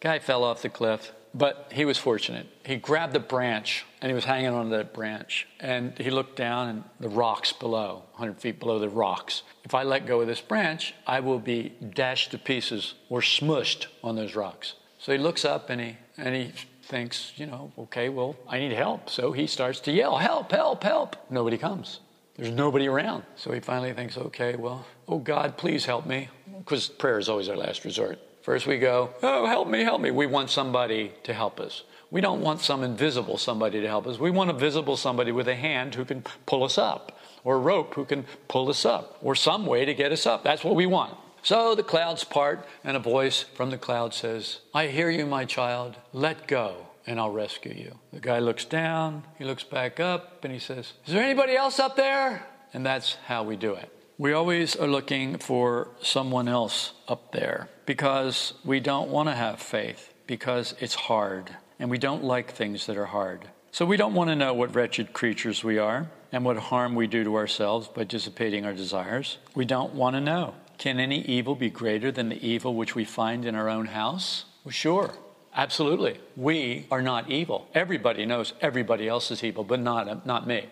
Guy 0.00 0.18
fell 0.20 0.44
off 0.44 0.62
the 0.62 0.68
cliff, 0.68 1.12
but 1.34 1.70
he 1.72 1.84
was 1.84 1.98
fortunate. 1.98 2.46
He 2.64 2.76
grabbed 2.76 3.16
a 3.16 3.20
branch 3.20 3.84
and 4.00 4.10
he 4.10 4.14
was 4.14 4.24
hanging 4.24 4.50
on 4.50 4.70
that 4.70 4.92
branch. 4.92 5.46
And 5.60 5.98
he 5.98 6.10
looked 6.10 6.36
down 6.36 6.68
and 6.68 6.84
the 7.00 7.08
rocks 7.08 7.52
below, 7.52 8.04
100 8.12 8.40
feet 8.40 8.60
below 8.60 8.78
the 8.78 8.88
rocks. 8.88 9.42
If 9.64 9.74
I 9.74 9.82
let 9.82 10.06
go 10.06 10.20
of 10.20 10.26
this 10.26 10.40
branch, 10.40 10.94
I 11.06 11.20
will 11.20 11.38
be 11.38 11.72
dashed 11.94 12.32
to 12.32 12.38
pieces 12.38 12.94
or 13.08 13.20
smushed 13.20 13.86
on 14.02 14.16
those 14.16 14.34
rocks. 14.34 14.74
So 14.98 15.12
he 15.12 15.18
looks 15.18 15.44
up 15.44 15.70
and 15.70 15.80
he, 15.80 15.96
and 16.16 16.34
he 16.34 16.52
thinks, 16.82 17.32
you 17.36 17.46
know, 17.46 17.72
okay, 17.78 18.08
well, 18.08 18.36
I 18.48 18.58
need 18.58 18.72
help. 18.72 19.08
So 19.08 19.32
he 19.32 19.46
starts 19.46 19.80
to 19.80 19.92
yell, 19.92 20.18
help, 20.18 20.52
help, 20.52 20.82
help. 20.82 21.16
Nobody 21.30 21.56
comes. 21.56 22.00
There's 22.36 22.50
nobody 22.50 22.88
around. 22.88 23.24
So 23.36 23.52
he 23.52 23.60
finally 23.60 23.92
thinks, 23.92 24.16
okay, 24.16 24.56
well, 24.56 24.86
oh 25.08 25.18
God, 25.18 25.56
please 25.56 25.84
help 25.84 26.06
me. 26.06 26.28
Because 26.58 26.88
prayer 26.88 27.18
is 27.18 27.28
always 27.28 27.48
our 27.48 27.56
last 27.56 27.84
resort. 27.84 28.18
First 28.42 28.66
we 28.66 28.78
go, 28.78 29.10
oh, 29.22 29.46
help 29.46 29.68
me, 29.68 29.82
help 29.82 30.00
me. 30.00 30.10
We 30.10 30.26
want 30.26 30.50
somebody 30.50 31.12
to 31.22 31.32
help 31.32 31.60
us. 31.60 31.84
We 32.10 32.20
don't 32.20 32.42
want 32.42 32.60
some 32.60 32.82
invisible 32.82 33.38
somebody 33.38 33.80
to 33.80 33.86
help 33.86 34.06
us. 34.06 34.18
We 34.18 34.30
want 34.30 34.50
a 34.50 34.52
visible 34.52 34.96
somebody 34.96 35.32
with 35.32 35.48
a 35.48 35.54
hand 35.54 35.94
who 35.94 36.04
can 36.04 36.24
pull 36.44 36.64
us 36.64 36.76
up, 36.76 37.18
or 37.44 37.56
a 37.56 37.60
rope 37.60 37.94
who 37.94 38.04
can 38.04 38.26
pull 38.48 38.68
us 38.68 38.84
up, 38.84 39.16
or 39.22 39.34
some 39.34 39.64
way 39.64 39.84
to 39.84 39.94
get 39.94 40.12
us 40.12 40.26
up. 40.26 40.42
That's 40.44 40.64
what 40.64 40.74
we 40.74 40.86
want. 40.86 41.16
So 41.44 41.74
the 41.74 41.82
clouds 41.82 42.24
part, 42.24 42.66
and 42.84 42.96
a 42.96 43.00
voice 43.00 43.42
from 43.54 43.70
the 43.70 43.78
cloud 43.78 44.12
says, 44.12 44.58
I 44.74 44.88
hear 44.88 45.08
you, 45.08 45.24
my 45.24 45.44
child. 45.44 45.96
Let 46.12 46.46
go, 46.46 46.88
and 47.06 47.18
I'll 47.18 47.30
rescue 47.30 47.72
you. 47.74 47.98
The 48.12 48.20
guy 48.20 48.40
looks 48.40 48.64
down, 48.64 49.24
he 49.38 49.44
looks 49.44 49.64
back 49.64 49.98
up, 49.98 50.44
and 50.44 50.52
he 50.52 50.58
says, 50.58 50.92
Is 51.06 51.14
there 51.14 51.22
anybody 51.22 51.56
else 51.56 51.78
up 51.78 51.96
there? 51.96 52.46
And 52.74 52.84
that's 52.84 53.14
how 53.26 53.42
we 53.44 53.56
do 53.56 53.74
it. 53.74 53.90
We 54.22 54.34
always 54.34 54.76
are 54.76 54.86
looking 54.86 55.38
for 55.38 55.88
someone 56.00 56.46
else 56.46 56.92
up 57.08 57.32
there 57.32 57.68
because 57.86 58.52
we 58.64 58.78
don't 58.78 59.10
want 59.10 59.28
to 59.28 59.34
have 59.34 59.58
faith, 59.58 60.14
because 60.28 60.76
it's 60.78 60.94
hard, 60.94 61.50
and 61.80 61.90
we 61.90 61.98
don't 61.98 62.22
like 62.22 62.52
things 62.52 62.86
that 62.86 62.96
are 62.96 63.06
hard. 63.06 63.48
So 63.72 63.84
we 63.84 63.96
don't 63.96 64.14
want 64.14 64.30
to 64.30 64.36
know 64.36 64.54
what 64.54 64.76
wretched 64.76 65.12
creatures 65.12 65.64
we 65.64 65.76
are. 65.78 66.08
and 66.30 66.44
what 66.44 66.56
harm 66.56 66.94
we 66.94 67.08
do 67.08 67.24
to 67.24 67.34
ourselves 67.34 67.88
by 67.88 68.04
dissipating 68.04 68.64
our 68.64 68.72
desires. 68.72 69.38
We 69.56 69.64
don't 69.64 69.92
want 69.92 70.14
to 70.14 70.20
know. 70.20 70.54
Can 70.78 71.00
any 71.00 71.22
evil 71.22 71.56
be 71.56 71.68
greater 71.68 72.12
than 72.12 72.28
the 72.28 72.46
evil 72.46 72.76
which 72.76 72.94
we 72.94 73.04
find 73.04 73.44
in 73.44 73.56
our 73.56 73.68
own 73.68 73.86
house? 73.86 74.44
Well, 74.62 74.70
sure. 74.70 75.14
Absolutely. 75.52 76.20
We 76.36 76.86
are 76.92 77.02
not 77.02 77.28
evil. 77.28 77.66
Everybody 77.74 78.24
knows 78.24 78.52
everybody 78.60 79.08
else 79.08 79.32
is 79.32 79.42
evil, 79.42 79.64
but 79.64 79.80
not, 79.80 80.24
not 80.24 80.46
me. 80.46 80.68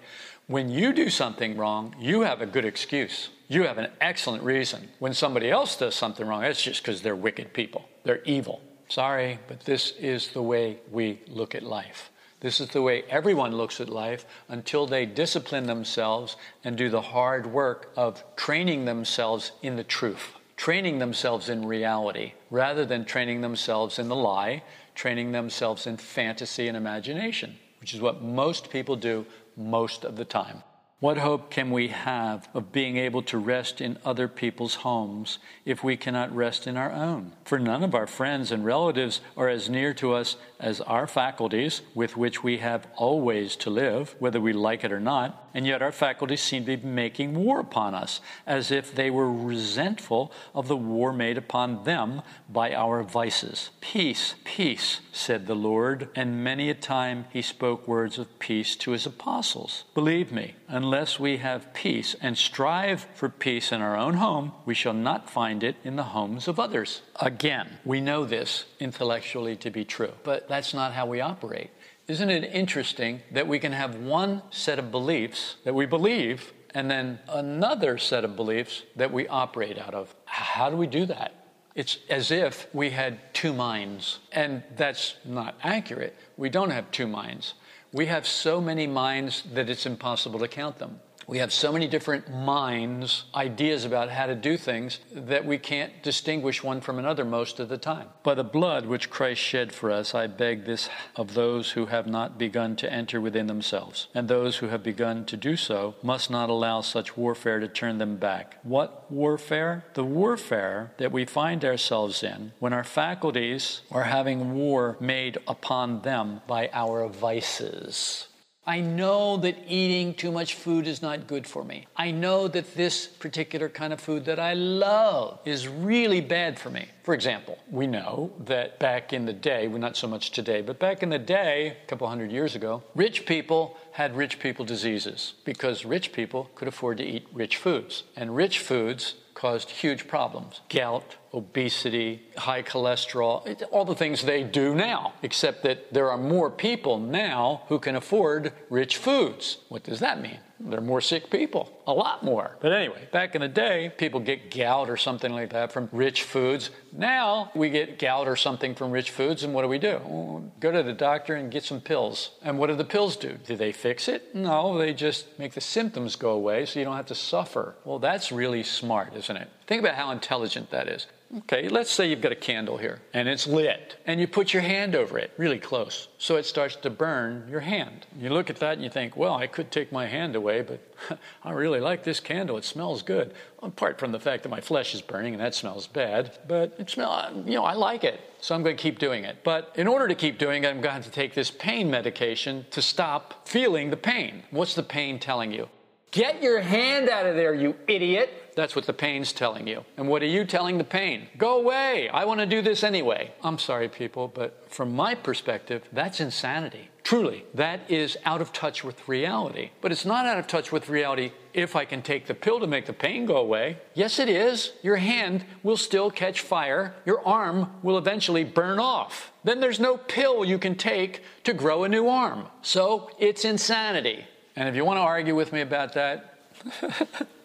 When 0.46 0.68
you 0.68 0.92
do 0.92 1.10
something 1.10 1.56
wrong, 1.56 1.96
you 1.98 2.20
have 2.20 2.40
a 2.40 2.46
good 2.46 2.64
excuse. 2.64 3.28
You 3.50 3.64
have 3.64 3.78
an 3.78 3.90
excellent 4.00 4.44
reason. 4.44 4.88
When 5.00 5.12
somebody 5.12 5.50
else 5.50 5.76
does 5.76 5.96
something 5.96 6.24
wrong, 6.24 6.44
it's 6.44 6.62
just 6.62 6.82
because 6.82 7.02
they're 7.02 7.16
wicked 7.16 7.52
people. 7.52 7.88
They're 8.04 8.22
evil. 8.22 8.60
Sorry, 8.88 9.40
but 9.48 9.58
this 9.64 9.90
is 9.98 10.28
the 10.28 10.40
way 10.40 10.78
we 10.88 11.18
look 11.26 11.56
at 11.56 11.64
life. 11.64 12.12
This 12.38 12.60
is 12.60 12.68
the 12.68 12.80
way 12.80 13.02
everyone 13.10 13.50
looks 13.50 13.80
at 13.80 13.88
life 13.88 14.24
until 14.48 14.86
they 14.86 15.04
discipline 15.04 15.66
themselves 15.66 16.36
and 16.62 16.76
do 16.76 16.88
the 16.88 17.00
hard 17.00 17.44
work 17.44 17.92
of 17.96 18.22
training 18.36 18.84
themselves 18.84 19.50
in 19.62 19.74
the 19.74 19.84
truth 19.84 20.36
training 20.60 20.98
themselves 20.98 21.48
in 21.48 21.64
reality 21.64 22.34
rather 22.50 22.84
than 22.84 23.02
training 23.02 23.40
themselves 23.40 23.98
in 23.98 24.08
the 24.08 24.14
lie, 24.14 24.62
training 24.94 25.32
themselves 25.32 25.86
in 25.86 25.96
fantasy 25.96 26.68
and 26.68 26.76
imagination, 26.76 27.58
which 27.80 27.94
is 27.94 28.00
what 28.02 28.20
most 28.20 28.68
people 28.68 28.94
do 28.94 29.24
most 29.56 30.04
of 30.04 30.16
the 30.16 30.24
time. 30.26 30.62
What 31.00 31.16
hope 31.16 31.50
can 31.50 31.70
we 31.70 31.88
have 31.88 32.46
of 32.52 32.72
being 32.72 32.98
able 32.98 33.22
to 33.22 33.38
rest 33.38 33.80
in 33.80 33.96
other 34.04 34.28
people's 34.28 34.76
homes 34.76 35.38
if 35.64 35.82
we 35.82 35.96
cannot 35.96 36.34
rest 36.36 36.66
in 36.66 36.76
our 36.76 36.92
own? 36.92 37.32
For 37.42 37.58
none 37.58 37.82
of 37.82 37.94
our 37.94 38.06
friends 38.06 38.52
and 38.52 38.66
relatives 38.66 39.22
are 39.34 39.48
as 39.48 39.70
near 39.70 39.94
to 39.94 40.12
us 40.12 40.36
as 40.60 40.80
our 40.82 41.06
faculties, 41.06 41.80
with 41.94 42.16
which 42.16 42.42
we 42.42 42.58
have 42.58 42.86
always 42.96 43.56
to 43.56 43.70
live, 43.70 44.14
whether 44.18 44.40
we 44.40 44.52
like 44.52 44.84
it 44.84 44.92
or 44.92 45.00
not, 45.00 45.48
and 45.54 45.66
yet 45.66 45.82
our 45.82 45.92
faculties 45.92 46.40
seem 46.40 46.64
to 46.64 46.76
be 46.76 46.86
making 46.86 47.34
war 47.34 47.60
upon 47.60 47.94
us, 47.94 48.20
as 48.46 48.70
if 48.70 48.94
they 48.94 49.10
were 49.10 49.32
resentful 49.32 50.32
of 50.54 50.68
the 50.68 50.76
war 50.76 51.12
made 51.12 51.38
upon 51.38 51.84
them 51.84 52.22
by 52.48 52.72
our 52.74 53.02
vices. 53.02 53.70
Peace, 53.80 54.34
peace, 54.44 55.00
said 55.12 55.46
the 55.46 55.54
Lord, 55.54 56.08
and 56.14 56.44
many 56.44 56.70
a 56.70 56.74
time 56.74 57.26
he 57.32 57.42
spoke 57.42 57.88
words 57.88 58.18
of 58.18 58.38
peace 58.38 58.76
to 58.76 58.92
his 58.92 59.06
apostles. 59.06 59.84
Believe 59.94 60.30
me, 60.30 60.54
unless 60.68 61.18
we 61.18 61.38
have 61.38 61.72
peace 61.72 62.14
and 62.20 62.36
strive 62.36 63.06
for 63.14 63.28
peace 63.28 63.72
in 63.72 63.80
our 63.80 63.96
own 63.96 64.14
home, 64.14 64.52
we 64.64 64.74
shall 64.74 64.92
not 64.92 65.30
find 65.30 65.64
it 65.64 65.76
in 65.84 65.96
the 65.96 66.02
homes 66.02 66.46
of 66.46 66.60
others. 66.60 67.02
Again, 67.16 67.78
we 67.84 68.00
know 68.00 68.24
this 68.24 68.66
intellectually 68.78 69.56
to 69.56 69.70
be 69.70 69.84
true, 69.84 70.12
but 70.22 70.49
that's 70.50 70.74
not 70.74 70.92
how 70.92 71.06
we 71.06 71.20
operate. 71.20 71.70
Isn't 72.08 72.28
it 72.28 72.52
interesting 72.52 73.22
that 73.30 73.46
we 73.46 73.60
can 73.60 73.72
have 73.72 73.94
one 73.94 74.42
set 74.50 74.80
of 74.80 74.90
beliefs 74.90 75.56
that 75.64 75.74
we 75.74 75.86
believe 75.86 76.52
and 76.74 76.90
then 76.90 77.20
another 77.28 77.98
set 77.98 78.24
of 78.24 78.34
beliefs 78.34 78.82
that 78.96 79.12
we 79.12 79.28
operate 79.28 79.78
out 79.78 79.94
of? 79.94 80.14
How 80.24 80.68
do 80.68 80.76
we 80.76 80.88
do 80.88 81.06
that? 81.06 81.34
It's 81.76 81.98
as 82.08 82.32
if 82.32 82.66
we 82.74 82.90
had 82.90 83.32
two 83.32 83.52
minds, 83.52 84.18
and 84.32 84.64
that's 84.74 85.14
not 85.24 85.54
accurate. 85.62 86.16
We 86.36 86.50
don't 86.50 86.70
have 86.70 86.90
two 86.90 87.06
minds. 87.06 87.54
We 87.92 88.06
have 88.06 88.26
so 88.26 88.60
many 88.60 88.88
minds 88.88 89.44
that 89.54 89.70
it's 89.70 89.86
impossible 89.86 90.40
to 90.40 90.48
count 90.48 90.78
them. 90.78 90.98
We 91.26 91.38
have 91.38 91.52
so 91.52 91.72
many 91.72 91.86
different 91.86 92.28
minds, 92.28 93.24
ideas 93.34 93.84
about 93.84 94.10
how 94.10 94.26
to 94.26 94.34
do 94.34 94.56
things, 94.56 94.98
that 95.12 95.44
we 95.44 95.58
can't 95.58 96.02
distinguish 96.02 96.64
one 96.64 96.80
from 96.80 96.98
another 96.98 97.24
most 97.24 97.60
of 97.60 97.68
the 97.68 97.78
time. 97.78 98.08
By 98.22 98.34
the 98.34 98.44
blood 98.44 98.86
which 98.86 99.10
Christ 99.10 99.40
shed 99.40 99.72
for 99.72 99.90
us, 99.90 100.14
I 100.14 100.26
beg 100.26 100.64
this 100.64 100.88
of 101.14 101.34
those 101.34 101.72
who 101.72 101.86
have 101.86 102.06
not 102.06 102.38
begun 102.38 102.74
to 102.76 102.92
enter 102.92 103.20
within 103.20 103.46
themselves. 103.46 104.08
And 104.14 104.26
those 104.26 104.56
who 104.56 104.68
have 104.68 104.82
begun 104.82 105.24
to 105.26 105.36
do 105.36 105.56
so 105.56 105.94
must 106.02 106.30
not 106.30 106.50
allow 106.50 106.80
such 106.80 107.16
warfare 107.16 107.60
to 107.60 107.68
turn 107.68 107.98
them 107.98 108.16
back. 108.16 108.56
What 108.62 109.10
warfare? 109.10 109.84
The 109.94 110.04
warfare 110.04 110.92
that 110.98 111.12
we 111.12 111.24
find 111.24 111.64
ourselves 111.64 112.22
in 112.22 112.52
when 112.58 112.72
our 112.72 112.84
faculties 112.84 113.82
are 113.92 114.04
having 114.04 114.54
war 114.54 114.96
made 115.00 115.38
upon 115.46 116.02
them 116.02 116.40
by 116.46 116.70
our 116.72 117.08
vices. 117.08 118.26
I 118.66 118.80
know 118.80 119.38
that 119.38 119.56
eating 119.66 120.14
too 120.14 120.30
much 120.30 120.54
food 120.54 120.86
is 120.86 121.00
not 121.00 121.26
good 121.26 121.46
for 121.46 121.64
me. 121.64 121.86
I 121.96 122.10
know 122.10 122.46
that 122.46 122.74
this 122.74 123.06
particular 123.06 123.68
kind 123.68 123.92
of 123.92 124.00
food 124.00 124.26
that 124.26 124.38
I 124.38 124.52
love 124.52 125.40
is 125.46 125.66
really 125.66 126.20
bad 126.20 126.58
for 126.58 126.68
me. 126.68 126.86
For 127.02 127.14
example, 127.14 127.58
we 127.70 127.86
know 127.86 128.32
that 128.44 128.78
back 128.78 129.12
in 129.14 129.24
the 129.24 129.32
day, 129.32 129.66
well, 129.66 129.78
not 129.78 129.96
so 129.96 130.06
much 130.06 130.30
today, 130.30 130.60
but 130.60 130.78
back 130.78 131.02
in 131.02 131.08
the 131.08 131.18
day, 131.18 131.78
a 131.82 131.86
couple 131.86 132.06
hundred 132.06 132.30
years 132.30 132.54
ago, 132.54 132.82
rich 132.94 133.24
people 133.24 133.78
had 133.92 134.14
rich 134.14 134.38
people 134.38 134.64
diseases 134.66 135.34
because 135.44 135.86
rich 135.86 136.12
people 136.12 136.50
could 136.54 136.68
afford 136.68 136.98
to 136.98 137.04
eat 137.04 137.26
rich 137.32 137.56
foods. 137.56 138.04
And 138.14 138.36
rich 138.36 138.58
foods 138.58 139.14
caused 139.32 139.70
huge 139.70 140.06
problems 140.06 140.60
gout, 140.68 141.16
obesity, 141.32 142.22
high 142.36 142.62
cholesterol, 142.62 143.62
all 143.70 143.84
the 143.84 143.94
things 143.94 144.22
they 144.22 144.42
do 144.42 144.74
now, 144.74 145.12
except 145.22 145.62
that 145.62 145.92
there 145.92 146.10
are 146.10 146.18
more 146.18 146.50
people 146.50 146.98
now 146.98 147.62
who 147.68 147.78
can 147.78 147.96
afford 147.96 148.52
rich 148.68 148.96
foods. 148.96 149.58
What 149.68 149.84
does 149.84 150.00
that 150.00 150.20
mean? 150.20 150.38
There 150.62 150.78
are 150.78 150.82
more 150.82 151.00
sick 151.00 151.30
people, 151.30 151.72
a 151.86 151.92
lot 151.94 152.22
more. 152.22 152.58
But 152.60 152.72
anyway, 152.72 153.08
back 153.12 153.34
in 153.34 153.40
the 153.40 153.48
day, 153.48 153.90
people 153.96 154.20
get 154.20 154.50
gout 154.50 154.90
or 154.90 154.98
something 154.98 155.32
like 155.32 155.50
that 155.50 155.72
from 155.72 155.88
rich 155.90 156.22
foods. 156.22 156.70
Now 156.92 157.50
we 157.54 157.70
get 157.70 157.98
gout 157.98 158.28
or 158.28 158.36
something 158.36 158.74
from 158.74 158.90
rich 158.90 159.10
foods, 159.10 159.42
and 159.42 159.54
what 159.54 159.62
do 159.62 159.68
we 159.68 159.78
do? 159.78 160.00
Well, 160.04 160.52
go 160.60 160.70
to 160.70 160.82
the 160.82 160.92
doctor 160.92 161.34
and 161.34 161.50
get 161.50 161.64
some 161.64 161.80
pills. 161.80 162.32
And 162.42 162.58
what 162.58 162.66
do 162.66 162.76
the 162.76 162.84
pills 162.84 163.16
do? 163.16 163.38
Do 163.46 163.56
they 163.56 163.72
fix 163.72 164.06
it? 164.06 164.34
No, 164.34 164.76
they 164.76 164.92
just 164.92 165.38
make 165.38 165.54
the 165.54 165.62
symptoms 165.62 166.16
go 166.16 166.32
away 166.32 166.66
so 166.66 166.78
you 166.78 166.84
don't 166.84 166.96
have 166.96 167.06
to 167.06 167.14
suffer. 167.14 167.76
Well, 167.86 167.98
that's 167.98 168.30
really 168.30 168.62
smart, 168.62 169.16
isn't 169.16 169.36
it? 169.36 169.48
Think 169.70 169.84
about 169.84 169.94
how 169.94 170.10
intelligent 170.10 170.68
that 170.70 170.88
is. 170.88 171.06
Okay, 171.38 171.68
let's 171.68 171.92
say 171.92 172.10
you've 172.10 172.20
got 172.20 172.32
a 172.32 172.36
candle 172.50 172.76
here 172.76 173.00
and 173.14 173.28
it's 173.28 173.46
lit 173.46 173.98
and 174.04 174.18
you 174.18 174.26
put 174.26 174.52
your 174.52 174.62
hand 174.62 174.96
over 174.96 175.16
it 175.16 175.32
really 175.36 175.60
close 175.60 176.08
so 176.18 176.34
it 176.34 176.44
starts 176.44 176.74
to 176.74 176.90
burn 176.90 177.46
your 177.48 177.60
hand. 177.60 178.04
You 178.18 178.30
look 178.30 178.50
at 178.50 178.56
that 178.56 178.72
and 178.72 178.82
you 178.82 178.90
think, 178.90 179.16
well, 179.16 179.36
I 179.36 179.46
could 179.46 179.70
take 179.70 179.92
my 179.92 180.06
hand 180.06 180.34
away, 180.34 180.62
but 180.62 180.80
I 181.44 181.52
really 181.52 181.78
like 181.78 182.02
this 182.02 182.18
candle. 182.18 182.56
It 182.56 182.64
smells 182.64 183.02
good. 183.02 183.32
Apart 183.62 184.00
from 184.00 184.10
the 184.10 184.18
fact 184.18 184.42
that 184.42 184.48
my 184.48 184.60
flesh 184.60 184.92
is 184.92 185.02
burning 185.02 185.34
and 185.34 185.40
that 185.40 185.54
smells 185.54 185.86
bad, 185.86 186.36
but 186.48 186.74
it 186.76 186.90
smells, 186.90 187.46
you 187.46 187.54
know, 187.54 187.64
I 187.64 187.74
like 187.74 188.02
it. 188.02 188.18
So 188.40 188.56
I'm 188.56 188.64
going 188.64 188.76
to 188.76 188.82
keep 188.82 188.98
doing 188.98 189.22
it. 189.22 189.44
But 189.44 189.72
in 189.76 189.86
order 189.86 190.08
to 190.08 190.16
keep 190.16 190.36
doing 190.36 190.64
it, 190.64 190.66
I'm 190.66 190.80
going 190.80 190.82
to 190.82 190.90
have 190.94 191.04
to 191.04 191.12
take 191.12 191.34
this 191.34 191.52
pain 191.52 191.88
medication 191.88 192.66
to 192.72 192.82
stop 192.82 193.46
feeling 193.46 193.90
the 193.90 193.96
pain. 193.96 194.42
What's 194.50 194.74
the 194.74 194.82
pain 194.82 195.20
telling 195.20 195.52
you? 195.52 195.68
Get 196.10 196.42
your 196.42 196.60
hand 196.60 197.08
out 197.08 197.24
of 197.24 197.36
there, 197.36 197.54
you 197.54 197.76
idiot. 197.86 198.39
That's 198.54 198.76
what 198.76 198.86
the 198.86 198.92
pain's 198.92 199.32
telling 199.32 199.66
you. 199.66 199.84
And 199.96 200.08
what 200.08 200.22
are 200.22 200.26
you 200.26 200.44
telling 200.44 200.78
the 200.78 200.84
pain? 200.84 201.28
Go 201.38 201.58
away. 201.58 202.08
I 202.08 202.24
want 202.24 202.40
to 202.40 202.46
do 202.46 202.62
this 202.62 202.82
anyway. 202.84 203.32
I'm 203.42 203.58
sorry, 203.58 203.88
people, 203.88 204.28
but 204.28 204.70
from 204.70 204.94
my 204.94 205.14
perspective, 205.14 205.88
that's 205.92 206.20
insanity. 206.20 206.90
Truly, 207.02 207.44
that 207.54 207.90
is 207.90 208.16
out 208.24 208.40
of 208.40 208.52
touch 208.52 208.84
with 208.84 209.08
reality. 209.08 209.70
But 209.80 209.90
it's 209.90 210.04
not 210.04 210.26
out 210.26 210.38
of 210.38 210.46
touch 210.46 210.70
with 210.70 210.88
reality 210.88 211.32
if 211.54 211.74
I 211.74 211.84
can 211.84 212.02
take 212.02 212.26
the 212.26 212.34
pill 212.34 212.60
to 212.60 212.66
make 212.66 212.86
the 212.86 212.92
pain 212.92 213.26
go 213.26 213.36
away. 213.36 213.78
Yes, 213.94 214.18
it 214.18 214.28
is. 214.28 214.72
Your 214.82 214.96
hand 214.96 215.44
will 215.62 215.76
still 215.76 216.10
catch 216.10 216.42
fire, 216.42 216.94
your 217.04 217.26
arm 217.26 217.70
will 217.82 217.98
eventually 217.98 218.44
burn 218.44 218.78
off. 218.78 219.32
Then 219.42 219.60
there's 219.60 219.80
no 219.80 219.96
pill 219.96 220.44
you 220.44 220.58
can 220.58 220.74
take 220.74 221.22
to 221.44 221.54
grow 221.54 221.84
a 221.84 221.88
new 221.88 222.06
arm. 222.06 222.46
So 222.62 223.10
it's 223.18 223.44
insanity. 223.44 224.24
And 224.54 224.68
if 224.68 224.76
you 224.76 224.84
want 224.84 224.98
to 224.98 225.02
argue 225.02 225.34
with 225.34 225.52
me 225.52 225.62
about 225.62 225.94
that, 225.94 226.34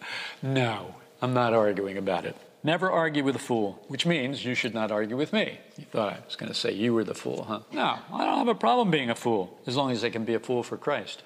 no, 0.45 0.95
I'm 1.21 1.34
not 1.34 1.53
arguing 1.53 1.97
about 1.97 2.25
it. 2.25 2.36
Never 2.63 2.89
argue 2.89 3.23
with 3.23 3.36
a 3.36 3.39
fool, 3.39 3.84
which 3.89 4.05
means 4.05 4.43
you 4.43 4.55
should 4.55 4.73
not 4.73 4.91
argue 4.91 5.15
with 5.15 5.34
me. 5.34 5.60
You 5.77 5.86
thought 5.86 6.13
I 6.13 6.19
was 6.25 6.36
going 6.36 6.51
to 6.51 6.58
say 6.58 6.71
you 6.71 6.93
were 6.93 7.03
the 7.03 7.13
fool, 7.13 7.43
huh? 7.43 7.60
No, 7.71 7.99
I 8.12 8.25
don't 8.25 8.39
have 8.39 8.47
a 8.47 8.55
problem 8.55 8.89
being 8.89 9.10
a 9.10 9.15
fool, 9.15 9.60
as 9.67 9.75
long 9.75 9.91
as 9.91 10.03
I 10.03 10.10
can 10.10 10.25
be 10.25 10.34
a 10.34 10.39
fool 10.39 10.63
for 10.63 10.77
Christ. 10.77 11.21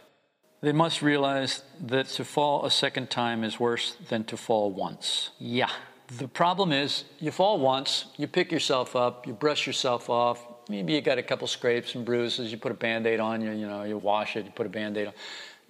They 0.62 0.73
must 0.73 1.01
realize 1.01 1.63
that 1.79 2.08
to 2.08 2.25
fall 2.25 2.65
a 2.65 2.71
second 2.71 3.10
time 3.10 3.45
is 3.45 3.60
worse 3.60 3.95
than 4.10 4.25
to 4.25 4.36
fall 4.36 4.71
once. 4.71 5.29
Yeah. 5.39 5.69
The 6.17 6.27
problem 6.27 6.73
is, 6.73 7.05
you 7.19 7.32
fall 7.32 7.60
once, 7.60 8.05
you 8.17 8.27
pick 8.27 8.51
yourself 8.51 8.95
up, 8.95 9.25
you 9.25 9.34
brush 9.34 9.65
yourself 9.65 10.10
off, 10.10 10.45
maybe 10.67 10.93
you 10.93 11.01
got 11.01 11.17
a 11.17 11.23
couple 11.23 11.47
scrapes 11.47 11.95
and 11.95 12.03
bruises, 12.03 12.51
you 12.51 12.58
put 12.58 12.71
a 12.71 12.75
band 12.75 13.08
aid 13.08 13.19
on, 13.19 13.41
you, 13.41 13.51
you 13.51 13.67
know, 13.67 13.84
you 13.84 13.97
wash 13.97 14.36
it, 14.36 14.45
you 14.45 14.51
put 14.51 14.65
a 14.65 14.69
band 14.69 14.97
aid 14.97 15.08
on. 15.08 15.13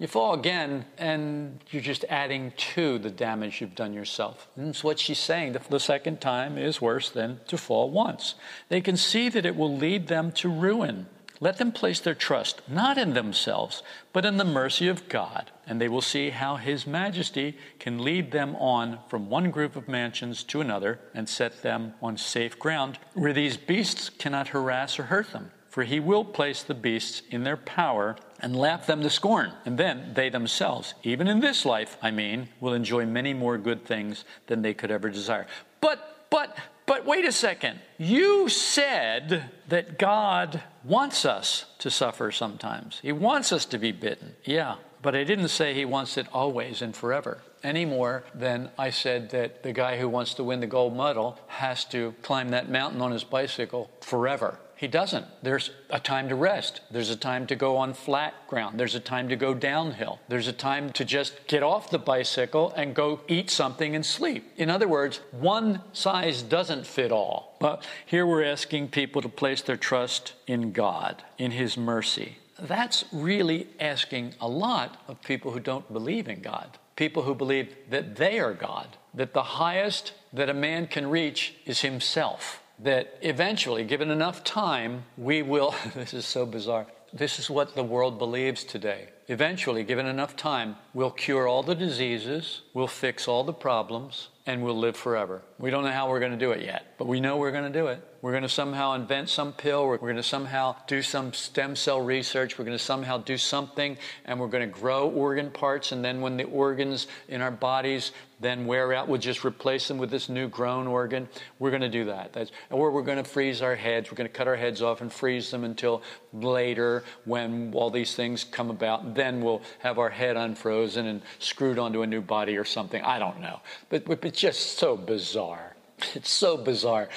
You 0.00 0.06
fall 0.06 0.32
again, 0.32 0.86
and 0.96 1.62
you're 1.68 1.82
just 1.82 2.06
adding 2.08 2.54
to 2.56 2.98
the 2.98 3.10
damage 3.10 3.60
you've 3.60 3.74
done 3.74 3.92
yourself. 3.92 4.48
And 4.56 4.68
that's 4.68 4.82
what 4.82 4.98
she's 4.98 5.18
saying. 5.18 5.54
The 5.68 5.78
second 5.78 6.22
time 6.22 6.56
is 6.56 6.80
worse 6.80 7.10
than 7.10 7.40
to 7.48 7.58
fall 7.58 7.90
once. 7.90 8.34
They 8.70 8.80
can 8.80 8.96
see 8.96 9.28
that 9.28 9.44
it 9.44 9.54
will 9.54 9.76
lead 9.76 10.08
them 10.08 10.32
to 10.32 10.48
ruin. 10.48 11.06
Let 11.38 11.58
them 11.58 11.70
place 11.70 12.00
their 12.00 12.14
trust 12.14 12.62
not 12.66 12.96
in 12.96 13.12
themselves, 13.12 13.82
but 14.14 14.24
in 14.24 14.38
the 14.38 14.44
mercy 14.44 14.88
of 14.88 15.06
God, 15.10 15.50
and 15.66 15.78
they 15.78 15.88
will 15.88 16.00
see 16.00 16.30
how 16.30 16.56
His 16.56 16.86
majesty 16.86 17.58
can 17.78 18.02
lead 18.02 18.30
them 18.32 18.56
on 18.56 19.00
from 19.08 19.28
one 19.28 19.50
group 19.50 19.76
of 19.76 19.86
mansions 19.86 20.42
to 20.44 20.62
another 20.62 20.98
and 21.12 21.28
set 21.28 21.60
them 21.60 21.92
on 22.00 22.16
safe 22.16 22.58
ground 22.58 22.98
where 23.12 23.34
these 23.34 23.58
beasts 23.58 24.08
cannot 24.08 24.48
harass 24.48 24.98
or 24.98 25.04
hurt 25.04 25.32
them. 25.32 25.50
For 25.68 25.84
He 25.84 26.00
will 26.00 26.24
place 26.24 26.62
the 26.62 26.74
beasts 26.74 27.22
in 27.30 27.44
their 27.44 27.58
power 27.58 28.16
and 28.42 28.56
laugh 28.56 28.86
them 28.86 29.02
to 29.02 29.10
scorn. 29.10 29.52
And 29.64 29.78
then 29.78 30.12
they 30.14 30.28
themselves, 30.28 30.94
even 31.02 31.28
in 31.28 31.40
this 31.40 31.64
life, 31.64 31.96
I 32.02 32.10
mean, 32.10 32.48
will 32.60 32.74
enjoy 32.74 33.06
many 33.06 33.34
more 33.34 33.58
good 33.58 33.84
things 33.84 34.24
than 34.46 34.62
they 34.62 34.74
could 34.74 34.90
ever 34.90 35.10
desire. 35.10 35.46
But, 35.80 36.26
but, 36.30 36.56
but 36.86 37.06
wait 37.06 37.24
a 37.24 37.32
second. 37.32 37.80
You 37.98 38.48
said 38.48 39.50
that 39.68 39.98
God 39.98 40.62
wants 40.84 41.24
us 41.24 41.66
to 41.78 41.90
suffer 41.90 42.30
sometimes. 42.32 43.00
He 43.02 43.12
wants 43.12 43.52
us 43.52 43.64
to 43.66 43.78
be 43.78 43.92
bitten. 43.92 44.34
Yeah. 44.44 44.76
But 45.02 45.14
I 45.14 45.24
didn't 45.24 45.48
say 45.48 45.72
he 45.72 45.84
wants 45.84 46.16
it 46.16 46.26
always 46.32 46.82
and 46.82 46.94
forever 46.94 47.38
any 47.62 47.84
more 47.84 48.24
than 48.34 48.70
I 48.78 48.90
said 48.90 49.30
that 49.30 49.62
the 49.62 49.72
guy 49.72 49.98
who 49.98 50.08
wants 50.08 50.34
to 50.34 50.44
win 50.44 50.60
the 50.60 50.66
gold 50.66 50.96
medal 50.96 51.38
has 51.48 51.84
to 51.86 52.14
climb 52.22 52.50
that 52.50 52.70
mountain 52.70 53.00
on 53.00 53.12
his 53.12 53.24
bicycle 53.24 53.90
forever. 54.00 54.58
He 54.80 54.88
doesn't. 54.88 55.26
There's 55.42 55.72
a 55.90 56.00
time 56.00 56.30
to 56.30 56.34
rest. 56.34 56.80
There's 56.90 57.10
a 57.10 57.16
time 57.16 57.46
to 57.48 57.54
go 57.54 57.76
on 57.76 57.92
flat 57.92 58.32
ground. 58.48 58.80
There's 58.80 58.94
a 58.94 59.00
time 59.00 59.28
to 59.28 59.36
go 59.36 59.52
downhill. 59.52 60.20
There's 60.28 60.48
a 60.48 60.54
time 60.54 60.90
to 60.92 61.04
just 61.04 61.46
get 61.46 61.62
off 61.62 61.90
the 61.90 61.98
bicycle 61.98 62.72
and 62.74 62.94
go 62.94 63.20
eat 63.28 63.50
something 63.50 63.94
and 63.94 64.06
sleep. 64.06 64.50
In 64.56 64.70
other 64.70 64.88
words, 64.88 65.20
one 65.32 65.82
size 65.92 66.40
doesn't 66.42 66.86
fit 66.86 67.12
all. 67.12 67.58
But 67.60 67.86
here 68.06 68.24
we're 68.24 68.42
asking 68.42 68.88
people 68.88 69.20
to 69.20 69.28
place 69.28 69.60
their 69.60 69.76
trust 69.76 70.32
in 70.46 70.72
God, 70.72 71.24
in 71.36 71.50
His 71.50 71.76
mercy. 71.76 72.38
That's 72.58 73.04
really 73.12 73.66
asking 73.78 74.32
a 74.40 74.48
lot 74.48 74.96
of 75.08 75.20
people 75.20 75.50
who 75.50 75.60
don't 75.60 75.92
believe 75.92 76.26
in 76.26 76.40
God. 76.40 76.78
People 76.96 77.24
who 77.24 77.34
believe 77.34 77.76
that 77.90 78.16
they 78.16 78.40
are 78.40 78.54
God, 78.54 78.96
that 79.12 79.34
the 79.34 79.42
highest 79.42 80.14
that 80.32 80.48
a 80.48 80.54
man 80.54 80.86
can 80.86 81.10
reach 81.10 81.56
is 81.66 81.82
himself 81.82 82.59
that 82.82 83.18
eventually, 83.20 83.84
given 83.84 84.10
enough 84.10 84.42
time, 84.42 85.04
we 85.16 85.42
will. 85.42 85.74
this 85.94 86.14
is 86.14 86.24
so 86.24 86.46
bizarre. 86.46 86.86
This 87.12 87.38
is 87.38 87.50
what 87.50 87.74
the 87.74 87.82
world 87.82 88.18
believes 88.18 88.62
today. 88.62 89.08
Eventually, 89.26 89.82
given 89.82 90.06
enough 90.06 90.36
time, 90.36 90.76
we'll 90.94 91.10
cure 91.10 91.48
all 91.48 91.62
the 91.62 91.74
diseases, 91.74 92.62
we'll 92.72 92.86
fix 92.86 93.26
all 93.26 93.42
the 93.42 93.52
problems, 93.52 94.28
and 94.46 94.62
we'll 94.62 94.78
live 94.78 94.96
forever. 94.96 95.42
We 95.58 95.70
don't 95.70 95.84
know 95.84 95.90
how 95.90 96.08
we're 96.08 96.20
going 96.20 96.32
to 96.32 96.38
do 96.38 96.52
it 96.52 96.62
yet, 96.62 96.94
but 96.98 97.08
we 97.08 97.20
know 97.20 97.36
we're 97.36 97.50
going 97.50 97.70
to 97.70 97.78
do 97.78 97.88
it. 97.88 98.02
We're 98.22 98.32
going 98.32 98.42
to 98.42 98.50
somehow 98.50 98.92
invent 98.92 99.30
some 99.30 99.54
pill, 99.54 99.86
we're 99.86 99.96
going 99.96 100.16
to 100.16 100.22
somehow 100.22 100.76
do 100.86 101.00
some 101.00 101.32
stem 101.32 101.74
cell 101.74 102.02
research, 102.02 102.58
we're 102.58 102.66
going 102.66 102.76
to 102.76 102.82
somehow 102.82 103.16
do 103.18 103.38
something, 103.38 103.96
and 104.26 104.38
we're 104.38 104.48
going 104.48 104.68
to 104.68 104.78
grow 104.80 105.08
organ 105.08 105.50
parts, 105.50 105.92
and 105.92 106.04
then 106.04 106.20
when 106.20 106.36
the 106.36 106.44
organs 106.44 107.06
in 107.28 107.40
our 107.40 107.50
bodies 107.50 108.12
then 108.38 108.66
wear 108.66 108.92
out, 108.92 109.08
we'll 109.08 109.20
just 109.20 109.44
replace 109.44 109.88
them 109.88 109.96
with 109.96 110.10
this 110.10 110.28
new 110.28 110.48
grown 110.48 110.86
organ. 110.86 111.28
We're 111.58 111.70
going 111.70 111.82
to 111.82 111.88
do 111.88 112.06
that. 112.06 112.32
That's, 112.32 112.50
or 112.70 112.90
we're 112.90 113.02
going 113.02 113.18
to 113.18 113.24
freeze 113.24 113.62
our 113.62 113.74
heads. 113.74 114.10
We're 114.10 114.16
going 114.16 114.28
to 114.28 114.32
cut 114.32 114.48
our 114.48 114.56
heads 114.56 114.82
off 114.82 115.00
and 115.00 115.12
freeze 115.12 115.50
them 115.50 115.64
until 115.64 116.02
later 116.32 117.04
when 117.24 117.72
all 117.74 117.90
these 117.90 118.14
things 118.14 118.44
come 118.44 118.70
about. 118.70 119.14
Then 119.14 119.42
we'll 119.42 119.62
have 119.80 119.98
our 119.98 120.10
head 120.10 120.36
unfrozen 120.36 121.06
and 121.06 121.22
screwed 121.38 121.78
onto 121.78 122.02
a 122.02 122.06
new 122.06 122.22
body 122.22 122.56
or 122.56 122.64
something. 122.64 123.02
I 123.02 123.18
don't 123.18 123.40
know. 123.40 123.60
But, 123.88 124.06
but 124.06 124.24
it's 124.24 124.40
just 124.40 124.78
so 124.78 124.96
bizarre. 124.96 125.76
It's 126.14 126.30
so 126.30 126.56
bizarre. 126.56 127.08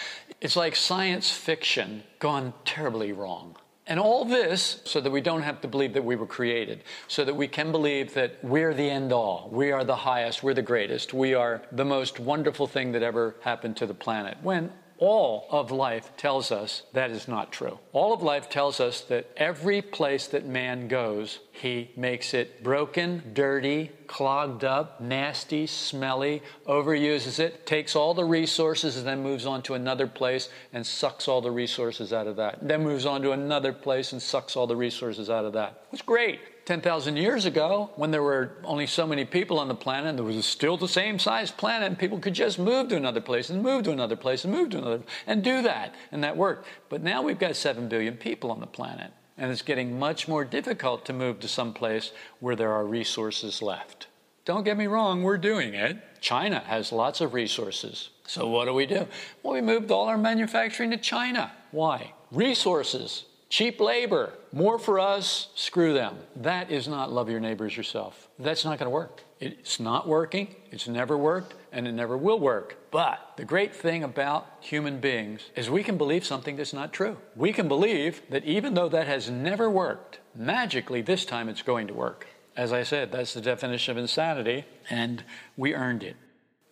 It's 0.43 0.57
like 0.57 0.75
science 0.75 1.31
fiction 1.31 2.03
gone 2.19 2.53
terribly 2.65 3.13
wrong. 3.13 3.55
And 3.87 3.97
all 3.97 4.25
this 4.25 4.81
so 4.83 4.99
that 4.99 5.09
we 5.09 5.21
don't 5.21 5.41
have 5.41 5.61
to 5.61 5.69
believe 5.69 5.93
that 5.93 6.03
we 6.03 6.17
were 6.17 6.25
created, 6.25 6.83
so 7.07 7.23
that 7.23 7.33
we 7.33 7.47
can 7.47 7.71
believe 7.71 8.13
that 8.15 8.43
we're 8.43 8.73
the 8.73 8.89
end 8.89 9.13
all, 9.13 9.47
we 9.53 9.71
are 9.71 9.85
the 9.85 9.95
highest, 9.95 10.43
we're 10.43 10.53
the 10.53 10.61
greatest, 10.61 11.13
we 11.13 11.33
are 11.33 11.61
the 11.71 11.85
most 11.85 12.19
wonderful 12.19 12.67
thing 12.67 12.91
that 12.91 13.03
ever 13.03 13.35
happened 13.39 13.77
to 13.77 13.85
the 13.85 13.93
planet. 13.93 14.37
When 14.41 14.69
all 15.05 15.47
of 15.49 15.69
life 15.69 16.15
tells 16.15 16.49
us 16.49 16.83
that 16.93 17.11
is 17.11 17.27
not 17.27 17.51
true. 17.51 17.77
All 17.91 18.13
of 18.13 18.23
life 18.23 18.49
tells 18.49 18.79
us 18.79 19.01
that 19.01 19.29
every 19.35 19.81
place 19.81 20.27
that 20.27 20.45
man 20.45 20.87
goes, 20.87 21.39
he 21.51 21.91
makes 21.97 22.33
it 22.33 22.63
broken, 22.63 23.21
dirty, 23.33 23.91
clogged 24.07 24.63
up, 24.63 25.01
nasty, 25.01 25.67
smelly, 25.67 26.41
overuses 26.65 27.39
it, 27.39 27.65
takes 27.65 27.97
all 27.97 28.13
the 28.13 28.23
resources, 28.23 28.95
and 28.95 29.05
then 29.05 29.21
moves 29.21 29.45
on 29.45 29.61
to 29.63 29.73
another 29.73 30.07
place 30.07 30.47
and 30.71 30.87
sucks 30.87 31.27
all 31.27 31.41
the 31.41 31.51
resources 31.51 32.13
out 32.13 32.25
of 32.25 32.37
that. 32.37 32.65
Then 32.65 32.81
moves 32.81 33.05
on 33.05 33.21
to 33.23 33.31
another 33.31 33.73
place 33.73 34.13
and 34.13 34.21
sucks 34.21 34.55
all 34.55 34.67
the 34.67 34.77
resources 34.77 35.29
out 35.29 35.43
of 35.43 35.51
that. 35.51 35.83
It's 35.91 36.01
great. 36.01 36.39
10,000 36.66 37.18
years 37.18 37.45
ago, 37.45 37.91
when 37.97 38.11
there 38.11 38.24
were 38.24 38.53
only 38.64 38.88
so 38.88 39.05
many 39.05 39.26
people 39.26 39.59
on 39.59 39.68
the 39.68 39.76
planet, 39.76 40.09
and 40.09 40.18
there 40.18 40.26
was 40.26 40.45
still 40.45 40.78
the 40.78 40.88
same 40.88 41.20
size 41.20 41.51
planet, 41.51 41.88
and 41.88 41.99
people 41.99 42.20
could 42.20 42.34
just 42.34 42.57
move 42.57 42.88
to 42.88 42.95
another 42.95 43.20
place 43.20 43.49
and 43.49 43.61
move 43.61 43.84
to 43.84 43.91
another 43.91 44.16
place 44.16 44.45
and 44.45 44.53
move 44.53 44.70
to 44.70 44.78
another 44.78 45.03
and 45.28 45.43
do 45.43 45.61
that, 45.61 45.93
and 46.11 46.24
that 46.24 46.38
worked. 46.38 46.68
But 46.88 47.03
now 47.03 47.22
we've 47.22 47.39
got 47.39 47.55
7 47.55 47.89
billion 47.89 48.16
people 48.16 48.49
on 48.49 48.61
the 48.61 48.68
planet, 48.68 49.11
and 49.38 49.51
it's 49.51 49.61
getting 49.61 49.99
much 49.99 50.28
more 50.28 50.45
difficult 50.45 51.05
to 51.05 51.14
move 51.14 51.41
to 51.41 51.47
some 51.49 51.74
place 51.74 52.11
where 52.39 52.55
there 52.55 52.72
are 52.72 52.86
resources 52.86 53.61
left. 53.61 54.07
Don't 54.45 54.64
get 54.64 54.78
me 54.78 54.88
wrong, 54.88 55.24
we're 55.24 55.38
doing 55.38 55.74
it. 55.74 55.97
China 56.22 56.59
has 56.59 56.91
lots 56.93 57.20
of 57.20 57.34
resources. 57.34 58.09
So 58.26 58.47
what 58.47 58.66
do 58.66 58.74
we 58.74 58.86
do? 58.86 59.07
Well, 59.41 59.53
we 59.53 59.61
moved 59.61 59.91
all 59.91 60.07
our 60.07 60.18
manufacturing 60.18 60.91
to 60.91 60.97
China. 60.97 61.51
Why? 61.72 62.14
Resources. 62.32 63.26
Cheap 63.53 63.79
labor, 63.79 64.33
more 64.51 64.79
for 64.79 64.99
us, 64.99 65.49
screw 65.53 65.93
them. 65.93 66.17
That 66.37 66.71
is 66.71 66.87
not 66.87 67.13
love 67.13 67.29
your 67.29 67.39
neighbors 67.39 67.77
yourself. 67.77 68.27
That's 68.39 68.65
not 68.65 68.79
going 68.79 68.87
to 68.87 68.89
work. 68.89 69.21
It's 69.39 69.79
not 69.79 70.07
working, 70.07 70.55
it's 70.71 70.87
never 70.87 71.15
worked, 71.15 71.53
and 71.71 71.87
it 71.87 71.91
never 71.91 72.17
will 72.17 72.39
work. 72.39 72.75
But 72.89 73.19
the 73.37 73.45
great 73.45 73.75
thing 73.75 74.03
about 74.03 74.47
human 74.59 74.99
beings 74.99 75.51
is 75.55 75.69
we 75.69 75.83
can 75.83 75.99
believe 75.99 76.25
something 76.25 76.55
that's 76.55 76.73
not 76.73 76.93
true. 76.93 77.17
We 77.35 77.53
can 77.53 77.67
believe 77.67 78.23
that 78.31 78.43
even 78.43 78.73
though 78.73 78.89
that 78.89 79.05
has 79.05 79.29
never 79.29 79.69
worked, 79.69 80.17
magically 80.33 81.03
this 81.03 81.23
time 81.23 81.47
it's 81.47 81.61
going 81.61 81.85
to 81.89 81.93
work. 81.93 82.25
As 82.57 82.73
I 82.73 82.81
said, 82.81 83.11
that's 83.11 83.35
the 83.35 83.41
definition 83.41 83.91
of 83.91 83.99
insanity, 83.99 84.65
and 84.89 85.23
we 85.55 85.75
earned 85.75 86.01
it. 86.01 86.15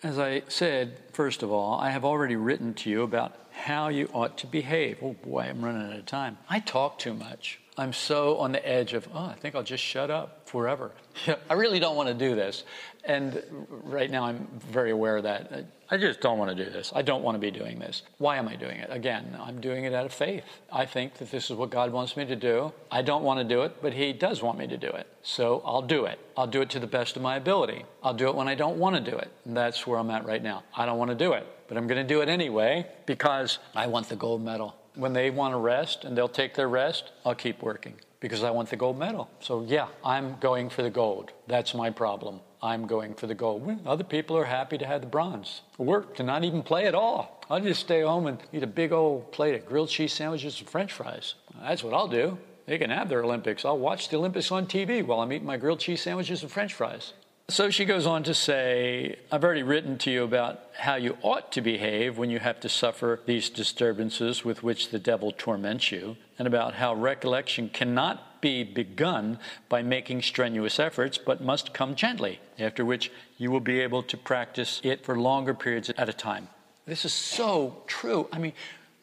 As 0.02 0.18
I 0.18 0.42
said, 0.48 0.98
first 1.14 1.44
of 1.44 1.52
all, 1.52 1.80
I 1.80 1.92
have 1.92 2.04
already 2.04 2.36
written 2.36 2.74
to 2.74 2.90
you 2.90 3.04
about 3.04 3.36
how 3.62 3.90
you 3.90 4.10
ought 4.14 4.38
to 4.40 4.48
behave. 4.48 4.98
Oh 5.02 5.14
boy, 5.14 5.42
I'm 5.42 5.64
running 5.64 5.92
out 5.92 5.98
of 5.98 6.06
time. 6.06 6.38
I 6.50 6.60
talk 6.60 6.98
too 7.00 7.14
much. 7.14 7.60
I'm 7.78 7.94
so 7.94 8.38
on 8.38 8.52
the 8.52 8.68
edge 8.68 8.94
of, 8.94 9.08
oh, 9.14 9.26
I 9.26 9.34
think 9.34 9.56
I'll 9.56 9.64
just 9.64 9.84
shut 9.84 10.12
up 10.12 10.50
forever. 10.50 10.92
I 11.50 11.54
really 11.54 11.80
don't 11.80 11.96
want 11.96 12.10
to 12.10 12.14
do 12.14 12.36
this. 12.36 12.64
And 13.04 13.42
right 13.84 14.10
now 14.10 14.26
I'm 14.26 14.48
very 14.72 14.92
aware 14.92 15.18
of 15.18 15.24
that. 15.24 15.66
I 15.90 15.98
just 15.98 16.22
don't 16.22 16.38
want 16.38 16.56
to 16.56 16.64
do 16.64 16.70
this. 16.70 16.92
I 16.96 17.02
don't 17.02 17.24
want 17.24 17.36
to 17.36 17.40
be 17.40 17.52
doing 17.52 17.80
this. 17.80 18.04
Why 18.18 18.38
am 18.38 18.48
I 18.48 18.56
doing 18.56 18.78
it? 18.78 18.90
Again, 18.92 19.36
I'm 19.40 19.60
doing 19.60 19.86
it 19.86 19.94
out 19.94 20.06
of 20.06 20.14
faith. 20.14 20.46
I 20.72 20.86
think 20.86 21.16
that 21.16 21.32
this 21.32 21.50
is 21.50 21.58
what 21.58 21.70
God 21.70 21.92
wants 21.92 22.16
me 22.16 22.26
to 22.26 22.36
do. 22.36 22.72
I 22.92 23.02
don't 23.02 23.24
want 23.24 23.40
to 23.40 23.44
do 23.44 23.64
it, 23.64 23.82
but 23.82 23.94
He 23.94 24.14
does 24.14 24.42
want 24.42 24.58
me 24.58 24.68
to 24.68 24.78
do 24.78 24.88
it. 24.88 25.08
So 25.24 25.62
I'll 25.66 25.82
do 25.82 26.06
it. 26.06 26.20
I'll 26.38 26.48
do 26.48 26.62
it 26.62 26.70
to 26.72 26.80
the 26.80 26.88
best 26.88 27.16
of 27.16 27.22
my 27.22 27.36
ability. 27.36 27.86
I'll 28.04 28.14
do 28.14 28.30
it 28.30 28.36
when 28.36 28.48
I 28.48 28.56
don't 28.56 28.78
want 28.78 28.96
to 28.96 29.12
do 29.12 29.18
it. 29.18 29.32
And 29.46 29.58
that's 29.58 29.86
where 29.86 30.00
I'm 30.00 30.12
at 30.12 30.26
right 30.26 30.42
now. 30.42 30.64
I 30.76 30.86
don't 30.86 30.98
want 30.98 31.10
to 31.10 31.16
do 31.16 31.34
it, 31.34 31.46
but 31.68 31.78
I'm 31.78 31.88
going 31.88 32.02
to 32.02 32.08
do 32.08 32.22
it 32.22 32.30
anyway 32.30 32.88
because 33.06 33.60
I 33.76 33.88
want 33.88 34.10
the 34.10 34.16
gold 34.16 34.44
medal. 34.44 34.76
When 34.96 35.14
they 35.14 35.30
want 35.30 35.54
to 35.54 35.58
rest 35.58 36.04
and 36.06 36.18
they'll 36.18 36.30
take 36.30 36.54
their 36.54 36.70
rest, 36.70 37.12
I'll 37.26 37.36
keep 37.36 37.62
working 37.62 37.96
because 38.20 38.44
I 38.44 38.52
want 38.52 38.70
the 38.70 38.76
gold 38.78 38.98
medal. 38.98 39.30
So, 39.40 39.64
yeah, 39.64 39.88
I'm 40.06 40.38
going 40.40 40.70
for 40.70 40.84
the 40.84 40.90
gold. 40.90 41.32
That's 41.48 41.74
my 41.74 41.90
problem. 41.90 42.40
I'm 42.64 42.86
going 42.86 43.16
for 43.16 43.26
the 43.28 43.34
gold. 43.34 43.80
Other 43.86 44.04
people 44.04 44.38
are 44.38 44.46
happy 44.46 44.78
to 44.78 44.86
have 44.86 45.02
the 45.02 45.08
bronze. 45.08 45.62
Work 45.78 46.16
to 46.18 46.24
not 46.24 46.44
even 46.44 46.62
play 46.62 46.86
at 46.86 46.94
all. 46.94 47.44
I'll 47.50 47.60
just 47.60 47.82
stay 47.82 48.02
home 48.02 48.28
and 48.28 48.38
eat 48.54 48.62
a 48.62 48.68
big 48.68 48.92
old 48.92 49.32
plate 49.32 49.56
of 49.56 49.66
grilled 49.66 49.90
cheese 49.90 50.14
sandwiches 50.14 50.60
and 50.60 50.70
french 50.70 50.94
fries. 50.94 51.34
That's 51.60 51.84
what 51.84 51.94
I'll 51.94 52.08
do. 52.08 52.38
They 52.68 52.78
can 52.78 52.92
have 52.92 53.10
their 53.10 53.24
Olympics. 53.24 53.66
I'll 53.66 53.80
watch 53.80 54.10
the 54.10 54.18
Olympics 54.18 54.52
on 54.52 54.68
TV 54.68 55.04
while 55.04 55.20
I'm 55.20 55.34
eating 55.34 55.48
my 55.48 55.58
grilled 55.58 55.80
cheese 55.80 56.02
sandwiches 56.02 56.44
and 56.44 56.52
french 56.52 56.74
fries. 56.74 57.14
So 57.50 57.70
she 57.70 57.84
goes 57.84 58.06
on 58.06 58.24
to 58.24 58.34
say, 58.34 59.18
I've 59.30 59.44
already 59.44 59.64
written 59.64 59.98
to 60.00 60.12
you 60.12 60.24
about 60.24 60.62
how 60.78 60.96
you 60.96 61.18
ought 61.22 61.52
to 61.52 61.62
behave 61.62 62.18
when 62.18 62.30
you 62.30 62.40
have 62.40 62.62
to 62.62 62.70
suffer 62.70 63.20
these 63.26 63.50
disturbances 63.50 64.46
with 64.46 64.64
which 64.64 64.92
the 64.92 65.00
devil 65.00 65.34
torments 65.38 65.92
you, 65.92 66.16
and 66.40 66.48
about 66.48 66.76
how 66.76 66.94
recollection 66.94 67.68
cannot 67.68 68.31
be 68.42 68.64
begun 68.64 69.40
by 69.70 69.82
making 69.82 70.22
strenuous 70.24 70.80
efforts, 70.80 71.18
but 71.18 71.42
must 71.42 71.74
come 71.74 71.96
gently, 71.96 72.40
after 72.60 72.84
which 72.84 73.12
you 73.38 73.52
will 73.52 73.60
be 73.60 73.80
able 73.80 74.04
to 74.04 74.18
practice 74.18 74.82
it 74.84 75.06
for 75.06 75.18
longer 75.18 75.54
periods 75.54 75.90
at 75.92 76.10
a 76.10 76.14
time. 76.14 76.50
This 76.86 77.06
is 77.06 77.14
so 77.14 77.84
true. 77.88 78.28
I 78.34 78.40
mean, 78.40 78.54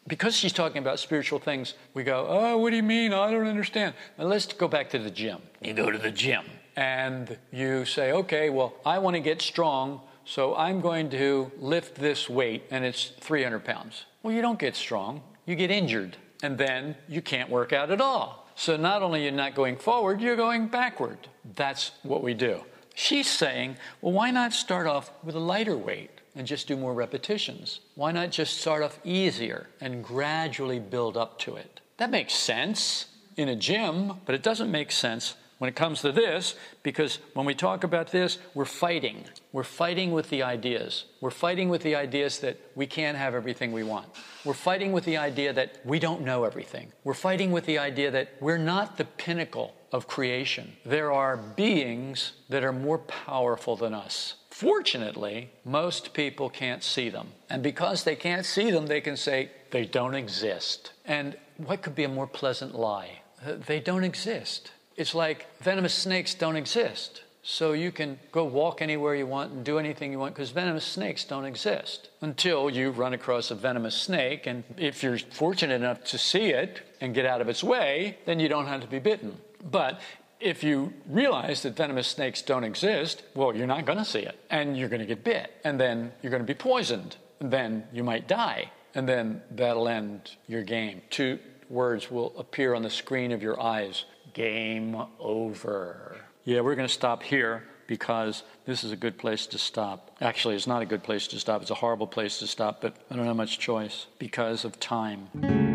because 0.06 0.36
she's 0.36 0.52
talking 0.52 0.78
about 0.78 0.98
spiritual 0.98 1.38
things, 1.38 1.74
we 1.94 2.02
go, 2.02 2.26
Oh, 2.28 2.58
what 2.58 2.70
do 2.70 2.76
you 2.76 2.82
mean? 2.82 3.12
I 3.12 3.30
don't 3.30 3.46
understand. 3.46 3.94
Now 4.18 4.24
let's 4.24 4.52
go 4.52 4.68
back 4.68 4.90
to 4.90 4.98
the 4.98 5.10
gym. 5.10 5.38
You 5.62 5.74
go 5.74 5.90
to 5.90 5.98
the 5.98 6.10
gym 6.10 6.44
and 6.78 7.36
you 7.52 7.84
say, 7.84 8.12
okay, 8.12 8.50
well, 8.50 8.72
I 8.86 8.98
want 8.98 9.14
to 9.16 9.20
get 9.20 9.42
strong, 9.42 10.00
so 10.24 10.54
I'm 10.54 10.80
going 10.80 11.10
to 11.10 11.50
lift 11.58 11.96
this 11.96 12.30
weight, 12.30 12.66
and 12.70 12.84
it's 12.84 13.06
300 13.18 13.64
pounds. 13.64 14.04
Well, 14.22 14.32
you 14.32 14.42
don't 14.42 14.60
get 14.60 14.76
strong, 14.76 15.22
you 15.44 15.56
get 15.56 15.72
injured, 15.72 16.16
and 16.40 16.56
then 16.56 16.94
you 17.08 17.20
can't 17.20 17.50
work 17.50 17.72
out 17.72 17.90
at 17.90 18.00
all. 18.00 18.37
So 18.58 18.76
not 18.76 19.02
only 19.02 19.22
you're 19.22 19.30
not 19.30 19.54
going 19.54 19.76
forward, 19.76 20.20
you're 20.20 20.34
going 20.34 20.66
backward. 20.66 21.28
That's 21.54 21.92
what 22.02 22.24
we 22.24 22.34
do. 22.34 22.64
She's 22.92 23.28
saying, 23.28 23.76
well, 24.00 24.12
why 24.12 24.32
not 24.32 24.52
start 24.52 24.88
off 24.88 25.12
with 25.22 25.36
a 25.36 25.38
lighter 25.40 25.76
weight 25.76 26.10
and 26.34 26.44
just 26.44 26.66
do 26.66 26.76
more 26.76 26.92
repetitions? 26.92 27.78
Why 27.94 28.10
not 28.10 28.32
just 28.32 28.60
start 28.60 28.82
off 28.82 28.98
easier 29.04 29.68
and 29.80 30.02
gradually 30.02 30.80
build 30.80 31.16
up 31.16 31.38
to 31.40 31.54
it? 31.54 31.80
That 31.98 32.10
makes 32.10 32.34
sense. 32.34 33.06
in 33.36 33.48
a 33.48 33.54
gym, 33.54 34.14
but 34.26 34.34
it 34.34 34.42
doesn't 34.42 34.72
make 34.72 34.90
sense 34.90 35.36
when 35.58 35.68
it 35.68 35.76
comes 35.76 36.00
to 36.02 36.12
this, 36.12 36.54
because 36.82 37.18
when 37.34 37.44
we 37.44 37.54
talk 37.54 37.84
about 37.84 38.12
this, 38.12 38.38
we're 38.54 38.64
fighting. 38.64 39.24
We're 39.52 39.64
fighting 39.64 40.12
with 40.12 40.30
the 40.30 40.42
ideas. 40.42 41.04
We're 41.20 41.30
fighting 41.30 41.68
with 41.68 41.82
the 41.82 41.96
ideas 41.96 42.38
that 42.40 42.58
we 42.74 42.86
can't 42.86 43.18
have 43.18 43.34
everything 43.34 43.72
we 43.72 43.82
want. 43.82 44.06
We're 44.44 44.54
fighting 44.54 44.92
with 44.92 45.04
the 45.04 45.16
idea 45.16 45.52
that 45.52 45.80
we 45.84 45.98
don't 45.98 46.22
know 46.22 46.44
everything. 46.44 46.92
We're 47.04 47.14
fighting 47.14 47.50
with 47.50 47.66
the 47.66 47.78
idea 47.78 48.10
that 48.12 48.30
we're 48.40 48.58
not 48.58 48.96
the 48.96 49.04
pinnacle 49.04 49.74
of 49.92 50.06
creation. 50.06 50.76
There 50.84 51.12
are 51.12 51.36
beings 51.36 52.32
that 52.48 52.62
are 52.62 52.72
more 52.72 52.98
powerful 52.98 53.74
than 53.76 53.94
us. 53.94 54.34
Fortunately, 54.50 55.50
most 55.64 56.14
people 56.14 56.50
can't 56.50 56.82
see 56.82 57.08
them. 57.08 57.28
And 57.48 57.62
because 57.62 58.04
they 58.04 58.16
can't 58.16 58.44
see 58.44 58.70
them, 58.70 58.86
they 58.86 59.00
can 59.00 59.16
say 59.16 59.50
they 59.70 59.84
don't 59.84 60.14
exist. 60.14 60.92
And 61.04 61.36
what 61.56 61.82
could 61.82 61.94
be 61.94 62.04
a 62.04 62.08
more 62.08 62.26
pleasant 62.26 62.74
lie? 62.74 63.22
They 63.44 63.80
don't 63.80 64.04
exist. 64.04 64.72
It's 64.98 65.14
like 65.14 65.46
venomous 65.62 65.94
snakes 65.94 66.34
don't 66.34 66.56
exist. 66.56 67.22
So 67.42 67.72
you 67.72 67.92
can 67.92 68.18
go 68.32 68.44
walk 68.44 68.82
anywhere 68.82 69.14
you 69.14 69.28
want 69.28 69.52
and 69.52 69.64
do 69.64 69.78
anything 69.78 70.10
you 70.10 70.18
want 70.18 70.34
because 70.34 70.50
venomous 70.50 70.84
snakes 70.84 71.24
don't 71.24 71.44
exist 71.44 72.10
until 72.20 72.68
you 72.68 72.90
run 72.90 73.14
across 73.14 73.52
a 73.52 73.54
venomous 73.54 73.94
snake. 73.94 74.48
And 74.48 74.64
if 74.76 75.04
you're 75.04 75.18
fortunate 75.18 75.76
enough 75.76 76.02
to 76.06 76.18
see 76.18 76.46
it 76.46 76.82
and 77.00 77.14
get 77.14 77.24
out 77.26 77.40
of 77.40 77.48
its 77.48 77.62
way, 77.62 78.18
then 78.26 78.40
you 78.40 78.48
don't 78.48 78.66
have 78.66 78.80
to 78.80 78.88
be 78.88 78.98
bitten. 78.98 79.38
But 79.70 80.00
if 80.40 80.64
you 80.64 80.92
realize 81.08 81.62
that 81.62 81.76
venomous 81.76 82.08
snakes 82.08 82.42
don't 82.42 82.64
exist, 82.64 83.22
well, 83.36 83.54
you're 83.54 83.68
not 83.68 83.86
going 83.86 83.98
to 83.98 84.04
see 84.04 84.20
it. 84.20 84.36
And 84.50 84.76
you're 84.76 84.88
going 84.88 85.00
to 85.00 85.06
get 85.06 85.22
bit. 85.22 85.52
And 85.62 85.80
then 85.80 86.10
you're 86.22 86.30
going 86.30 86.42
to 86.42 86.46
be 86.46 86.58
poisoned. 86.58 87.16
And 87.38 87.52
then 87.52 87.84
you 87.92 88.02
might 88.02 88.26
die. 88.26 88.72
And 88.96 89.08
then 89.08 89.42
that'll 89.52 89.88
end 89.88 90.32
your 90.48 90.64
game. 90.64 91.02
Two 91.08 91.38
words 91.70 92.10
will 92.10 92.36
appear 92.36 92.74
on 92.74 92.82
the 92.82 92.90
screen 92.90 93.30
of 93.30 93.42
your 93.42 93.60
eyes 93.60 94.04
Game 94.32 94.96
over. 95.18 96.16
Yeah, 96.44 96.60
we're 96.60 96.74
going 96.74 96.88
to 96.88 96.94
stop 96.94 97.22
here 97.22 97.64
because 97.86 98.42
this 98.66 98.84
is 98.84 98.92
a 98.92 98.96
good 98.96 99.18
place 99.18 99.46
to 99.48 99.58
stop. 99.58 100.16
Actually, 100.20 100.56
it's 100.56 100.66
not 100.66 100.82
a 100.82 100.86
good 100.86 101.02
place 101.02 101.26
to 101.28 101.40
stop. 101.40 101.62
It's 101.62 101.70
a 101.70 101.74
horrible 101.74 102.06
place 102.06 102.38
to 102.40 102.46
stop, 102.46 102.80
but 102.80 102.96
I 103.10 103.16
don't 103.16 103.26
have 103.26 103.36
much 103.36 103.58
choice 103.58 104.06
because 104.18 104.64
of 104.64 104.78
time. 104.78 105.67